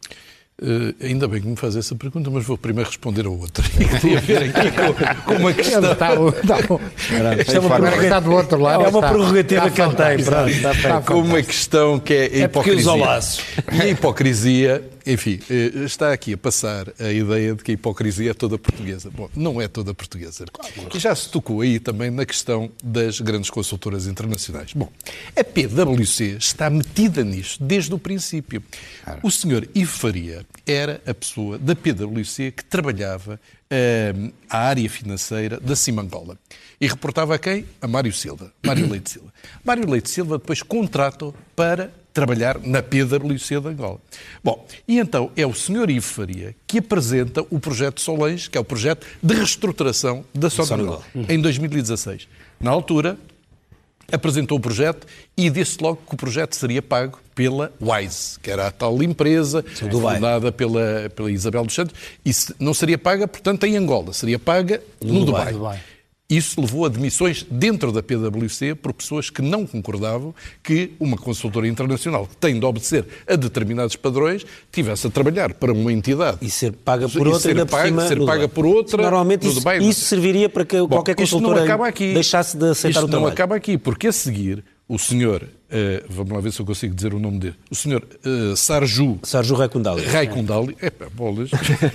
Eh, 0.62 1.08
ainda 1.08 1.26
bem 1.28 1.42
que 1.42 1.48
me 1.48 1.56
faz 1.56 1.78
essa 1.78 1.96
pergunta, 1.96 2.30
mas 2.30 2.46
vou 2.46 2.58
primeiro 2.58 2.90
responder 2.90 3.26
a 3.26 3.30
outra. 3.30 3.64
Tem 4.02 4.18
a 4.18 4.20
ver 4.20 4.44
aqui 4.44 4.72
com, 4.72 5.24
com 5.24 5.42
uma 5.42 5.54
questão. 5.54 5.92
Está, 5.92 6.14
está, 6.14 7.54
é 7.54 7.60
uma 7.60 7.92
que 7.92 8.22
do 8.22 8.32
outro 8.34 8.60
lado. 8.60 8.84
É 8.84 8.90
uma 8.90 9.02
prerrogativa 9.02 9.70
que 9.70 9.82
ele 9.82 9.96
tem. 9.96 10.16
está 10.18 10.74
feito. 10.74 11.02
com 11.06 11.22
uma 11.22 11.42
questão 11.42 12.00
que 12.00 12.14
é 12.14 12.24
a 12.24 12.44
É 12.44 12.48
porque 12.48 12.72
usa 12.72 12.82
hipocrisia. 12.82 12.92
o 12.92 12.98
laço. 12.98 13.42
E 13.72 13.82
a 13.82 13.88
hipocrisia, 13.88 14.84
enfim, 15.06 15.40
eh, 15.50 15.84
está 15.86 16.14
aqui 16.14 16.34
a 16.34 16.38
passar 16.38 16.94
a 17.00 17.12
ideia 17.12 17.56
de 17.56 17.64
que 17.64 17.72
a 17.72 17.74
hipocrisia 17.74 18.32
é 18.32 18.34
toda 18.34 18.58
portuguesa. 18.58 19.10
Bom, 19.10 19.30
não 19.36 19.62
é 19.62 19.68
toda 19.68 19.94
portuguesa. 19.94 20.46
E 20.94 21.00
já 21.00 21.14
se 21.16 21.30
tocou 21.30 21.62
aí 21.62 21.80
também 21.80 22.10
na 22.10 22.26
questão 22.26 22.72
das 22.84 23.20
grandes 23.20 23.50
consultoras 23.50 24.08
internacionais. 24.08 24.74
Bom, 24.74 24.92
a 25.36 25.44
PwC 25.44 26.38
está 26.38 26.70
metida 26.70 27.24
nisto 27.24 27.64
desde 27.64 27.94
o 27.94 28.00
princípio. 28.00 28.64
O 29.24 29.32
senhor 29.32 29.68
Ivo 29.74 29.92
Faria 29.92 30.46
era 30.66 31.02
a 31.06 31.14
pessoa 31.14 31.58
da 31.58 31.76
PwC 31.76 32.52
que 32.52 32.64
trabalhava 32.64 33.40
eh, 33.70 34.14
a 34.50 34.58
área 34.60 34.90
financeira 34.90 35.60
da 35.60 35.76
Simangola. 35.76 36.38
E 36.82 36.88
reportava 36.88 37.36
a 37.36 37.40
quem? 37.40 37.66
A 37.82 37.88
Mário 37.88 38.14
Silva. 38.14 38.52
Mário 38.66 38.90
Leite 38.90 39.12
Silva. 39.12 39.34
Mário 39.64 39.90
Leite 39.90 40.10
Silva 40.10 40.38
depois 40.38 40.64
contrata 40.64 41.34
trabalhar 41.56 41.92
trabalhar 42.14 42.60
na 42.60 42.82
PwC 42.82 43.60
de 43.60 43.68
Angola. 43.68 44.00
Bom, 44.44 44.66
e 44.88 45.00
então 45.00 45.32
é 45.36 45.46
o 45.46 45.54
Sr. 45.54 45.90
Ivo 45.90 46.06
Faria 46.06 46.56
que 46.68 46.80
apresenta 46.80 47.46
o 47.50 47.60
projeto 47.60 48.02
Solens, 48.02 48.48
que 48.48 48.58
é 48.58 48.62
o 48.62 48.64
projeto 48.64 49.06
de 49.22 49.34
reestruturação 49.34 50.24
da 50.34 50.50
Sonangol, 50.50 51.04
em 51.28 51.40
2016. 51.40 52.28
Na 52.60 52.72
altura, 52.72 53.18
apresentou 54.12 54.58
o 54.58 54.62
projeto 54.62 55.08
e 55.38 55.50
disse 55.50 55.78
logo 55.82 56.02
que 56.08 56.14
o 56.14 56.18
projeto 56.18 56.56
seria 56.56 56.82
pago 56.82 57.20
pela 57.34 57.72
Wise, 57.80 58.40
que 58.40 58.52
era 58.52 58.68
a 58.68 58.72
tal 58.72 59.02
empresa 59.02 59.64
fundada 59.64 60.52
pela, 60.52 61.10
pela 61.16 61.32
Isabel 61.32 61.64
dos 61.66 61.76
Santos, 61.76 61.96
e 62.26 62.32
não 62.60 62.74
seria 62.74 62.98
paga, 62.98 63.28
portanto, 63.28 63.64
em 63.66 63.78
Angola, 63.78 64.12
seria 64.14 64.38
paga 64.38 64.82
no, 65.02 65.14
no 65.14 65.26
Dubai. 65.26 65.54
Dubai. 65.54 65.80
Isso 66.30 66.62
levou 66.62 66.86
a 66.86 66.90
demissões 66.90 67.44
dentro 67.50 67.92
da 67.92 68.04
PwC 68.04 68.76
por 68.76 68.94
pessoas 68.94 69.32
que 69.32 69.42
não 69.42 69.66
concordavam 69.66 70.34
que 70.62 70.92
uma 71.00 71.18
consultora 71.18 71.68
internacional 71.68 72.28
que 72.28 72.38
tem 72.38 72.60
de 72.60 72.64
obedecer 72.64 73.04
a 73.28 73.36
determinados 73.36 73.96
padrões 73.96 74.46
tivesse 74.72 75.08
a 75.08 75.10
trabalhar 75.10 75.56
para 75.56 75.74
uma 75.74 75.92
entidade. 75.92 76.38
E 76.40 76.50
ser 76.52 76.74
paga 76.74 77.10
por 77.10 77.28
outra, 77.28 77.42
ser, 77.42 77.66
paga, 77.66 77.88
cima, 77.88 78.08
ser 78.08 78.24
paga 78.24 78.48
por 78.48 78.64
outra. 78.64 79.02
Normalmente 79.02 79.48
isso, 79.48 79.56
Dubai, 79.56 79.80
isso, 79.80 80.02
serviria 80.02 80.48
para 80.48 80.64
que 80.64 80.80
Bom, 80.80 80.90
qualquer 80.90 81.16
consultora 81.16 81.66
deixasse 81.96 82.56
de 82.56 82.70
aceitar 82.70 83.00
isto 83.00 83.06
o 83.06 83.08
trabalho. 83.08 83.26
não 83.26 83.34
acaba 83.34 83.56
aqui, 83.56 83.76
porque 83.76 84.10
a 84.10 84.12
seguir 84.12 84.64
o 84.90 84.98
senhor, 84.98 85.44
uh, 85.44 86.06
vamos 86.10 86.34
lá 86.34 86.42
ver 86.42 86.52
se 86.52 86.60
eu 86.60 86.66
consigo 86.66 86.96
dizer 86.96 87.14
o 87.14 87.20
nome 87.20 87.38
dele, 87.38 87.56
o 87.70 87.76
senhor 87.76 88.04
uh, 88.26 88.58
Sarju... 88.58 89.20
Sarju 89.22 89.54
Raikundali. 89.54 90.04
Raikundali, 90.04 90.76
é 90.82 90.90
pá, 90.90 91.06
bolas. 91.14 91.52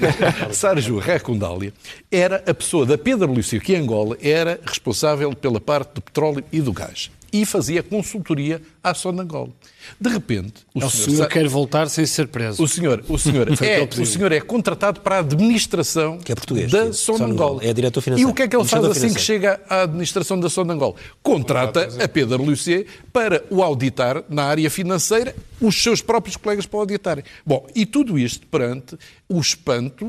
Sarju 0.55 1.01
Raikundali 1.01 1.75
era 2.09 2.37
a 2.47 2.55
pessoa 2.55 2.87
da 2.87 2.97
PwC 2.97 3.59
que 3.59 3.75
em 3.75 3.81
Angola 3.81 4.17
era 4.23 4.61
responsável 4.65 5.35
pela 5.35 5.61
parte 5.61 5.95
do 5.95 6.01
petróleo 6.01 6.45
e 6.53 6.61
do 6.61 6.73
gás 6.73 7.11
e 7.33 7.45
fazia 7.45 7.83
consultoria 7.83 8.63
à 8.81 8.95
Sonangol. 8.95 9.49
De 9.49 9.55
repente, 10.09 10.65
o, 10.75 10.81
é 10.81 10.85
o 10.85 10.91
senhor, 10.91 11.17
senhor 11.17 11.29
quer 11.29 11.49
voltar 11.49 11.89
sem 11.89 12.07
ser 12.07 12.29
preso. 12.29 12.63
O 12.63 12.69
senhor, 12.69 13.05
o 13.09 13.19
senhor, 13.19 13.49
é, 13.63 13.83
o 13.83 14.07
senhor 14.07 14.33
é 14.33 14.41
contratado 14.41 15.01
para 15.01 15.17
a 15.17 15.19
administração 15.21 16.19
que 16.19 16.33
é 16.33 16.35
português, 16.35 16.71
da 16.71 16.93
Sonangol. 16.93 17.61
É 17.63 17.73
diretor 17.73 18.01
financeiro. 18.01 18.29
E 18.29 18.31
o 18.31 18.35
que 18.35 18.43
é 18.43 18.49
que 18.49 18.57
ele 18.57 18.65
faz 18.65 18.85
assim 18.85 19.13
que 19.13 19.21
chega 19.21 19.61
à 19.69 19.83
administração 19.83 20.39
da 20.39 20.49
Sonangol? 20.49 20.97
Contrata 21.23 21.89
a 22.03 22.09
PwC 22.09 22.87
para 23.13 23.45
o 23.51 23.63
auditar 23.63 24.25
na 24.29 24.45
área 24.45 24.69
financeira, 24.71 25.35
os 25.61 25.83
seus 25.83 26.01
próprios 26.03 26.37
colegas 26.37 26.67
para 26.67 26.77
o 26.77 26.81
auditarem. 26.81 27.25
Bom, 27.47 27.67
e 27.75 27.87
tudo 27.87 28.19
isto 28.19 28.47
perante 28.47 28.97
o 29.29 29.41
espanto, 29.41 30.07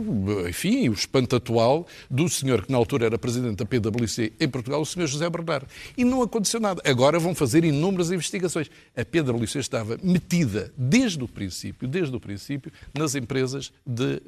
enfim, 0.47 0.89
o 0.89 0.93
espanto 0.93 1.36
atual 1.36 1.88
do 2.09 2.28
senhor 2.28 2.65
que 2.65 2.71
na 2.71 2.78
altura 2.78 3.05
era 3.05 3.17
presidente 3.17 3.57
da 3.57 3.65
PwC 3.65 4.34
em 4.39 4.47
Portugal, 4.47 4.82
o 4.82 4.86
senhor 4.86 5.07
José 5.07 5.30
Bernardo. 5.30 5.67
E 5.97 6.03
não 6.03 6.21
aconteceu 6.21 6.59
nada. 6.59 6.82
Agora 6.86 7.19
vão 7.19 7.34
fazer 7.34 7.63
inúmeras 7.63 8.11
investigações. 8.11 8.69
A 8.95 9.05
PwC 9.05 9.59
estava 9.66 9.97
metida 10.01 10.72
desde 10.78 11.24
o 11.24 11.28
princípio, 11.28 11.88
desde 11.88 12.16
o 12.16 12.20
princípio, 12.20 12.72
nas 12.93 13.16
empresas 13.16 13.72
de, 13.86 14.22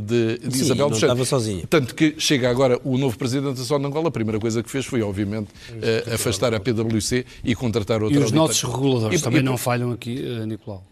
de, 0.00 0.38
de 0.38 0.56
Sim, 0.56 0.64
Isabel 0.64 0.88
dos 0.88 0.98
Santos. 0.98 1.02
estava 1.02 1.24
sozinha. 1.24 1.66
Tanto 1.68 1.94
que 1.94 2.14
chega 2.18 2.50
agora 2.50 2.80
o 2.84 2.96
novo 2.96 3.16
presidente 3.18 3.56
da 3.56 3.62
Zona 3.62 3.88
Angola, 3.88 4.08
a 4.08 4.10
primeira 4.10 4.38
coisa 4.38 4.62
que 4.62 4.70
fez 4.70 4.86
foi, 4.86 5.02
obviamente, 5.02 5.48
uh, 5.48 6.14
afastar 6.14 6.54
a 6.54 6.60
PwC 6.60 7.24
e 7.44 7.54
contratar 7.54 8.02
outra 8.02 8.18
E 8.18 8.22
os 8.22 8.32
nossos 8.32 8.62
reguladores 8.62 9.20
e, 9.20 9.24
também 9.24 9.40
e, 9.40 9.42
não 9.42 9.56
falham 9.56 9.90
aqui, 9.90 10.22
uh, 10.22 10.46
Nicolau? 10.46 10.91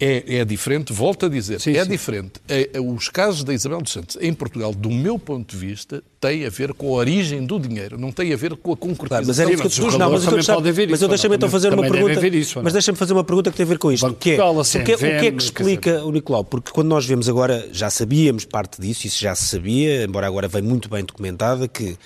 É, 0.00 0.38
é, 0.38 0.44
diferente, 0.44 0.92
volto 0.92 1.24
a 1.24 1.28
dizer, 1.28 1.58
sim, 1.58 1.74
é 1.74 1.82
sim. 1.82 1.90
diferente. 1.90 2.32
É, 2.48 2.70
é, 2.74 2.80
os 2.80 3.08
casos 3.08 3.42
da 3.42 3.54
Isabel 3.54 3.80
dos 3.80 3.92
Santos 3.92 4.18
em 4.20 4.32
Portugal, 4.32 4.74
do 4.74 4.90
meu 4.90 5.18
ponto 5.18 5.56
de 5.56 5.66
vista, 5.66 6.02
têm 6.20 6.44
a 6.44 6.50
ver 6.50 6.74
com 6.74 6.88
a 6.88 6.98
origem 6.98 7.46
do 7.46 7.58
dinheiro, 7.58 7.98
não 7.98 8.12
tem 8.12 8.30
a 8.32 8.36
ver 8.36 8.54
com 8.56 8.72
a 8.72 8.76
concretização. 8.76 9.26
mas 9.26 9.38
era 9.38 9.50
isso 9.50 9.62
que 9.62 9.80
eu 9.80 9.98
não, 9.98 10.10
mas, 10.10 10.24
eu, 10.24 10.30
gostava, 10.32 10.60
mas 10.60 11.02
eu 11.02 11.08
deixa-me 11.08 11.36
então 11.36 11.48
fazer 11.48 11.72
uma 11.72 11.88
pergunta. 11.88 12.26
Isso, 12.26 12.60
mas 12.62 12.72
deixa-me 12.74 12.98
fazer 12.98 13.14
uma 13.14 13.24
pergunta 13.24 13.50
que 13.50 13.56
tem 13.56 13.64
a 13.64 13.68
ver 13.68 13.78
com 13.78 13.90
isto. 13.90 14.12
que 14.14 14.32
é, 14.32 14.42
assim, 14.42 14.78
porque, 14.80 14.94
o 14.94 14.98
que 14.98 15.06
é 15.06 15.32
que 15.32 15.42
explica 15.42 16.04
o 16.04 16.12
Nicolau? 16.12 16.44
Porque 16.44 16.70
quando 16.72 16.88
nós 16.88 17.06
vemos 17.06 17.28
agora, 17.28 17.66
já 17.72 17.88
sabíamos 17.88 18.44
parte 18.44 18.80
disso, 18.80 19.06
isso 19.06 19.18
já 19.18 19.34
se 19.34 19.46
sabia, 19.46 20.04
embora 20.04 20.26
agora 20.26 20.46
vem 20.46 20.62
muito 20.62 20.90
bem 20.90 21.04
documentada, 21.04 21.66
que, 21.68 21.96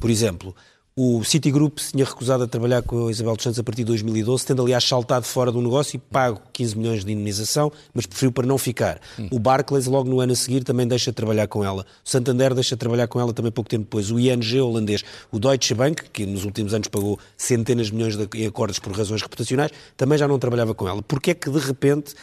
por 0.00 0.10
exemplo, 0.10 0.54
o 0.98 1.22
Citigroup 1.22 1.78
se 1.78 1.92
tinha 1.92 2.06
recusado 2.06 2.44
a 2.44 2.46
trabalhar 2.46 2.80
com 2.80 3.08
a 3.08 3.10
Isabel 3.10 3.34
dos 3.36 3.42
Santos 3.42 3.58
a 3.58 3.62
partir 3.62 3.82
de 3.82 3.88
2012, 3.88 4.46
tendo 4.46 4.62
aliás 4.62 4.82
saltado 4.82 5.26
fora 5.26 5.52
do 5.52 5.60
negócio 5.60 5.96
e 5.96 5.98
pago 5.98 6.40
15 6.54 6.78
milhões 6.78 7.04
de 7.04 7.12
indenização, 7.12 7.70
mas 7.92 8.06
preferiu 8.06 8.32
para 8.32 8.46
não 8.46 8.56
ficar. 8.56 8.98
Hum. 9.18 9.28
O 9.30 9.38
Barclays, 9.38 9.84
logo 9.84 10.08
no 10.08 10.20
ano 10.20 10.32
a 10.32 10.34
seguir, 10.34 10.64
também 10.64 10.88
deixa 10.88 11.10
de 11.10 11.14
trabalhar 11.14 11.48
com 11.48 11.62
ela. 11.62 11.84
O 12.02 12.08
Santander 12.08 12.54
deixa 12.54 12.76
de 12.76 12.78
trabalhar 12.78 13.08
com 13.08 13.20
ela 13.20 13.34
também 13.34 13.52
pouco 13.52 13.68
tempo 13.68 13.84
depois. 13.84 14.10
O 14.10 14.18
ING 14.18 14.58
holandês, 14.58 15.04
o 15.30 15.38
Deutsche 15.38 15.74
Bank, 15.74 16.02
que 16.10 16.24
nos 16.24 16.46
últimos 16.46 16.72
anos 16.72 16.88
pagou 16.88 17.18
centenas 17.36 17.88
de 17.88 17.94
milhões 17.94 18.16
de, 18.16 18.46
acordos 18.46 18.78
por 18.78 18.96
razões 18.96 19.20
reputacionais, 19.20 19.72
também 19.98 20.16
já 20.16 20.26
não 20.26 20.38
trabalhava 20.38 20.74
com 20.74 20.88
ela. 20.88 21.02
Porquê 21.02 21.32
é 21.32 21.34
que, 21.34 21.50
de 21.50 21.58
repente, 21.58 22.14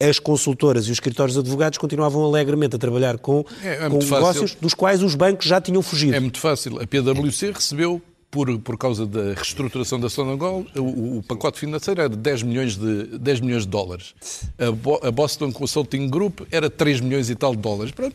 as 0.00 0.18
consultoras 0.18 0.86
e 0.86 0.90
os 0.90 0.96
escritórios 0.96 1.34
de 1.34 1.38
advogados 1.38 1.78
continuavam 1.78 2.24
alegremente 2.24 2.74
a 2.74 2.78
trabalhar 2.78 3.18
com, 3.18 3.44
é, 3.62 3.74
é 3.74 3.88
com 3.88 3.98
negócios 3.98 4.50
fácil. 4.50 4.58
dos 4.60 4.74
quais 4.74 5.00
os 5.00 5.14
bancos 5.14 5.46
já 5.46 5.60
tinham 5.60 5.80
fugido. 5.80 6.16
É 6.16 6.18
muito 6.18 6.40
fácil. 6.40 6.82
A 6.82 6.86
PwC 6.88 7.52
recebeu 7.52 8.02
por, 8.36 8.58
por 8.58 8.76
causa 8.76 9.06
da 9.06 9.32
reestruturação 9.32 9.98
da 9.98 10.10
Sonangol, 10.10 10.66
o, 10.76 11.16
o 11.18 11.22
pacote 11.22 11.58
financeiro 11.58 12.02
era 12.02 12.10
de 12.10 12.18
10 12.18 12.42
milhões 12.42 12.76
de, 12.76 13.16
10 13.18 13.40
milhões 13.40 13.62
de 13.62 13.68
dólares. 13.68 14.14
A, 14.58 14.70
Bo, 14.70 15.00
a, 15.02 15.10
Boston 15.10 15.50
Consulting 15.50 16.06
Group 16.10 16.42
era 16.50 16.68
3 16.68 17.00
milhões 17.00 17.30
e 17.30 17.34
tal 17.34 17.56
de 17.56 17.62
dólares. 17.62 17.92
Pronto, 17.92 18.14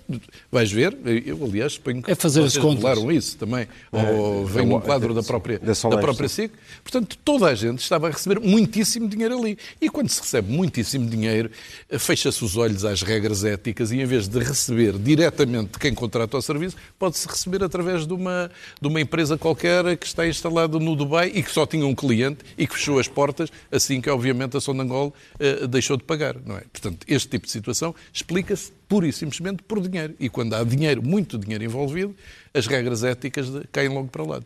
vais 0.51 0.71
ver, 0.71 0.95
eu 1.25 1.43
aliás 1.43 1.73
suponho 1.73 2.03
que 2.03 2.11
é 2.11 2.13
fazer 2.13 2.41
vocês 2.41 2.63
revelaram 2.63 3.11
isso 3.11 3.35
também, 3.35 3.67
é, 3.91 4.11
ou 4.11 4.45
vem 4.45 4.67
no 4.67 4.79
quadro 4.79 5.11
da 5.11 5.23
própria, 5.23 5.57
da, 5.57 5.73
da 5.89 5.97
própria 5.97 6.29
SIC. 6.29 6.51
Portanto, 6.83 7.17
toda 7.25 7.47
a 7.47 7.55
gente 7.55 7.79
estava 7.79 8.07
a 8.07 8.11
receber 8.11 8.39
muitíssimo 8.39 9.09
dinheiro 9.09 9.39
ali. 9.39 9.57
E 9.81 9.89
quando 9.89 10.09
se 10.09 10.21
recebe 10.21 10.53
muitíssimo 10.53 11.09
dinheiro, 11.09 11.49
fecha-se 11.97 12.45
os 12.45 12.57
olhos 12.57 12.85
às 12.85 13.01
regras 13.01 13.43
éticas 13.43 13.91
e 13.91 13.99
em 13.99 14.05
vez 14.05 14.27
de 14.27 14.37
receber 14.37 14.99
diretamente 14.99 15.71
de 15.71 15.79
quem 15.79 15.95
contrata 15.95 16.37
o 16.37 16.41
serviço, 16.43 16.75
pode-se 16.99 17.27
receber 17.27 17.63
através 17.63 18.05
de 18.05 18.13
uma, 18.13 18.51
de 18.79 18.87
uma 18.87 19.01
empresa 19.01 19.35
qualquer 19.35 19.97
que 19.97 20.10
está 20.11 20.27
instalado 20.27 20.79
no 20.79 20.95
Dubai 20.95 21.31
e 21.33 21.41
que 21.41 21.51
só 21.51 21.65
tinha 21.65 21.85
um 21.85 21.95
cliente 21.95 22.39
e 22.57 22.67
que 22.67 22.73
fechou 22.73 22.99
as 22.99 23.07
portas 23.07 23.49
assim 23.71 23.99
que, 23.99 24.09
obviamente, 24.09 24.55
a 24.57 24.61
Sonangol 24.61 25.13
uh, 25.35 25.67
deixou 25.67 25.97
de 25.97 26.03
pagar, 26.03 26.35
não 26.45 26.57
é? 26.57 26.61
Portanto, 26.71 27.05
este 27.07 27.29
tipo 27.29 27.45
de 27.45 27.51
situação 27.51 27.95
explica-se 28.13 28.71
pura 28.87 29.07
e 29.07 29.13
simplesmente 29.13 29.63
por 29.63 29.79
dinheiro. 29.79 30.13
E 30.19 30.29
quando 30.29 30.53
há 30.53 30.63
dinheiro, 30.63 31.01
muito 31.01 31.37
dinheiro 31.37 31.63
envolvido, 31.63 32.15
as 32.53 32.67
regras 32.67 33.03
éticas 33.03 33.49
de, 33.49 33.65
caem 33.71 33.89
logo 33.89 34.09
para 34.09 34.23
o 34.23 34.27
lado. 34.27 34.45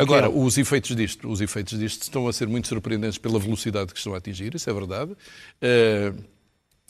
Agora, 0.00 0.30
os 0.30 0.58
efeitos 0.58 0.94
disto, 0.94 1.28
os 1.28 1.40
efeitos 1.40 1.78
disto 1.78 2.02
estão 2.02 2.28
a 2.28 2.32
ser 2.32 2.46
muito 2.46 2.68
surpreendentes 2.68 3.18
pela 3.18 3.38
velocidade 3.38 3.92
que 3.92 3.98
estão 3.98 4.14
a 4.14 4.18
atingir, 4.18 4.54
isso 4.54 4.68
é 4.68 4.72
verdade. 4.72 5.12
Uh, 5.12 6.37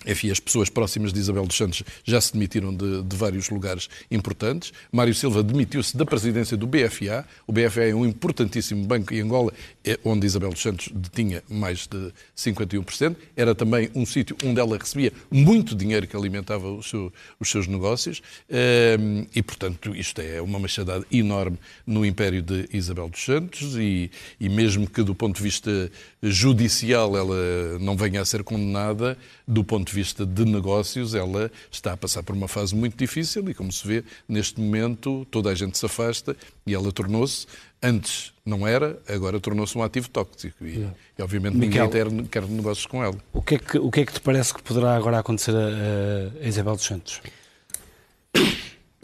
enfim, 0.07 0.30
as 0.30 0.38
pessoas 0.38 0.68
próximas 0.68 1.12
de 1.12 1.18
Isabel 1.18 1.44
dos 1.44 1.57
Santos 1.57 1.82
já 2.05 2.20
se 2.20 2.32
demitiram 2.32 2.72
de, 2.72 3.03
de 3.03 3.16
vários 3.16 3.51
lugares 3.51 3.88
importantes. 4.09 4.72
Mário 4.92 5.12
Silva 5.12 5.42
demitiu-se 5.42 5.96
da 5.96 6.07
presidência 6.07 6.57
do 6.57 6.68
BFA. 6.68 7.26
O 7.49 7.53
BFA 7.53 7.82
é 7.82 7.94
um 7.94 8.07
importantíssimo 8.07 8.84
banco 8.84 9.12
em 9.12 9.20
Angola, 9.20 9.53
é 9.84 9.99
onde 10.05 10.24
Isabel 10.24 10.51
dos 10.51 10.62
Santos 10.62 10.88
detinha 10.94 11.42
mais 11.49 11.88
de 11.88 12.12
51%. 12.36 13.16
Era 13.36 13.57
também 13.57 13.90
um 13.92 14.07
sítio 14.07 14.36
onde 14.44 14.61
ela 14.61 14.78
recebia 14.78 15.12
muito 15.28 15.74
dinheiro 15.74 16.07
que 16.07 16.16
alimentava 16.16 16.80
seu, 16.82 17.12
os 17.40 17.51
seus 17.51 17.66
negócios. 17.66 18.22
Ehm, 18.49 19.24
e, 19.34 19.42
portanto, 19.42 19.96
isto 19.96 20.20
é 20.20 20.40
uma 20.40 20.61
machadada 20.61 21.05
enorme 21.11 21.59
no 21.84 22.07
império 22.07 22.40
de 22.40 22.68
Isabel 22.72 23.09
dos 23.09 23.24
Santos. 23.24 23.74
E, 23.76 24.12
e 24.38 24.49
mesmo 24.49 24.88
que, 24.88 25.03
do 25.03 25.14
ponto 25.14 25.38
de 25.38 25.42
vista 25.42 25.90
judicial, 26.22 27.16
ela 27.16 27.78
não 27.78 27.96
venha 27.96 28.20
a 28.20 28.24
ser 28.24 28.42
condenada, 28.42 29.16
do 29.46 29.62
ponto 29.62 29.88
de 29.88 29.94
vista 29.94 30.26
de 30.26 30.44
negócios, 30.44 31.14
ela 31.14 31.50
está 31.70 31.92
a 31.92 31.96
passar 31.96 32.22
por 32.22 32.34
uma 32.34 32.48
fase 32.48 32.74
muito 32.74 32.96
difícil 32.96 33.48
e, 33.48 33.54
como 33.54 33.70
se 33.70 33.86
vê, 33.86 34.04
neste 34.28 34.60
momento 34.60 35.26
toda 35.30 35.50
a 35.50 35.54
gente 35.54 35.78
se 35.78 35.86
afasta 35.86 36.36
e 36.66 36.74
ela 36.74 36.90
tornou-se, 36.90 37.46
antes 37.82 38.32
não 38.44 38.66
era, 38.66 38.98
agora 39.08 39.38
tornou-se 39.38 39.76
um 39.78 39.82
ativo 39.82 40.08
tóxico 40.08 40.66
e, 40.66 40.88
e 41.18 41.22
obviamente 41.22 41.56
Miquel, 41.56 41.86
ninguém 41.86 42.28
quer, 42.28 42.42
quer 42.42 42.48
negócios 42.48 42.86
com 42.86 43.02
ela. 43.02 43.16
O 43.32 43.42
que, 43.42 43.54
é 43.54 43.58
que, 43.58 43.78
o 43.78 43.90
que 43.90 44.00
é 44.00 44.06
que 44.06 44.12
te 44.12 44.20
parece 44.20 44.52
que 44.52 44.62
poderá 44.62 44.96
agora 44.96 45.18
acontecer 45.18 45.54
a, 45.54 46.44
a 46.44 46.48
Isabel 46.48 46.74
dos 46.74 46.84
Santos? 46.84 47.20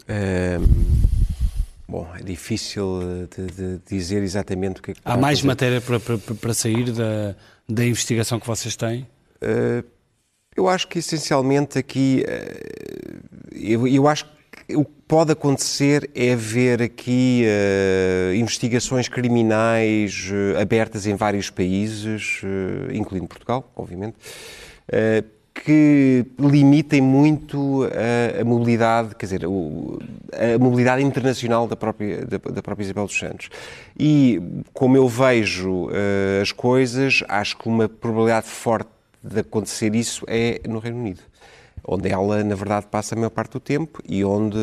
É, 0.07 0.59
bom, 1.87 2.07
é 2.19 2.23
difícil 2.23 3.27
de, 3.35 3.45
de, 3.47 3.79
dizer 3.87 4.23
exatamente 4.23 4.79
o 4.79 4.83
que 4.83 4.91
é 4.91 4.93
que 4.93 5.01
Há 5.03 5.17
mais 5.17 5.41
matéria 5.41 5.81
para, 5.81 5.99
para, 5.99 6.17
para 6.17 6.53
sair 6.53 6.91
da, 6.91 7.35
da 7.67 7.85
investigação 7.85 8.39
que 8.39 8.47
vocês 8.47 8.75
têm? 8.75 9.07
Uh, 9.41 9.83
eu 10.55 10.69
acho 10.69 10.87
que 10.87 10.99
essencialmente 10.99 11.77
aqui, 11.77 12.23
eh, 12.25 13.19
eu, 13.51 13.85
eu 13.85 14.07
acho 14.07 14.25
que 14.25 14.75
o 14.75 14.85
que 14.85 14.91
pode 15.05 15.31
acontecer 15.33 16.09
é 16.15 16.33
ver 16.35 16.81
aqui 16.81 17.45
uh, 17.45 18.33
investigações 18.33 19.09
criminais 19.09 20.29
uh, 20.31 20.59
abertas 20.59 21.05
em 21.05 21.13
vários 21.13 21.49
países, 21.49 22.41
uh, 22.41 22.91
incluindo 22.93 23.27
Portugal, 23.27 23.69
obviamente, 23.75 24.15
que 25.63 26.25
limitem 26.37 27.01
muito 27.01 27.85
a, 27.85 28.41
a, 28.41 28.45
mobilidade, 28.45 29.15
quer 29.15 29.25
dizer, 29.25 29.45
o, 29.45 29.97
a 30.33 30.59
mobilidade 30.59 31.01
internacional 31.01 31.65
da 31.67 31.75
própria, 31.75 32.25
da, 32.25 32.37
da, 32.37 32.61
própria 32.61 32.83
Isabel 32.83 33.05
dos 33.05 33.17
Santos. 33.17 33.49
E, 33.97 34.41
como 34.73 34.97
eu 34.97 35.07
vejo 35.07 35.87
as 36.41 36.51
coisas, 36.51 37.23
acho 37.29 37.57
que 37.57 37.69
uma 37.69 37.87
probabilidade 37.87 38.47
forte 38.47 38.89
de 39.23 39.39
acontecer 39.39 39.95
isso 39.95 40.23
é 40.27 40.61
no 40.67 40.79
Reino 40.79 40.99
Unido. 40.99 41.21
onde 41.87 42.09
ela, 42.09 42.43
na 42.43 42.55
verdade, 42.55 42.87
passa 42.89 43.15
a 43.15 43.17
maior 43.17 43.29
parte 43.29 43.53
do 43.53 43.59
tempo 43.59 44.01
e 44.07 44.23
onde. 44.23 44.57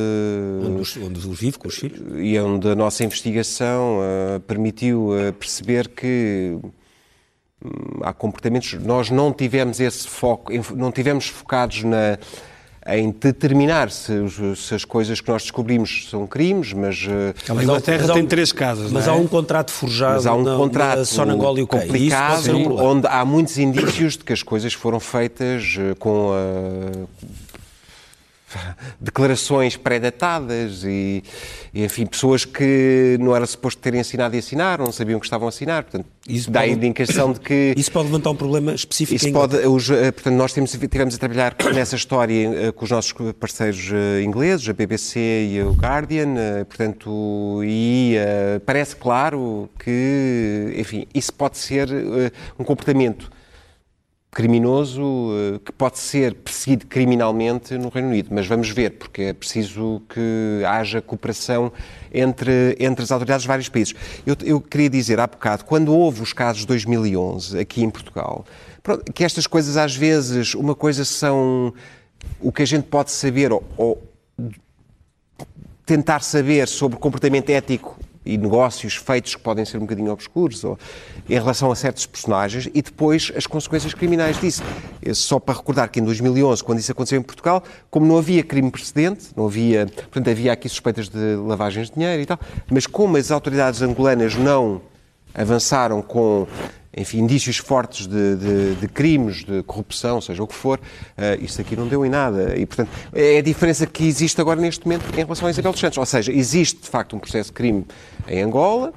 Onde, 0.64 1.01
onde 1.01 1.20
vive 1.34 1.59
com 1.59 1.68
os 1.68 1.74
filhos. 1.74 2.01
E 2.16 2.38
onde 2.38 2.68
a 2.68 2.74
nossa 2.74 3.03
investigação 3.05 3.99
uh, 3.99 4.40
permitiu 4.40 5.09
uh, 5.09 5.32
perceber 5.32 5.88
que 5.88 6.59
há 8.03 8.13
comportamentos. 8.13 8.75
Nós 8.75 9.11
não 9.11 9.33
tivemos 9.33 9.81
esse 9.81 10.09
foco, 10.09 10.53
não 10.75 10.91
tivemos 10.91 11.27
focados 11.27 11.83
na 11.85 12.19
em 12.87 13.13
determinar 13.13 13.91
se, 13.91 14.13
se, 14.57 14.75
as 14.75 14.85
coisas 14.85 15.21
que 15.21 15.31
nós 15.31 15.43
descobrimos 15.43 16.09
são 16.11 16.27
crimes, 16.27 16.73
mas... 16.73 17.07
A 17.49 17.55
eh, 17.55 17.63
Inglaterra 17.63 18.13
tem 18.13 18.27
três 18.27 18.51
casas, 18.51 18.91
Mas 18.91 19.07
é? 19.07 19.11
há 19.11 19.15
um 19.15 19.27
contrato 19.27 19.71
forjado 19.71 20.15
mas 20.15 20.27
há 20.27 20.35
um 20.35 20.43
na, 20.43 20.57
contrato 20.57 20.99
na 20.99 21.05
Sonangol 21.05 21.59
e 21.59 21.63
o 21.63 21.67
complicado, 21.67 22.57
um 22.57 22.83
onde 22.83 23.07
há 23.07 23.25
muitos 23.25 23.57
indícios 23.57 24.17
de 24.17 24.25
que 24.25 24.33
as 24.33 24.43
coisas 24.43 24.73
foram 24.73 24.99
feitas 24.99 25.77
eh, 25.79 25.95
com 25.97 26.33
a 26.33 27.07
declarações 29.00 29.76
pré-datadas 29.76 30.84
e, 30.84 31.22
e, 31.72 31.84
enfim, 31.84 32.07
pessoas 32.07 32.44
que 32.44 33.16
não 33.20 33.34
era 33.34 33.46
suposto 33.46 33.80
terem 33.80 34.00
assinado 34.00 34.34
e 34.34 34.38
assinaram, 34.38 34.84
não 34.84 34.92
sabiam 34.92 35.18
que 35.18 35.26
estavam 35.26 35.46
a 35.46 35.50
assinar. 35.50 35.82
Portanto, 35.84 36.07
isso 36.28 36.50
dá 36.50 36.61
pode, 36.61 36.72
a 36.72 36.74
indicação 36.74 37.32
de 37.32 37.40
que... 37.40 37.74
Isso 37.82 37.90
pode 37.90 38.07
levantar 38.07 38.30
um 38.30 38.36
problema 38.36 38.74
específico 38.74 39.16
isso 39.16 39.32
pode, 39.32 39.57
os, 39.57 39.90
eh, 39.90 40.12
Portanto, 40.12 40.34
nós 40.34 40.53
temos, 40.53 40.70
tivemos 40.70 41.14
a 41.14 41.18
trabalhar 41.18 41.57
nessa 41.74 41.96
história 41.96 42.68
eh, 42.68 42.72
com 42.72 42.84
os 42.84 42.90
nossos 42.90 43.12
parceiros 43.38 43.90
eh, 43.92 44.22
ingleses, 44.22 44.68
a 44.68 44.72
BBC 44.72 45.48
e 45.50 45.62
o 45.62 45.72
Guardian, 45.72 46.34
portanto, 46.68 47.61
e 47.64 48.16
parece 48.64 48.94
claro 48.94 49.68
que, 49.78 50.74
enfim, 50.76 51.07
isso 51.14 51.32
pode 51.32 51.59
ser 51.59 51.88
um 52.59 52.64
comportamento 52.64 53.30
criminoso 54.33 55.30
eh, 55.35 55.61
que 55.62 55.70
pode 55.70 55.99
ser 55.99 56.35
perseguido 56.35 56.87
criminalmente 56.87 57.76
no 57.76 57.91
Reino 57.91 58.09
Unido. 58.09 58.30
Mas 58.33 58.47
vamos 58.47 58.70
ver, 58.70 58.93
porque 58.93 59.22
é 59.24 59.33
preciso 59.35 60.03
que 60.09 60.62
haja 60.66 61.03
cooperação 61.03 61.70
entre, 62.12 62.74
entre 62.80 63.05
as 63.05 63.12
autoridades 63.12 63.43
de 63.43 63.49
vários 63.49 63.68
países. 63.68 63.95
Eu, 64.26 64.35
eu 64.43 64.59
queria 64.59 64.89
dizer 64.89 65.20
há 65.20 65.26
bocado, 65.26 65.66
quando 65.66 65.95
houve 65.95 66.22
os 66.22 66.33
casos 66.33 66.62
de 66.62 66.66
2011 66.66 67.59
aqui 67.59 67.83
em 67.83 67.91
Portugal, 67.91 68.47
que 69.14 69.22
estas 69.22 69.47
coisas 69.47 69.76
às 69.76 69.95
vezes, 69.95 70.55
uma 70.55 70.74
coisa 70.74 71.05
são 71.05 71.74
o 72.41 72.51
que 72.51 72.62
a 72.62 72.66
gente 72.66 72.85
pode 72.85 73.11
saber 73.11 73.53
ou, 73.53 73.62
ou 73.76 74.03
tentar 75.85 76.20
saber 76.20 76.66
sobre 76.68 76.99
comportamento 76.99 77.51
ético 77.51 77.99
e 78.25 78.39
negócios 78.39 78.95
feitos 78.95 79.35
que 79.35 79.43
podem 79.43 79.64
ser 79.64 79.79
um 79.79 79.81
bocadinho 79.81 80.12
obscuros 80.12 80.64
ou, 80.64 80.79
em 81.29 81.35
relação 81.35 81.70
a 81.70 81.77
certos 81.77 82.07
personagens 82.07 82.68
e 82.73 82.83
depois 82.83 83.33
as 83.37 83.47
consequências 83.47 83.95
criminais 83.95 84.41
disso. 84.41 84.62
Só 85.14 85.39
para 85.39 85.57
recordar 85.57 85.89
que 85.89 86.01
em 86.01 86.05
2011, 86.05 86.62
quando 86.62 86.79
isso 86.79 86.93
aconteceu 86.93 87.18
em 87.18 87.23
Portugal, 87.23 87.62
como 87.91 88.07
não 88.07 88.18
havia 88.18 88.43
crime 88.43 88.70
precedente, 88.70 89.31
não 89.37 89.47
havia, 89.47 89.87
portanto 89.87 90.31
havia 90.31 90.53
aqui 90.53 90.68
suspeitas 90.68 91.09
de 91.09 91.37
lavagens 91.37 91.89
de 91.89 91.95
dinheiro 91.95 92.23
e 92.23 92.27
tal, 92.27 92.39
mas 92.70 92.87
como 92.87 93.16
as 93.16 93.31
autoridades 93.31 93.83
angolanas 93.83 94.37
não 94.37 94.81
avançaram 95.35 96.03
com 96.03 96.47
enfim, 96.97 97.20
indícios 97.20 97.57
fortes 97.57 98.07
de, 98.07 98.36
de, 98.36 98.74
de, 98.74 98.88
crimes, 98.88 99.45
de 99.45 99.62
corrupção, 99.62 100.20
seja 100.20 100.43
o 100.43 100.47
que 100.47 100.55
for, 100.55 100.78
uh, 100.78 101.43
isto 101.43 101.61
aqui 101.61 101.74
não 101.74 101.88
deu 101.88 102.05
em 102.05 102.11
nada. 102.11 102.57
E, 102.57 102.66
portanto, 102.66 102.90
é 103.12 103.38
a 103.38 103.43
diferença 103.43 103.86
que 103.86 104.05
existe 104.07 104.40
agora 104.40 104.61
neste 104.61 104.84
momento 104.84 105.05
em 105.12 105.22
relação 105.22 105.49
a 105.49 105.51
Isabel 105.51 105.72
dos 105.72 105.80
Santos. 105.80 105.99
Ou 105.99 106.07
seja, 106.07 106.32
existe 106.32 106.82
de 106.82 106.88
facto 106.88 107.16
um 107.16 107.18
processo 107.18 107.51
de 107.51 107.55
crime 107.55 107.86
em 108.28 108.43
Angola 108.43 108.93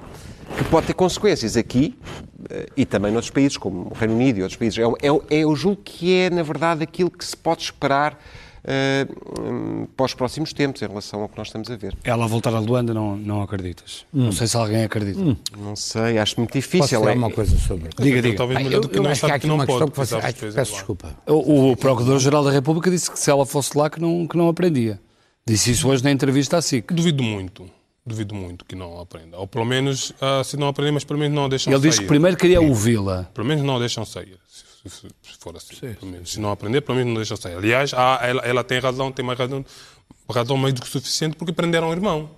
que 0.56 0.64
pode 0.64 0.86
ter 0.86 0.94
consequências 0.94 1.56
aqui 1.56 1.98
uh, 2.40 2.72
e 2.76 2.84
também 2.84 3.10
noutros 3.10 3.30
países, 3.30 3.56
como 3.56 3.88
o 3.90 3.94
Reino 3.94 4.14
Unido 4.14 4.38
e 4.38 4.42
outros 4.42 4.58
países. 4.58 4.78
É, 4.78 4.82
é, 4.82 5.38
é, 5.38 5.38
eu 5.40 5.56
julgo 5.56 5.80
que 5.82 6.14
é, 6.14 6.30
na 6.30 6.42
verdade, 6.42 6.82
aquilo 6.82 7.10
que 7.10 7.24
se 7.24 7.36
pode 7.36 7.62
esperar 7.62 8.18
uh, 8.66 9.86
para 9.96 10.06
os 10.06 10.14
próximos 10.14 10.52
tempos 10.52 10.82
em 10.82 10.86
relação 10.86 11.22
ao 11.22 11.28
que 11.28 11.38
nós 11.38 11.48
estamos 11.48 11.70
a 11.70 11.76
ver. 11.76 11.96
Ela 12.04 12.26
voltar 12.26 12.54
a 12.54 12.58
Luanda 12.58 12.92
não, 12.92 13.16
não 13.16 13.42
acreditas? 13.42 14.04
Hum. 14.12 14.24
Não 14.24 14.32
sei 14.32 14.46
se 14.46 14.56
alguém 14.56 14.84
acredita. 14.84 15.20
Hum. 15.20 15.36
Não 15.58 15.76
sei, 15.76 16.18
acho 16.18 16.38
muito 16.38 16.52
difícil. 16.52 17.00
Posso 17.00 17.08
é 17.08 17.14
uma 17.14 17.30
coisa 17.30 17.56
sobre... 17.58 17.90
Diga, 17.98 18.22
diga. 18.22 18.36
Talvez 18.36 18.72
eu, 18.72 18.82
eu 18.92 19.08
acho 19.08 19.24
que 19.24 19.32
há 19.32 19.34
aqui 19.34 19.48
uma 19.48 19.66
questão 19.66 19.88
que 19.88 19.96
você... 19.96 20.16
Ai, 20.16 20.32
peço 20.32 20.72
desculpa. 20.72 21.16
O, 21.26 21.70
o 21.70 21.76
Procurador-Geral 21.76 22.44
da 22.44 22.50
República 22.50 22.90
disse 22.90 23.10
que 23.10 23.18
se 23.18 23.30
ela 23.30 23.46
fosse 23.46 23.76
lá 23.76 23.88
que 23.88 24.00
não, 24.00 24.26
que 24.26 24.36
não 24.36 24.48
aprendia. 24.48 25.00
Disse 25.46 25.70
isso 25.70 25.88
hoje 25.88 26.02
na 26.02 26.10
entrevista 26.10 26.56
à 26.56 26.62
SIC. 26.62 26.92
Duvido 26.92 27.22
muito. 27.22 27.70
Duvido 28.04 28.34
muito 28.34 28.64
que 28.64 28.76
não 28.76 29.00
aprenda. 29.00 29.36
Ou 29.36 29.46
pelo 29.46 29.64
menos, 29.64 30.10
uh, 30.10 30.44
se 30.44 30.56
não 30.56 30.68
aprender, 30.68 30.92
mas 30.92 31.04
pelo 31.04 31.18
menos 31.18 31.34
não 31.34 31.48
deixam 31.48 31.72
Ele 31.72 31.80
sair. 31.80 31.86
Ele 31.86 31.90
disse 31.90 32.00
que 32.02 32.06
primeiro 32.06 32.36
queria 32.36 32.60
ouvi-la. 32.60 33.24
Pelo 33.34 33.46
menos 33.46 33.64
não 33.64 33.78
deixam 33.78 34.04
sair 34.04 34.38
se, 34.48 34.64
for 34.88 35.56
assim. 35.56 35.74
Sim, 35.74 35.96
sim, 36.00 36.24
se 36.24 36.40
não 36.40 36.50
aprender, 36.50 36.80
pelo 36.80 36.98
menos 36.98 37.12
não 37.12 37.20
deixa 37.20 37.36
sair. 37.36 37.56
Aliás, 37.56 37.92
há, 37.94 38.20
ela, 38.22 38.42
ela, 38.42 38.64
tem 38.64 38.78
razão, 38.78 39.12
tem 39.12 39.24
mais 39.24 39.38
razão, 39.38 39.64
razão 40.28 40.56
mais 40.56 40.74
do 40.74 40.82
que 40.82 40.88
suficiente, 40.88 41.36
porque 41.36 41.52
prenderam 41.52 41.88
o 41.90 41.92
irmão. 41.92 42.30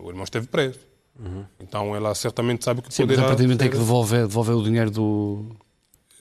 O 0.00 0.08
irmão 0.08 0.24
esteve 0.24 0.46
preso. 0.46 0.78
Uhum. 1.18 1.44
Então 1.60 1.94
ela 1.94 2.14
certamente 2.14 2.64
sabe 2.64 2.82
que 2.82 2.92
Sim, 2.92 3.02
poderá... 3.02 3.22
Mas 3.22 3.26
a 3.26 3.28
partir 3.28 3.42
do 3.42 3.48
momento 3.48 3.62
em 3.62 3.70
que 3.70 3.76
devolver, 3.76 4.26
devolver 4.26 4.56
o 4.56 4.62
dinheiro 4.62 4.90
do... 4.90 5.46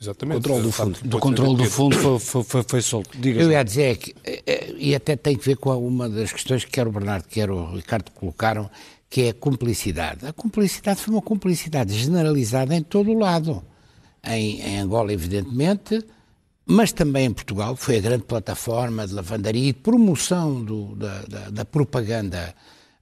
Exatamente. 0.02 0.38
Controle 0.38 0.64
do 0.64 0.72
fundo. 0.72 1.00
Do 1.04 1.20
controle 1.20 1.58
do 1.58 1.66
fundo 1.66 1.96
foi, 1.96 2.20
foi, 2.20 2.44
foi, 2.44 2.64
foi 2.64 2.82
solto. 2.82 3.16
Diga 3.20 3.40
Eu 3.40 3.52
ia 3.52 3.64
dizer 3.64 3.98
que, 3.98 4.16
eh, 4.24 4.42
eh, 4.48 4.74
e 4.76 4.96
até 4.96 5.16
tem 5.16 5.38
que 5.38 5.46
ver 5.46 5.58
com 5.58 5.78
uma 5.78 6.10
das 6.10 6.34
questões 6.34 6.66
que 6.66 6.72
quer 6.72 6.88
o 6.88 6.92
Bernardo, 6.92 7.28
quer 7.28 7.52
o 7.52 7.76
Ricardo 7.76 8.10
colocaram, 8.10 8.68
que 9.08 9.24
é 9.24 9.30
a 9.30 9.34
cumplicidade. 9.36 10.26
A 10.26 10.34
cumplicidade 10.34 11.02
foi 11.02 11.14
uma 11.14 11.22
cumplicidade 11.22 11.94
generalizada 11.94 12.76
em 12.76 12.82
todo 12.82 13.12
o 13.12 13.20
lado 13.20 13.64
em, 14.24 14.62
em 14.62 14.80
Angola, 14.80 15.12
evidentemente, 15.12 16.04
mas 16.66 16.92
também 16.92 17.26
em 17.26 17.34
Portugal, 17.34 17.76
que 17.76 17.84
foi 17.84 17.98
a 17.98 18.02
grande 18.02 18.24
plataforma 18.24 19.08
de 19.08 19.14
lavandaria 19.14 19.70
e 19.70 19.74
de 19.74 19.80
promoção 19.80 20.64
do, 20.64 20.96
da, 20.96 21.22
da, 21.24 21.50
da, 21.50 21.66
propaganda 21.66 22.54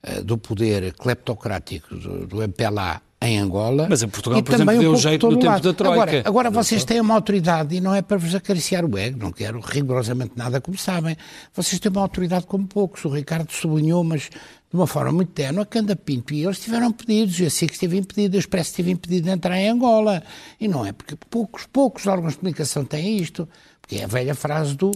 uh, 0.08 0.24
do 0.24 0.38
poder 0.38 0.94
cleptocrático 0.94 1.96
do, 1.96 2.26
do 2.26 2.42
MPLA 2.42 3.02
em 3.22 3.38
Angola. 3.38 3.88
Mas 3.90 4.02
em 4.02 4.08
Portugal, 4.08 4.42
por 4.42 4.56
exemplo, 4.56 4.76
um 4.76 4.80
deu 4.80 4.96
jeito 4.96 5.30
no 5.30 5.38
tempo 5.38 5.52
lado. 5.52 5.64
da 5.64 5.74
Troika. 5.74 6.02
Agora, 6.02 6.24
agora 6.26 6.50
vocês 6.50 6.86
têm 6.86 7.02
uma 7.02 7.14
autoridade 7.14 7.76
e 7.76 7.82
não 7.82 7.94
é 7.94 8.02
para 8.02 8.18
vos 8.18 8.34
acariciar 8.34 8.86
o 8.86 8.98
ego, 8.98 9.20
não 9.20 9.32
quero 9.32 9.60
rigorosamente 9.60 10.34
nada, 10.36 10.62
como 10.62 10.78
sabem. 10.78 11.18
Vocês 11.54 11.80
têm 11.80 11.92
uma 11.92 12.02
autoridade 12.02 12.46
como 12.48 12.66
poucos. 12.66 13.04
O 13.04 13.10
Ricardo 13.10 13.52
sublinhou, 13.52 14.04
mas 14.04 14.30
de 14.70 14.76
uma 14.76 14.86
forma 14.86 15.12
muito 15.12 15.32
ténue, 15.32 15.62
a 15.62 15.66
Canda 15.66 15.96
Pinto 15.96 16.34
e 16.34 16.44
eles 16.44 16.60
tiveram 16.60 16.92
pedidos, 16.92 17.40
eu 17.40 17.50
sei 17.50 17.68
que 17.68 17.74
esteve 17.74 17.98
impedido, 17.98 18.38
o 18.38 18.40
Expresso 18.40 18.70
esteve 18.70 18.92
impedido 18.92 19.26
de 19.26 19.32
entrar 19.32 19.58
em 19.58 19.68
Angola. 19.68 20.22
E 20.60 20.68
não 20.68 20.86
é 20.86 20.92
porque 20.92 21.16
poucos, 21.30 21.66
poucos 21.66 22.06
órgãos 22.06 22.34
de 22.34 22.40
comunicação 22.40 22.86
têm 22.86 23.18
isto, 23.18 23.50
porque 23.82 23.96
é 23.96 24.04
a 24.04 24.08
velha 24.08 24.36
frase 24.36 24.76
do 24.76 24.92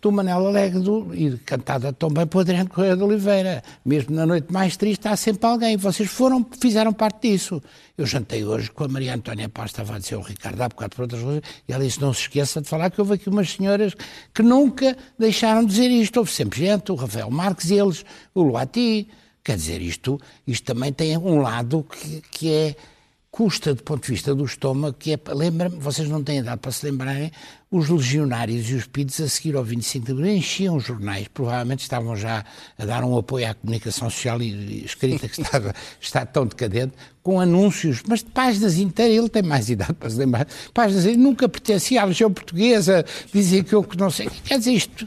do 0.00 0.12
Manel 0.12 0.46
Alegre 0.46 0.80
do, 0.80 1.14
e 1.14 1.36
cantada 1.38 1.92
também 1.92 2.26
por 2.26 2.40
Adriano 2.40 2.68
Correia 2.68 2.96
de 2.96 3.02
Oliveira. 3.02 3.62
Mesmo 3.84 4.14
na 4.14 4.26
noite 4.26 4.52
mais 4.52 4.76
triste 4.76 5.08
há 5.08 5.16
sempre 5.16 5.46
alguém. 5.46 5.76
Vocês 5.76 6.08
foram, 6.08 6.46
fizeram 6.60 6.92
parte 6.92 7.28
disso. 7.28 7.62
Eu 7.96 8.06
jantei 8.06 8.44
hoje 8.44 8.70
com 8.70 8.84
a 8.84 8.88
Maria 8.88 9.14
Antónia 9.14 9.48
Paz, 9.48 9.72
a 9.78 9.98
dizer 9.98 10.16
o 10.16 10.20
Ricardo 10.20 10.60
há 10.60 10.68
bocado 10.68 10.94
por 10.94 11.02
outras 11.02 11.22
coisas, 11.22 11.42
e 11.66 11.72
ela 11.72 11.84
disse, 11.84 12.00
não 12.00 12.12
se 12.12 12.22
esqueça 12.22 12.60
de 12.60 12.68
falar 12.68 12.90
que 12.90 13.00
houve 13.00 13.14
aqui 13.14 13.28
umas 13.28 13.50
senhoras 13.50 13.94
que 14.34 14.42
nunca 14.42 14.96
deixaram 15.18 15.62
de 15.62 15.70
dizer 15.70 15.90
isto. 15.90 16.18
Houve 16.18 16.30
sempre 16.30 16.60
gente, 16.60 16.92
o 16.92 16.94
Rafael 16.94 17.30
Marques 17.30 17.70
e 17.70 17.74
eles, 17.74 18.04
o 18.34 18.42
Luati. 18.42 19.08
Quer 19.42 19.56
dizer, 19.56 19.80
isto, 19.80 20.20
isto 20.46 20.64
também 20.64 20.92
tem 20.92 21.16
um 21.16 21.40
lado 21.40 21.86
que, 21.88 22.22
que 22.30 22.52
é 22.52 22.76
custa 23.36 23.74
do 23.74 23.82
ponto 23.82 24.02
de 24.02 24.12
vista 24.12 24.34
do 24.34 24.46
estômago, 24.46 24.96
que 24.98 25.12
é, 25.12 25.20
lembra-me, 25.28 25.76
vocês 25.76 26.08
não 26.08 26.24
têm 26.24 26.38
idade 26.38 26.58
para 26.58 26.72
se 26.72 26.86
lembrarem, 26.86 27.30
os 27.70 27.90
legionários 27.90 28.70
e 28.70 28.74
os 28.74 28.86
PIDs 28.86 29.20
a 29.20 29.28
seguir 29.28 29.56
ao 29.56 29.62
25 29.62 30.06
de 30.06 30.12
abril 30.12 30.34
enchiam 30.34 30.76
os 30.76 30.84
jornais, 30.84 31.28
provavelmente 31.28 31.80
estavam 31.80 32.16
já 32.16 32.42
a 32.78 32.86
dar 32.86 33.04
um 33.04 33.14
apoio 33.18 33.50
à 33.50 33.52
comunicação 33.52 34.08
social 34.08 34.40
e, 34.40 34.82
escrita 34.86 35.28
que 35.28 35.42
estava, 35.42 35.74
está 36.00 36.24
tão 36.24 36.46
decadente, 36.46 36.94
com 37.22 37.38
anúncios, 37.38 38.02
mas 38.08 38.20
de 38.20 38.30
páginas 38.30 38.78
inteiras, 38.78 39.18
ele 39.18 39.28
tem 39.28 39.42
mais 39.42 39.68
idade 39.68 39.92
para 39.92 40.08
se 40.08 40.16
lembrar, 40.16 40.46
páginas, 40.72 41.04
nunca 41.18 41.46
pertencia 41.46 42.00
à 42.00 42.06
Legião 42.06 42.32
Portuguesa, 42.32 43.04
dizia 43.34 43.62
que 43.62 43.74
eu 43.74 43.84
que 43.84 43.98
não 43.98 44.10
sei, 44.10 44.30
quer 44.46 44.58
dizer, 44.58 44.72
isto, 44.72 45.06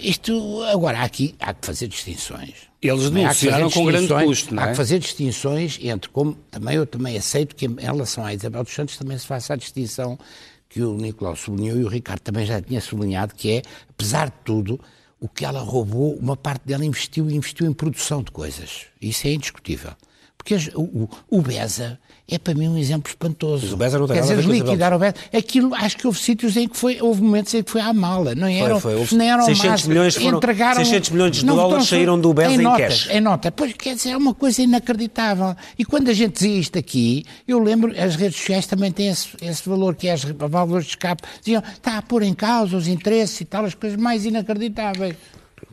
isto, 0.00 0.62
agora, 0.64 1.02
aqui 1.02 1.34
há 1.38 1.54
que 1.54 1.66
fazer 1.66 1.88
distinções. 1.88 2.54
Eles 2.82 3.10
denunciaram 3.10 3.70
com 3.70 3.86
grande 3.86 4.08
custo, 4.08 4.54
não 4.54 4.62
é? 4.62 4.66
Há 4.66 4.70
que 4.70 4.76
fazer 4.76 4.98
distinções 4.98 5.78
entre 5.82 6.10
como, 6.10 6.34
também 6.50 6.76
eu 6.76 6.86
também 6.86 7.16
aceito 7.16 7.56
que 7.56 7.66
em 7.66 7.76
relação 7.80 8.24
à 8.24 8.34
Isabel 8.34 8.62
dos 8.62 8.74
Santos 8.74 8.96
também 8.96 9.16
se 9.16 9.26
faça 9.26 9.54
a 9.54 9.56
distinção 9.56 10.18
que 10.68 10.82
o 10.82 10.96
Nicolau 10.96 11.36
sublinhou 11.36 11.78
e 11.78 11.84
o 11.84 11.88
Ricardo 11.88 12.20
também 12.20 12.44
já 12.44 12.60
tinha 12.60 12.80
sublinhado, 12.80 13.34
que 13.34 13.52
é, 13.52 13.62
apesar 13.88 14.26
de 14.26 14.36
tudo, 14.44 14.80
o 15.20 15.28
que 15.28 15.44
ela 15.44 15.60
roubou, 15.60 16.16
uma 16.16 16.36
parte 16.36 16.66
dela 16.66 16.84
investiu 16.84 17.30
e 17.30 17.34
investiu 17.34 17.66
em 17.66 17.72
produção 17.72 18.22
de 18.22 18.30
coisas. 18.30 18.86
Isso 19.00 19.26
é 19.26 19.32
indiscutível 19.32 19.92
Porque 20.36 20.56
o, 20.74 21.08
o, 21.30 21.40
Beza 21.40 21.98
é 22.26 22.38
para 22.38 22.54
mim 22.54 22.68
um 22.68 22.78
exemplo 22.78 23.08
espantoso. 23.10 23.64
Mas 23.64 23.72
o 23.72 23.76
Beza 23.76 23.98
não 23.98 24.06
tem 24.06 24.16
Quer 24.16 24.22
dizer, 24.22 24.40
liquidar 24.50 24.94
o 24.94 24.98
Beza. 24.98 25.14
Aquilo, 25.36 25.74
acho 25.74 25.96
que 25.98 26.06
houve 26.06 26.18
sítios 26.18 26.56
em 26.56 26.66
que 26.66 26.76
foi, 26.76 26.98
houve 27.00 27.20
momentos 27.22 27.52
em 27.52 27.62
que 27.62 27.70
foi 27.70 27.82
à 27.82 27.92
mala. 27.92 28.34
Não 28.34 28.46
eram, 28.48 28.80
foi, 28.80 28.94
houve 28.94 29.14
nem 29.14 29.30
eram 29.30 29.44
600 29.44 29.68
más, 29.70 29.86
milhões 29.86 30.14
foram- 30.14 30.38
entregaram, 30.38 30.76
600 30.84 31.10
milhões 31.10 31.36
de 31.36 31.44
não, 31.44 31.54
dólares 31.56 31.86
saíram 31.86 32.18
do 32.18 32.32
Beza 32.32 32.52
em 32.54 32.58
notas, 32.58 33.04
cash. 33.04 33.08
Em 33.14 33.20
nota. 33.20 33.52
Pois, 33.52 33.72
quer 33.74 33.94
dizer, 33.94 34.10
é 34.10 34.16
uma 34.16 34.32
coisa 34.34 34.62
inacreditável. 34.62 35.54
E 35.78 35.84
quando 35.84 36.08
a 36.08 36.12
gente 36.14 36.32
dizia 36.34 36.58
isto 36.58 36.78
aqui, 36.78 37.24
eu 37.46 37.58
lembro, 37.62 37.92
as 38.00 38.16
redes 38.16 38.36
sociais 38.38 38.66
também 38.66 38.90
têm 38.90 39.08
esse, 39.08 39.28
esse 39.42 39.68
valor, 39.68 39.94
que 39.94 40.08
é 40.08 40.12
as 40.12 40.24
válvulas 40.24 40.84
de 40.84 40.90
escape. 40.90 41.22
Diziam, 41.44 41.62
está 41.74 41.98
a 41.98 42.02
pôr 42.02 42.22
em 42.22 42.32
causa 42.34 42.76
os 42.76 42.88
interesses 42.88 43.38
e 43.42 43.44
tal, 43.44 43.64
as 43.66 43.74
coisas 43.74 43.98
mais 43.98 44.24
inacreditáveis. 44.24 45.14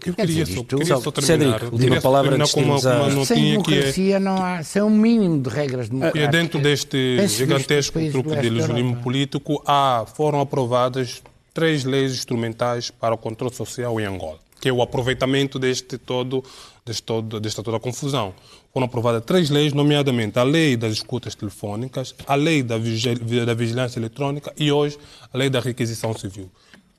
Eu 0.06 0.14
Quer 0.14 0.26
queria 0.26 0.44
dizer, 0.46 0.54
só, 0.56 0.62
isto- 0.62 0.78
queria 0.78 0.96
só 0.98 1.12
Cédric, 1.22 1.28
terminar. 1.28 1.64
Eu 1.64 1.72
última 1.72 2.02
palavra 2.02 2.36
antes 2.36 2.48
de 2.50 2.54
com 2.56 2.62
uma, 2.62 2.76
uma 2.76 2.80
Sem 2.80 3.16
notinha 3.16 3.62
que 3.64 3.72
é 3.74 3.76
democracia 3.76 4.20
não 4.20 4.42
há, 4.44 4.64
sem 4.64 4.82
um 4.82 4.90
mínimo 4.90 5.42
de 5.42 5.50
regras 5.50 5.88
que 5.90 5.96
é 5.96 6.00
democráticas. 6.00 6.32
dentro 6.32 6.60
deste 6.60 7.28
gigantesco 7.28 8.00
truque 8.12 8.36
de 8.38 8.48
ilusionismo 8.48 8.96
político, 8.98 9.62
há, 9.66 10.06
foram 10.16 10.40
aprovadas 10.42 11.22
três 11.54 11.84
leis 11.84 12.14
instrumentais 12.14 12.90
para 12.90 13.14
o 13.14 13.18
controle 13.18 13.54
social 13.54 14.00
em 14.00 14.06
Angola, 14.06 14.40
que 14.60 14.70
é 14.70 14.74
o 14.74 14.82
aproveitamento 14.82 15.60
deste 15.60 15.98
todo, 15.98 16.44
deste 16.86 17.04
todo, 17.04 17.40
desta 17.40 17.62
toda 17.62 17.78
a 17.78 17.80
confusão. 17.80 18.34
Foram 18.74 18.86
aprovadas 18.86 19.24
três 19.26 19.50
leis, 19.50 19.74
nomeadamente 19.74 20.40
a 20.40 20.44
lei 20.44 20.78
das 20.78 20.94
escutas 20.94 21.36
telefónicas, 21.36 22.16
a 22.26 22.36
lei 22.36 22.64
da, 22.64 22.78
da 22.78 23.54
vigilância 23.54 24.00
eletrônica 24.00 24.54
e 24.58 24.72
hoje 24.72 24.98
a 25.34 25.38
lei 25.38 25.50
da 25.50 25.60
requisição 25.60 26.14
civil. 26.18 26.50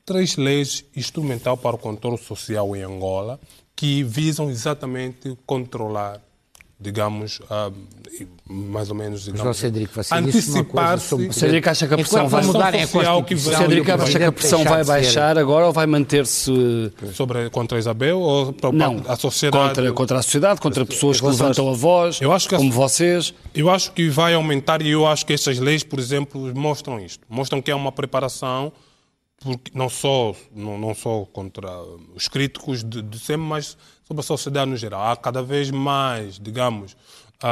Três 0.04 0.36
leis 0.36 0.84
instrumental 0.96 1.56
para 1.56 1.76
o 1.76 1.78
controle 1.78 2.18
social 2.18 2.74
em 2.74 2.82
Angola 2.82 3.38
que 3.74 4.02
visam 4.02 4.50
exatamente 4.50 5.36
controlar 5.46 6.20
digamos, 6.82 7.40
ah, 7.48 7.70
mais 8.44 8.90
ou 8.90 8.96
menos, 8.96 9.22
digamos, 9.24 9.60
coisa 9.60 10.16
antecipar-se 10.16 11.14
O 11.14 11.32
Cédric 11.32 11.68
acha 11.68 11.86
que 11.86 11.94
a 11.94 11.96
pressão 11.96 12.28
vai... 12.28 12.42
não 12.42 12.52
mudarem 12.52 12.82
a 12.82 12.86
social 12.86 13.22
que 13.22 13.34
o 13.34 13.38
acha 14.02 14.18
que 14.18 14.24
a 14.24 14.32
pressão 14.32 14.64
vai 14.64 14.84
baixar 14.84 15.38
agora 15.38 15.66
ou 15.66 15.72
vai 15.72 15.86
manter-se... 15.86 16.92
sobre 17.14 17.48
contra 17.50 17.78
Isabel 17.78 18.18
ou 18.18 18.52
para 18.52 18.72
Não, 18.72 19.00
a 19.06 19.16
sociedade? 19.16 19.68
contra, 19.68 19.92
contra 19.92 20.18
a 20.18 20.22
sociedade, 20.22 20.60
contra 20.60 20.84
pessoas 20.84 21.20
que 21.20 21.26
levantam 21.26 21.70
a 21.70 21.72
voz, 21.72 22.20
Eu 22.20 22.32
acho 22.32 22.48
que 22.48 22.54
a- 22.56 22.58
como 22.58 22.72
vocês. 22.72 23.32
Eu 23.54 23.70
acho 23.70 23.92
que 23.92 24.08
vai 24.08 24.34
aumentar 24.34 24.82
e 24.82 24.90
eu 24.90 25.06
acho 25.06 25.24
que 25.24 25.32
estas 25.32 25.58
leis, 25.58 25.84
por 25.84 25.98
exemplo, 26.00 26.52
mostram 26.54 26.98
isto. 26.98 27.24
Mostram 27.28 27.62
que 27.62 27.70
é 27.70 27.74
uma 27.74 27.92
preparação 27.92 28.72
porque 29.42 29.70
não 29.74 29.88
só 29.88 30.34
não, 30.54 30.78
não 30.78 30.94
só 30.94 31.24
contra 31.26 31.68
os 32.14 32.28
críticos 32.28 32.82
de, 32.84 33.02
de 33.02 33.18
sempre, 33.18 33.46
mas 33.46 33.76
sobre 34.06 34.20
a 34.20 34.24
sociedade 34.24 34.70
no 34.70 34.76
geral. 34.76 35.10
Há 35.10 35.16
cada 35.16 35.42
vez 35.42 35.70
mais, 35.70 36.38
digamos, 36.38 36.96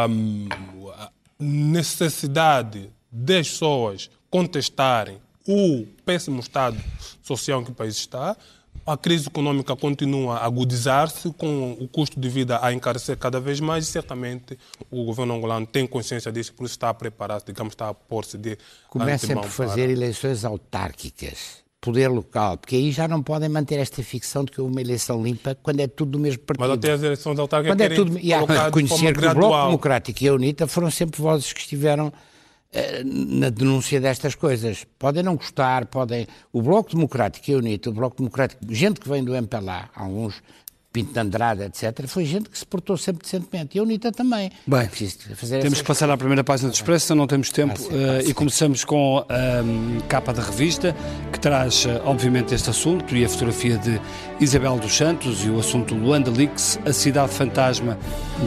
hum, 0.08 0.48
a 0.94 1.10
necessidade 1.38 2.90
das 3.10 3.48
pessoas 3.48 4.10
contestarem 4.30 5.18
o 5.48 5.86
péssimo 6.04 6.40
estado 6.40 6.78
social 7.22 7.60
em 7.60 7.64
que 7.64 7.70
o 7.70 7.74
país 7.74 7.96
está. 7.96 8.36
A 8.86 8.96
crise 8.96 9.26
econômica 9.28 9.74
continua 9.76 10.36
a 10.38 10.46
agudizar-se, 10.46 11.30
com 11.32 11.72
o 11.72 11.88
custo 11.88 12.18
de 12.18 12.28
vida 12.28 12.58
a 12.64 12.72
encarecer 12.72 13.16
cada 13.16 13.38
vez 13.40 13.60
mais, 13.60 13.86
e 13.86 13.90
certamente 13.90 14.58
o 14.90 15.04
governo 15.04 15.34
angolano 15.34 15.66
tem 15.66 15.86
consciência 15.86 16.30
disso, 16.32 16.52
por 16.54 16.64
isso 16.64 16.74
está 16.74 16.88
a 16.88 16.94
preparar, 16.94 17.42
digamos, 17.44 17.72
está 17.72 17.88
a 17.88 17.94
pôr-se 17.94 18.38
de 18.38 18.56
Comecem 18.88 19.34
por 19.36 19.48
fazer 19.48 19.82
para- 19.82 19.92
eleições 19.92 20.44
autárquicas, 20.44 21.59
poder 21.80 22.08
local, 22.08 22.58
porque 22.58 22.76
aí 22.76 22.92
já 22.92 23.08
não 23.08 23.22
podem 23.22 23.48
manter 23.48 23.78
esta 23.78 24.02
ficção 24.02 24.44
de 24.44 24.52
que 24.52 24.60
houve 24.60 24.72
uma 24.72 24.80
eleição 24.80 25.22
limpa 25.22 25.56
quando 25.62 25.80
é 25.80 25.86
tudo 25.86 26.12
do 26.12 26.18
mesmo 26.18 26.42
partido. 26.42 26.68
Mas 26.68 26.76
até 26.76 26.92
as 26.92 27.02
eleições 27.02 27.38
autárquicas 27.38 27.74
Quando 27.74 27.80
é 27.80 27.94
tudo, 27.94 28.18
e 28.18 28.32
há 28.34 28.40
que 28.40 28.46
colocar 28.46 28.60
de 28.60 28.66
reconhecer 28.66 28.96
forma 28.96 29.12
que 29.14 29.26
o 29.26 29.34
Bloco. 29.34 29.66
Democrático 29.66 30.24
e 30.24 30.28
a 30.28 30.34
UNITA 30.34 30.66
foram 30.66 30.90
sempre 30.90 31.22
vozes 31.22 31.52
que 31.52 31.60
estiveram 31.60 32.12
eh, 32.72 33.02
na 33.04 33.48
denúncia 33.48 33.98
destas 33.98 34.34
coisas. 34.34 34.86
Podem 34.98 35.22
não 35.22 35.36
gostar, 35.36 35.86
podem. 35.86 36.26
O 36.52 36.60
Bloco 36.60 36.94
Democrático 36.94 37.50
e 37.50 37.54
a 37.54 37.56
UNITA, 37.56 37.88
o 37.88 37.92
Bloco 37.94 38.16
Democrático, 38.18 38.62
gente 38.68 39.00
que 39.00 39.08
vem 39.08 39.24
do 39.24 39.34
MPLA, 39.34 39.88
alguns 39.94 40.42
Pinto 40.92 41.12
de 41.12 41.20
Andrade, 41.20 41.62
etc., 41.62 42.06
foi 42.08 42.24
gente 42.24 42.50
que 42.50 42.58
se 42.58 42.66
portou 42.66 42.96
sempre 42.96 43.22
decentemente. 43.22 43.76
E 43.76 43.80
a 43.80 43.82
UNITA 43.84 44.10
também. 44.10 44.50
Bem, 44.66 44.88
É 45.30 45.60
Temos 45.60 45.80
que 45.80 45.86
passar 45.86 46.10
à 46.10 46.16
primeira 46.16 46.42
página 46.42 46.68
do 46.68 46.74
Expresso, 46.74 47.14
não 47.14 47.28
temos 47.28 47.50
tempo. 47.50 47.78
sim, 47.78 47.88
eh, 47.92 48.24
e 48.26 48.34
começamos 48.34 48.84
com 48.84 49.24
a 49.28 49.62
hum, 49.62 49.98
capa 50.08 50.32
da 50.32 50.42
revista, 50.42 50.94
que 51.32 51.38
traz, 51.38 51.86
eh, 51.86 52.00
obviamente, 52.04 52.54
este 52.54 52.70
assunto 52.70 53.14
e 53.16 53.24
a 53.24 53.28
fotografia 53.28 53.78
de 53.78 54.00
Isabel 54.40 54.78
dos 54.78 54.96
Santos 54.96 55.44
e 55.44 55.50
o 55.50 55.60
assunto 55.60 55.94
Luanda 55.94 56.30
Leaks, 56.30 56.80
a 56.84 56.92
cidade 56.92 57.32
fantasma 57.32 57.96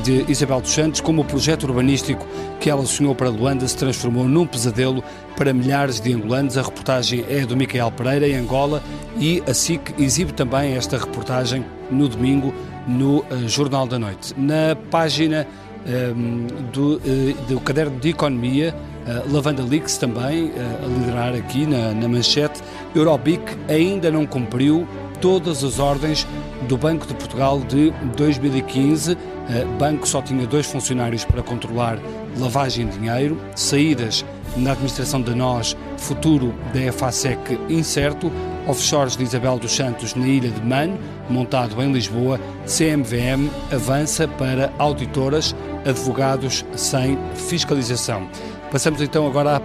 de 0.04 0.30
Isabel 0.30 0.60
dos 0.60 0.72
Santos, 0.72 1.00
como 1.00 1.22
o 1.22 1.26
projeto 1.26 1.64
urbanístico 1.64 2.28
que 2.60 2.70
ela 2.70 2.86
sonhou 2.86 3.16
para 3.16 3.30
Luanda 3.30 3.66
se 3.68 3.78
transformou 3.78 4.28
num 4.28 4.46
pesadelo 4.46 5.02
para 5.36 5.54
milhares 5.54 6.00
de 6.00 6.14
angolanos. 6.14 6.58
A 6.58 6.62
reportagem 6.62 7.26
é 7.30 7.46
do 7.46 7.56
Micael 7.56 7.92
Pereira, 7.92 8.28
em 8.28 8.36
Angola, 8.36 8.82
e 9.18 9.44
a 9.48 9.54
SIC 9.54 9.94
exibe 10.00 10.34
também 10.34 10.74
esta 10.74 10.98
reportagem 10.98 11.66
no 11.92 12.08
domingo 12.08 12.54
no 12.88 13.24
eh, 13.30 13.48
Jornal 13.48 13.88
da 13.88 13.98
Noite. 13.98 14.34
Na 14.38 14.76
página 14.92 15.48
ehm, 15.86 16.48
do, 16.72 16.98
eh, 17.06 17.34
do 17.48 17.60
caderno 17.60 18.00
de 18.00 18.10
economia, 18.10 18.76
eh, 19.06 19.24
Lavanda 19.32 19.64
Leaks 19.64 19.98
também, 19.98 20.52
a 20.52 20.88
liderar 20.88 21.34
aqui 21.34 21.66
na, 21.66 21.94
na 21.94 22.08
manchete, 22.08 22.62
Eurobic 22.96 23.42
ainda 23.70 24.12
não 24.12 24.26
cumpriu 24.26 24.88
todas 25.24 25.64
as 25.64 25.80
ordens 25.80 26.28
do 26.68 26.78
Banco 26.78 27.08
de 27.08 27.14
Portugal 27.14 27.62
de 27.62 27.92
2015. 28.18 29.18
Eh, 29.50 29.66
banco 29.80 30.06
só 30.06 30.22
tinha 30.22 30.46
dois 30.46 30.66
funcionários 30.66 31.24
para 31.24 31.42
controlar 31.42 31.98
lavagem 32.38 32.88
de 32.88 32.98
dinheiro, 32.98 33.40
saídas 33.56 34.26
na 34.58 34.74
administração 34.74 35.22
da 35.22 35.34
NOS, 35.34 35.78
futuro 35.96 36.54
da 36.74 36.82
EFASEC 36.82 37.58
incerto, 37.70 38.30
offshores 38.68 39.16
de 39.16 39.24
Isabel 39.24 39.58
dos 39.58 39.74
Santos 39.74 40.14
na 40.14 40.28
ilha 40.28 40.50
de 40.50 40.62
Man, 40.62 40.98
montado 41.30 41.82
em 41.82 41.94
Lisboa, 41.94 42.38
CMVM 42.66 43.50
avança 43.74 44.28
para 44.28 44.74
auditoras, 44.78 45.56
advogados 45.86 46.66
sem 46.76 47.18
fiscalização. 47.34 48.28
Passamos 48.70 49.02
então 49.02 49.26
agora 49.26 49.62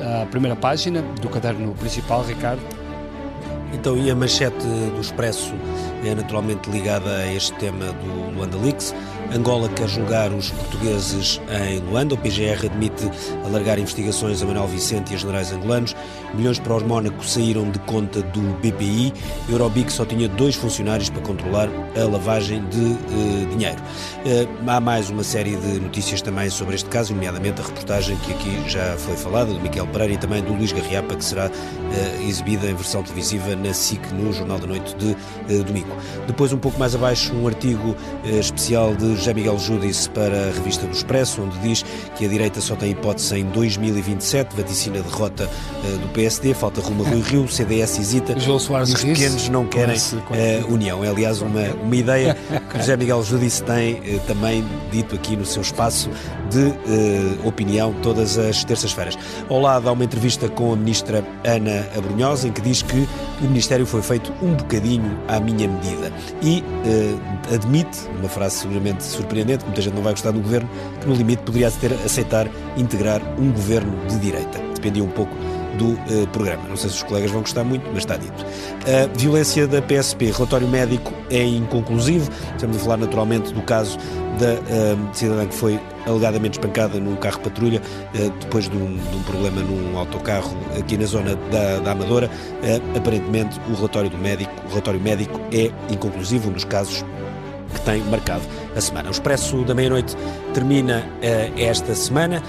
à, 0.00 0.22
à 0.22 0.26
primeira 0.26 0.56
página 0.56 1.02
do 1.20 1.28
caderno 1.28 1.74
principal, 1.74 2.24
Ricardo. 2.24 2.81
Então, 3.72 3.96
e 3.96 4.10
a 4.10 4.14
manchete 4.14 4.64
do 4.64 5.00
Expresso 5.00 5.54
é 6.04 6.14
naturalmente 6.14 6.70
ligada 6.70 7.16
a 7.16 7.32
este 7.32 7.52
tema 7.54 7.86
do 7.86 8.36
Luanda 8.36 8.58
Leaks. 8.58 8.94
Angola 9.34 9.68
quer 9.68 9.88
julgar 9.88 10.32
os 10.32 10.50
portugueses 10.50 11.40
em 11.68 11.78
Luanda. 11.80 12.14
O 12.14 12.18
PGR 12.18 12.66
admite 12.66 13.10
alargar 13.44 13.78
investigações 13.78 14.42
a 14.42 14.46
Manuel 14.46 14.66
Vicente 14.66 15.12
e 15.12 15.14
a 15.14 15.18
generais 15.18 15.52
angolanos. 15.52 15.94
Milhões 16.34 16.58
para 16.58 16.76
os 16.76 16.82
Mónaco 16.82 17.24
saíram 17.24 17.70
de 17.70 17.78
conta 17.80 18.22
do 18.22 18.40
BPI. 18.60 19.12
Eurobic 19.48 19.92
só 19.92 20.04
tinha 20.04 20.28
dois 20.28 20.54
funcionários 20.54 21.10
para 21.10 21.22
controlar 21.22 21.68
a 21.96 22.04
lavagem 22.04 22.64
de 22.68 22.92
eh, 22.92 23.46
dinheiro. 23.50 23.82
Eh, 24.24 24.46
há 24.66 24.80
mais 24.80 25.10
uma 25.10 25.22
série 25.22 25.56
de 25.56 25.80
notícias 25.80 26.22
também 26.22 26.48
sobre 26.50 26.74
este 26.74 26.88
caso, 26.88 27.14
nomeadamente 27.14 27.60
a 27.60 27.64
reportagem 27.64 28.16
que 28.18 28.32
aqui 28.32 28.70
já 28.70 28.96
foi 28.96 29.16
falada, 29.16 29.52
do 29.52 29.60
Miquel 29.60 29.86
Pereira 29.86 30.14
e 30.14 30.16
também 30.16 30.42
do 30.42 30.52
Luís 30.52 30.72
Garriapa, 30.72 31.14
que 31.14 31.24
será 31.24 31.50
eh, 31.92 32.22
exibida 32.26 32.66
em 32.66 32.74
versão 32.74 33.02
televisiva 33.02 33.54
na 33.54 33.74
SIC 33.74 34.00
no 34.12 34.32
Jornal 34.32 34.58
da 34.58 34.66
Noite 34.66 34.94
de 34.96 35.16
eh, 35.48 35.62
domingo. 35.62 35.94
Depois, 36.26 36.52
um 36.52 36.58
pouco 36.58 36.78
mais 36.78 36.94
abaixo, 36.94 37.34
um 37.34 37.46
artigo 37.46 37.94
eh, 38.24 38.38
especial 38.38 38.94
de 38.94 39.11
José 39.16 39.34
Miguel 39.34 39.58
Júdice 39.58 40.08
para 40.10 40.48
a 40.48 40.52
revista 40.52 40.86
do 40.86 40.92
Expresso, 40.92 41.42
onde 41.42 41.58
diz 41.58 41.84
que 42.16 42.24
a 42.24 42.28
direita 42.28 42.60
só 42.60 42.74
tem 42.76 42.90
hipótese 42.92 43.36
em 43.38 43.44
2027, 43.46 44.54
vaticina 44.56 44.98
a 44.98 45.02
derrota 45.02 45.48
eh, 45.84 45.96
do 45.98 46.08
PSD, 46.08 46.54
falta 46.54 46.80
rumo 46.80 47.04
a 47.04 47.08
Rui 47.08 47.20
Rio, 47.20 47.48
CDS 47.48 47.98
hesita 47.98 48.38
João 48.38 48.58
Soares 48.58 48.90
os 48.92 49.02
pequenos 49.04 49.48
não 49.48 49.66
querem 49.66 49.94
eh, 49.94 49.96
esse- 49.96 50.16
união. 50.68 51.04
É, 51.04 51.08
aliás, 51.08 51.40
uma, 51.40 51.62
uma 51.82 51.96
ideia 51.96 52.36
que 52.72 52.78
José 52.78 52.96
Miguel 52.96 53.22
Júdice 53.22 53.62
tem 53.62 54.00
eh, 54.04 54.18
também 54.26 54.64
dito 54.90 55.14
aqui 55.14 55.36
no 55.36 55.44
seu 55.44 55.60
espaço 55.60 56.08
de 56.50 56.68
eh, 56.68 57.46
opinião 57.46 57.92
todas 58.02 58.38
as 58.38 58.64
terças-feiras. 58.64 59.18
Ao 59.48 59.60
lado 59.60 59.88
há 59.88 59.92
uma 59.92 60.04
entrevista 60.04 60.48
com 60.48 60.72
a 60.72 60.76
ministra 60.76 61.22
Ana 61.44 61.86
Abrunhosa, 61.96 62.48
em 62.48 62.52
que 62.52 62.62
diz 62.62 62.80
que 62.82 63.06
o 63.40 63.44
Ministério 63.44 63.84
foi 63.84 64.00
feito 64.00 64.32
um 64.42 64.54
bocadinho 64.54 65.18
à 65.28 65.38
minha 65.38 65.68
medida. 65.68 66.10
E 66.42 66.64
eh, 66.86 67.54
admite, 67.54 67.98
uma 68.18 68.28
frase 68.28 68.56
seguramente 68.56 69.04
surpreendente, 69.04 69.58
que 69.58 69.66
muita 69.66 69.82
gente 69.82 69.94
não 69.94 70.02
vai 70.02 70.14
gostar 70.14 70.30
do 70.30 70.40
governo, 70.40 70.68
que 71.00 71.06
no 71.06 71.14
limite 71.14 71.42
poderia 71.42 71.70
ter 71.70 71.92
aceitar 72.04 72.48
integrar 72.76 73.20
um 73.38 73.52
governo 73.52 73.92
de 74.06 74.18
direita. 74.18 74.58
Dependia 74.74 75.04
um 75.04 75.10
pouco 75.10 75.36
do 75.76 75.98
eh, 76.10 76.26
programa. 76.32 76.62
Não 76.68 76.76
sei 76.76 76.90
se 76.90 76.96
os 76.96 77.02
colegas 77.02 77.30
vão 77.30 77.40
gostar 77.40 77.64
muito, 77.64 77.84
mas 77.88 77.98
está 77.98 78.16
dito. 78.16 78.44
A 78.86 79.18
violência 79.18 79.66
da 79.66 79.80
PSP, 79.80 80.30
relatório 80.30 80.68
médico 80.68 81.12
é 81.30 81.42
inconclusivo. 81.42 82.30
Estamos 82.54 82.76
a 82.76 82.80
falar 82.80 82.96
naturalmente 82.98 83.52
do 83.52 83.62
caso 83.62 83.98
da 84.38 84.52
eh, 84.52 84.96
cidadã 85.12 85.46
que 85.46 85.54
foi 85.54 85.80
alegadamente 86.06 86.58
espancada 86.58 86.98
num 86.98 87.16
carro 87.16 87.40
patrulha 87.40 87.80
eh, 88.14 88.30
depois 88.40 88.68
de 88.68 88.76
um, 88.76 88.96
de 88.96 89.16
um 89.16 89.22
problema 89.22 89.60
num 89.60 89.98
autocarro 89.98 90.56
aqui 90.78 90.96
na 90.96 91.06
zona 91.06 91.36
da, 91.50 91.78
da 91.78 91.92
Amadora. 91.92 92.30
Aparentemente, 92.96 93.60
o 93.70 93.74
relatório 93.74 94.10
do 94.10 94.18
médico, 94.18 94.52
o 94.66 94.68
relatório 94.68 95.00
médico 95.00 95.40
é 95.52 95.70
inconclusivo, 95.92 96.50
dos 96.50 96.64
casos 96.64 97.04
que 97.72 97.80
tem 97.82 98.02
marcado 98.04 98.42
a 98.76 98.80
semana. 98.80 99.08
O 99.08 99.12
Expresso 99.12 99.64
da 99.64 99.74
Meia-Noite 99.74 100.16
termina 100.54 100.98
uh, 101.00 101.60
esta 101.60 101.94
semana. 101.94 102.42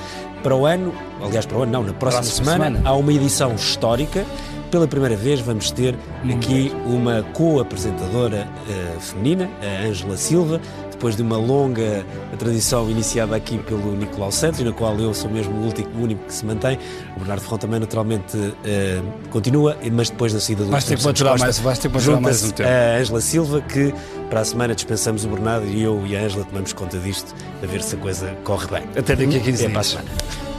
Para 0.44 0.56
o 0.56 0.66
ano, 0.66 0.94
aliás, 1.22 1.46
para 1.46 1.58
o 1.58 1.64
ano 1.64 1.72
não, 1.72 1.84
na 1.84 1.94
próxima, 1.94 2.22
próxima 2.22 2.46
semana, 2.46 2.66
semana, 2.66 2.89
há 2.89 2.94
uma 2.94 3.14
edição 3.14 3.56
histórica. 3.56 4.26
Pela 4.70 4.88
primeira 4.88 5.16
vez 5.16 5.39
vamos 5.39 5.72
ter 5.72 5.96
aqui 6.36 6.72
uma 6.86 7.24
co-apresentadora 7.34 8.48
uh, 8.68 9.00
feminina, 9.00 9.50
a 9.62 9.88
Ângela 9.88 10.18
Silva, 10.18 10.60
depois 11.04 11.18
de 11.18 11.22
uma 11.22 11.36
longa 11.36 12.06
tradição 12.39 12.89
iniciada 12.89 13.36
aqui 13.36 13.58
pelo 13.58 13.93
Nicolau 13.93 14.32
Santos, 14.32 14.62
na 14.62 14.72
qual 14.72 14.97
eu 14.97 15.14
sou 15.14 15.30
mesmo 15.30 15.54
o 15.54 15.66
último, 15.66 15.89
o 15.99 16.04
único 16.04 16.24
que 16.24 16.34
se 16.34 16.45
mantém. 16.45 16.80
O 17.18 17.20
Bernardo 17.20 17.41
Ferrão 17.41 17.58
também 17.58 17.80
naturalmente 17.82 18.38
uh, 18.38 19.30
continua, 19.30 19.78
mas 19.91 20.10
depois 20.10 20.32
da 20.32 20.39
saída 20.39 20.64
do 20.64 20.72
vais 20.72 20.86
ter 20.86 20.97
que 20.97 21.04
maturar 21.04 21.38
mais, 21.38 21.60
vais 21.60 21.78
ter 21.78 21.89
que 21.89 21.95
maturar 21.95 22.22
mais 22.22 22.41
um 22.45 22.51
tempo. 22.51 22.70
a 22.70 22.99
Ângela 23.01 23.20
Silva, 23.20 23.60
que 23.60 23.93
para 24.30 24.39
a 24.39 24.45
semana 24.45 24.74
dispensamos 24.74 25.26
o 25.26 25.28
Bernardo 25.28 25.68
e 25.68 25.84
eu 25.84 26.08
e 26.08 26.16
a 26.16 26.22
Ângela 26.22 26.45
tomamos 26.45 26.72
conta 26.72 26.97
disto, 26.97 27.36
a 27.62 27.66
ver 27.66 27.84
se 27.84 27.95
a 27.95 27.99
coisa 27.99 28.34
corre 28.45 28.68
bem. 28.68 28.84
Até 28.95 29.14
daqui 29.14 29.36
a 29.36 29.41
15 29.41 29.41
dias. 29.41 29.62
É 29.62 29.70
para 29.70 29.82
a 29.82 29.84
semana. 29.84 30.53